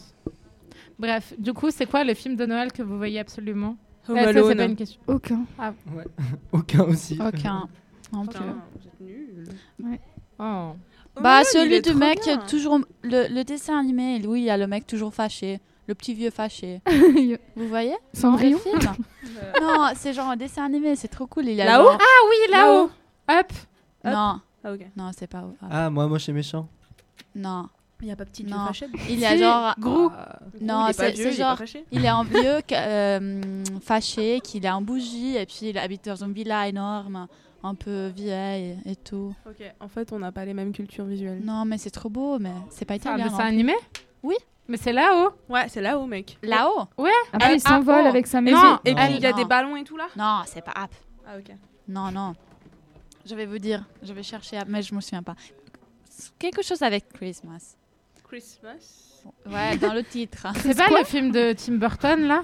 Bref, 0.98 1.34
du 1.38 1.54
coup, 1.54 1.70
c'est 1.70 1.86
quoi 1.86 2.04
le 2.04 2.16
film 2.16 2.36
de 2.36 2.46
Noël 2.48 2.72
que 2.72 2.82
vous 2.82 2.98
voyez 2.98 3.20
absolument? 3.20 3.78
Home 4.10 4.16
ça, 4.18 4.24
c'est 4.24 4.30
Alone. 4.30 4.58
pas 4.58 4.64
une 4.66 4.76
question. 4.76 5.02
Aucun. 5.08 5.40
Ah. 5.60 5.74
Ouais. 5.94 6.06
Aucun 6.52 6.84
aussi. 6.84 7.20
Aucun. 7.26 7.68
Non 8.14 8.26
plus. 8.26 8.40
Putain, 8.40 8.56
vous 8.76 8.88
êtes 8.88 9.00
nuls. 9.02 9.48
Ouais. 9.84 10.00
Oh. 10.40 10.44
Home 10.44 10.78
Bah, 11.24 11.44
celui 11.44 11.82
du 11.82 11.94
mec 11.94 12.20
bien. 12.24 12.38
toujours. 12.48 12.80
Le, 13.04 13.28
le 13.34 13.44
dessin 13.44 13.78
animé, 13.80 14.22
oui, 14.28 14.42
il 14.42 14.46
y 14.46 14.50
a 14.50 14.58
le 14.58 14.68
mec 14.68 14.86
toujours 14.88 15.14
fâché. 15.14 15.60
Le 15.88 15.96
petit 15.96 16.14
vieux 16.14 16.30
fâché. 16.32 16.82
Vous 17.56 17.68
voyez 17.70 17.96
Cendrillon 18.14 18.60
Non, 19.62 19.88
c'est 19.96 20.12
genre 20.14 20.30
un 20.30 20.36
dessin 20.36 20.66
animé, 20.66 20.96
c'est 20.98 21.08
trop 21.08 21.28
cool. 21.28 21.46
Là-haut 21.46 21.86
genre- 21.86 21.98
Ah 22.00 22.28
oui, 22.30 22.52
là-haut. 22.52 22.90
Up. 23.32 23.52
Non. 24.04 24.42
Ah, 24.64 24.74
ok. 24.74 24.82
Non, 24.98 25.12
c'est 25.18 25.28
pas. 25.28 25.46
ah, 25.62 25.68
Ah, 25.86 25.90
moi, 25.90 26.08
moche 26.08 26.28
et 26.28 26.34
méchant. 26.34 26.68
Non. 27.36 27.68
Il 28.02 28.06
n'y 28.06 28.12
a 28.12 28.16
pas 28.16 28.26
petit 28.26 28.44
vieux 28.44 28.56
Non. 28.56 28.68
fâché. 28.68 28.88
Il 29.10 29.20
y 29.20 29.26
a 29.26 29.32
Si, 29.32 29.40
genre. 29.40 29.74
Gros. 29.80 30.12
Ah, 30.16 30.40
Non, 30.62 30.88
est 30.88 30.94
c'est 30.94 31.16
c'est 31.16 31.24
est 31.30 31.32
genre. 31.32 31.60
Il 31.92 32.06
est 32.06 32.08
un 32.08 32.24
vieux 32.26 32.60
euh, 32.72 33.64
fâché, 33.82 34.40
qu'il 34.42 34.66
est 34.66 34.70
en 34.70 34.82
bougie, 34.82 35.36
et 35.36 35.46
puis 35.48 35.70
il 35.70 35.78
habite 35.80 36.06
dans 36.06 36.24
une 36.24 36.32
villa 36.34 36.68
énorme, 36.68 37.28
un 37.64 37.74
peu 37.76 38.08
vieille 38.08 38.78
et 38.86 38.96
tout. 38.96 39.34
Ok, 39.48 39.64
en 39.80 39.88
fait, 39.88 40.14
on 40.14 40.20
n'a 40.20 40.32
pas 40.32 40.46
les 40.46 40.54
mêmes 40.54 40.72
cultures 40.74 41.06
visuelles. 41.06 41.42
Non, 41.44 41.66
mais 41.66 41.80
c'est 41.80 41.90
trop 41.90 42.10
beau, 42.10 42.38
mais 42.38 42.52
c'est 42.70 42.86
pas 42.86 42.94
C'est 43.00 43.08
un 43.08 43.16
italien. 43.18 43.24
dessin 43.26 43.38
non 43.38 43.44
plus. 43.44 43.48
animé 43.48 43.74
Oui. 44.22 44.36
Mais 44.68 44.78
c'est 44.78 44.94
là-haut. 44.94 45.32
Ouais, 45.50 45.68
c'est 45.70 45.82
là-haut, 45.82 46.06
mec. 46.06 46.38
Là-haut 46.44 46.84
Ouais. 47.02 47.10
Après, 47.34 47.50
Elle- 47.52 47.58
il 47.58 47.62
s'envole 47.62 48.04
ah, 48.06 48.10
avec 48.10 48.28
sa 48.28 48.42
maison. 48.42 48.62
Non, 48.62 48.80
et 48.86 48.94
puis, 48.94 49.06
il 49.16 49.22
y 49.22 49.26
a 49.26 49.32
non. 49.32 49.38
des 49.38 49.46
ballons 49.46 49.76
et 49.78 49.84
tout 49.86 49.96
là 49.98 50.08
Non, 50.16 50.42
c'est 50.46 50.62
pas 50.62 50.74
Up. 50.84 50.92
Ah, 51.26 51.38
ok. 51.40 51.56
Non, 51.88 52.12
non. 52.12 52.34
Je 53.26 53.34
vais 53.34 53.46
vous 53.46 53.60
dire, 53.60 53.86
je 54.04 54.12
vais 54.14 54.24
chercher, 54.24 54.60
mais 54.68 54.82
je 54.82 54.94
me 54.94 55.00
souviens 55.02 55.24
pas. 55.24 55.36
Quelque 56.38 56.62
chose 56.62 56.82
avec 56.82 57.12
Christmas. 57.14 57.76
Christmas. 58.28 59.24
Ouais, 59.46 59.78
dans 59.78 59.94
le 59.94 60.04
titre. 60.04 60.48
C'est 60.56 60.78
pas 60.78 60.90
le 60.90 61.04
film 61.06 61.32
de 61.32 61.54
Tim 61.54 61.74
Burton 61.76 62.22
là? 62.28 62.44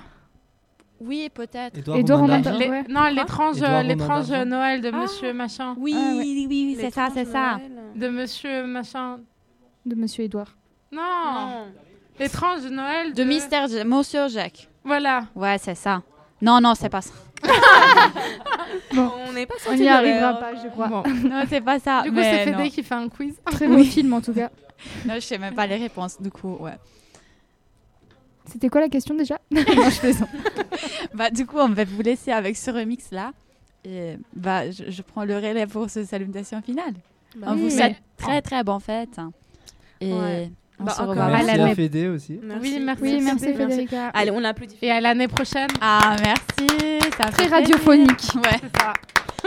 Oui, 0.99 1.29
peut-être. 1.33 1.77
Édouard 1.77 1.97
Édouard 1.97 2.19
Romain 2.21 2.39
d'Argent. 2.39 2.59
Les-. 2.59 2.83
Non, 2.93 3.03
l'étrange, 3.09 3.57
Édouard 3.57 3.71
Romain 3.71 3.83
l'étrange 3.83 4.27
d'Argent. 4.29 4.45
Noël 4.45 4.81
de 4.81 4.91
Ah. 4.93 4.97
Monsieur 5.01 5.33
machin, 5.33 5.75
Oui, 5.77 5.93
Ah, 5.97 6.11
ouais. 6.11 6.17
oui, 6.19 6.45
oui, 6.49 6.77
c'est 6.79 6.91
ça, 6.91 7.09
c'est 7.13 7.25
ça. 7.25 7.59
de 7.95 8.07
Monsieur 8.09 8.65
machin. 8.65 9.19
De 9.85 9.95
Monsieur 9.95 10.23
Édouard. 10.23 10.55
Non, 10.91 11.01
Non. 11.01 11.65
l'étrange 12.19 12.61
Noël 12.67 13.13
De 13.13 13.23
Mystère 13.23 13.67
Monsieur 13.85 14.29
Jacques. 14.29 14.69
Voilà. 14.85 15.25
Ouais, 15.35 15.57
c'est 15.57 15.75
ça. 15.75 16.01
Non, 16.41 16.61
non, 16.61 16.73
c'est 16.75 16.89
pas 16.89 17.01
ça. 17.01 17.13
On 18.95 19.31
n'est 19.33 19.45
pas 19.45 19.55
On 19.69 19.75
n'y 19.75 19.87
arrivera 19.87 20.33
pas, 20.39 20.51
je 20.55 20.67
crois. 20.69 20.87
Bon. 20.87 21.03
Non, 21.29 21.43
c'est 21.49 21.61
pas 21.61 21.79
ça. 21.79 22.01
Du 22.03 22.11
coup, 22.11 22.17
c'est. 22.21 22.45
Fédé 22.45 22.69
qui 22.69 22.83
fait 22.83 22.95
un 22.95 23.09
quiz. 23.09 23.35
Très 23.45 23.67
beau 23.67 23.83
film 23.83 24.13
en 24.13 24.21
tout 24.21 24.33
cas. 24.33 24.49
Non, 25.05 25.13
je 25.15 25.19
sais 25.21 25.37
même 25.37 25.53
pas 25.55 25.65
les 25.65 25.77
réponses, 25.77 26.21
du 26.21 26.29
coup, 26.29 26.57
ouais. 26.59 26.77
C'était 28.45 28.67
quoi 28.69 28.81
la 28.81 28.89
question 28.89 29.15
déjà? 29.15 29.39
Non, 29.51 29.61
je. 29.61 30.13
Bah, 31.13 31.29
du 31.29 31.45
coup, 31.45 31.57
on 31.59 31.69
va 31.69 31.85
vous 31.85 32.01
laisser 32.01 32.31
avec 32.31 32.57
ce 32.57 32.69
remix-là. 32.71 33.31
Et 33.85 34.17
bah, 34.35 34.69
je, 34.71 34.89
je 34.89 35.01
prends 35.01 35.23
le 35.25 35.35
relais 35.35 35.67
pour 35.67 35.89
ce 35.89 36.03
salutation 36.03 36.61
finale. 36.61 36.93
Bah 37.35 37.47
on 37.49 37.53
oui, 37.53 37.59
vous 37.61 37.65
mais- 37.67 37.71
souhaite 37.71 37.97
très 38.17 38.41
très 38.41 38.63
bonne 38.63 38.79
fête. 38.79 39.19
Et 40.01 40.13
Ouais. 40.13 40.51
On 40.79 40.83
Bah, 40.85 40.91
se 40.93 41.01
revoit. 41.01 41.23
à 41.25 41.29
Merci 41.31 41.47
l'année. 41.47 41.71
à 41.71 41.75
Fédé 41.75 42.07
aussi. 42.07 42.39
Oui, 42.61 42.79
merci. 42.83 43.03
Oui, 43.03 43.21
merci 43.23 43.45
Fédé. 43.45 43.57
Federica. 43.57 44.07
Allez, 44.09 44.31
on 44.31 44.43
applaudit. 44.43 44.77
Et 44.81 44.91
à 44.91 44.99
l'année 45.01 45.27
prochaine. 45.27 45.67
Ah, 45.81 46.15
merci. 46.21 46.99
Ça 47.17 47.25
Très 47.31 47.47
radiophonique. 47.47 48.29
Ouais, 48.35 48.59
ça. 48.79 48.93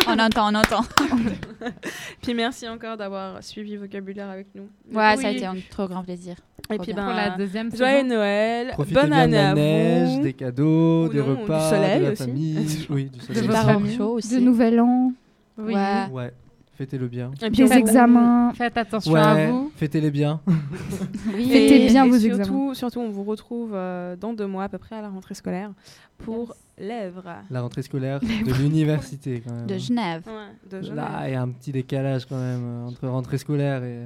on 0.08 0.18
entend, 0.18 0.52
on 0.52 0.54
entend. 0.56 0.82
Puis 2.22 2.34
merci 2.34 2.68
encore 2.68 2.96
d'avoir 2.96 3.42
suivi 3.42 3.76
vocabulaire 3.76 4.28
avec 4.30 4.46
nous. 4.54 4.68
Ouais, 4.92 5.14
Oui. 5.16 5.22
ça 5.22 5.28
a 5.28 5.30
été 5.30 5.46
un 5.46 5.56
trop 5.70 5.88
grand 5.88 6.02
plaisir. 6.04 6.36
Et 6.70 6.78
puis 6.78 6.92
ben, 6.92 7.04
Pour 7.04 7.14
la 7.14 7.30
deuxième 7.30 7.74
joyeux. 7.74 8.02
Noël, 8.02 8.68
Profitez 8.72 8.94
bonne 8.94 9.06
bien 9.10 9.16
de 9.18 9.22
année 9.22 9.36
la 9.36 9.50
à 9.50 9.54
neige, 9.54 10.08
vous. 10.16 10.22
des 10.22 10.32
cadeaux, 10.32 11.06
Ou 11.06 11.08
des 11.08 11.18
non, 11.18 11.24
du 11.24 11.30
repas, 11.42 11.70
soleil 11.70 11.98
de 12.00 12.04
la 12.06 12.10
aussi. 12.12 12.22
famille. 12.24 12.86
oui, 12.90 13.04
du 13.04 13.18
De 13.28 13.34
soleil. 13.34 13.48
Familles. 13.50 13.96
chauds 13.96 14.04
De 14.14 14.16
aussi. 14.18 14.40
nouvel 14.40 14.80
an, 14.80 15.12
Oui. 15.58 15.74
Ouais. 15.74 16.06
Ouais, 16.10 16.32
fêtez-le 16.76 17.08
bien. 17.08 17.30
Et 17.42 17.50
puis 17.50 17.64
on- 17.64 17.68
examens. 17.70 18.52
Faites 18.54 18.76
attention 18.76 19.14
à 19.14 19.34
Ouais, 19.34 19.50
vous. 19.50 19.72
fêtez-les 19.76 20.10
bien. 20.10 20.40
Oui. 21.34 21.48
Fêtez 21.50 21.86
bien 21.88 22.04
et 22.04 22.08
vos 22.10 22.18
surtout, 22.18 22.40
examens. 22.40 22.74
Surtout, 22.74 23.00
on 23.00 23.10
vous 23.10 23.24
retrouve 23.24 23.72
euh, 23.74 24.16
dans 24.16 24.32
deux 24.32 24.46
mois 24.46 24.64
à 24.64 24.68
peu 24.68 24.78
près 24.78 24.96
à 24.96 25.02
la 25.02 25.08
rentrée 25.08 25.34
scolaire 25.34 25.72
pour 26.18 26.54
lèvres. 26.78 27.24
La 27.50 27.60
rentrée 27.62 27.82
scolaire 27.82 28.20
de 28.20 28.52
l'université 28.62 29.42
quand 29.46 29.54
même. 29.54 29.66
De 29.66 29.78
Genève. 29.78 30.22
Ouais, 30.26 30.68
de 30.70 30.82
Genève. 30.82 30.96
Là, 30.96 31.28
il 31.28 31.32
y 31.32 31.34
a 31.34 31.42
un 31.42 31.48
petit 31.48 31.72
décalage 31.72 32.26
quand 32.26 32.38
même 32.38 32.62
euh, 32.64 32.86
entre 32.86 33.06
rentrée 33.08 33.38
scolaire 33.38 33.82
et 33.84 34.02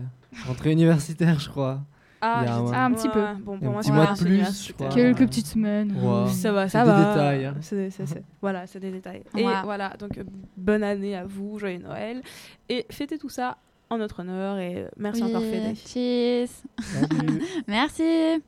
rentrée 0.46 0.72
universitaire, 0.72 1.38
je 1.38 1.48
crois. 1.48 1.80
Ah, 2.22 2.40
un- 2.40 2.72
Ah, 2.72 2.84
un 2.84 2.92
petit 2.92 3.08
peu. 3.08 3.20
ouais, 3.20 3.34
Bon, 3.40 3.58
pour 3.58 3.68
un 3.68 3.70
moi, 3.72 3.80
petit 3.80 3.88
c'est 3.88 3.94
mois 3.94 4.12
de 4.12 4.18
plus. 4.18 4.74
Quelques 4.94 5.26
petites 5.26 5.46
semaines. 5.46 5.92
Ouais. 6.02 6.28
Ça 6.30 6.52
va, 6.52 6.68
C'est 6.68 6.78
ça 6.78 6.84
des 6.84 6.90
va. 6.90 7.08
détails, 7.14 7.44
hein. 7.46 7.54
C'est- 7.60 7.90
Voilà, 8.42 8.66
c'est 8.66 8.80
des 8.80 8.90
détails. 8.90 9.22
Et 9.36 9.46
voilà, 9.64 9.90
donc 9.98 10.18
euh, 10.18 10.24
bonne 10.56 10.82
année 10.82 11.16
à 11.16 11.24
vous, 11.24 11.58
joyeux 11.58 11.78
Noël. 11.78 12.20
Et 12.68 12.84
fêtez 12.90 13.16
tout 13.18 13.28
ça 13.30 13.56
en 13.88 13.98
notre 13.98 14.20
honneur 14.20 14.58
et 14.58 14.76
euh, 14.84 14.88
merci 14.98 15.22
encore 15.22 15.40
Oui. 15.42 15.50
Fédé. 15.50 15.74
Cheers. 15.74 16.48
Merci. 17.66 18.42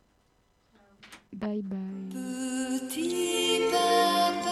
Bye 1.35 1.63
bye. 1.63 1.79
Petit 2.11 3.61
papa 3.73 4.52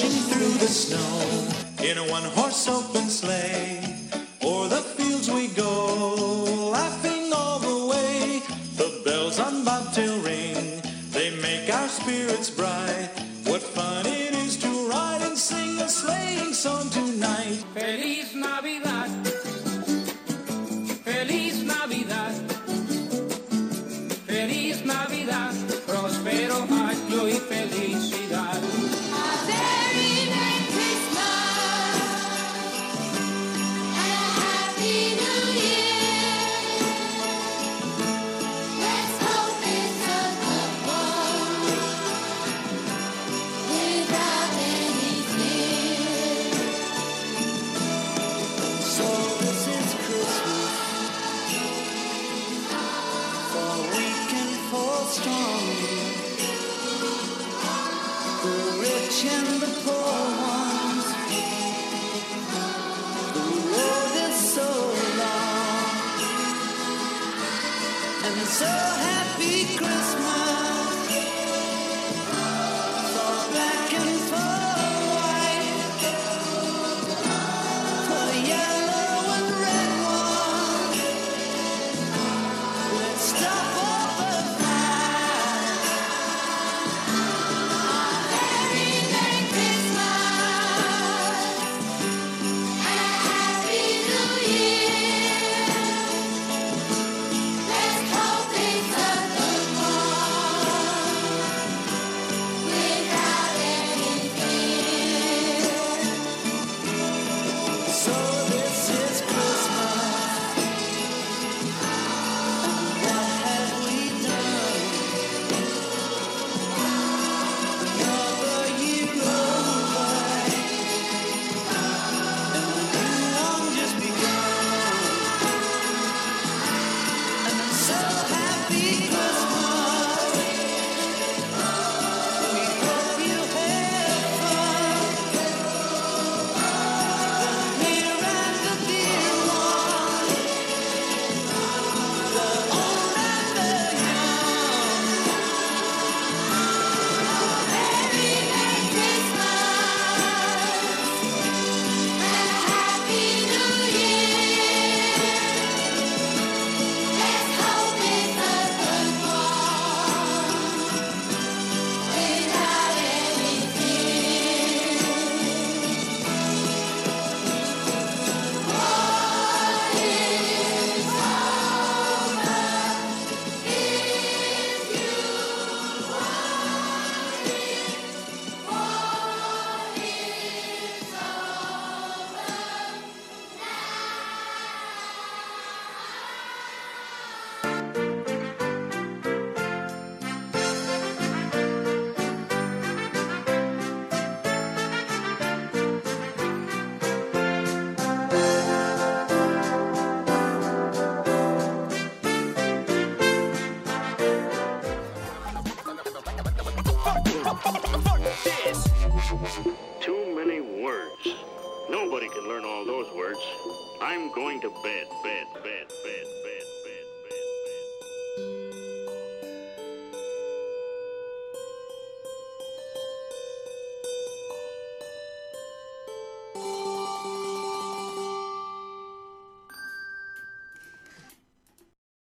through 0.00 0.52
the 0.52 0.66
snow 0.66 1.84
in 1.84 1.98
a 1.98 2.10
one 2.10 2.22
horse 2.22 2.66
open 2.66 3.10
sleigh. 3.10 3.91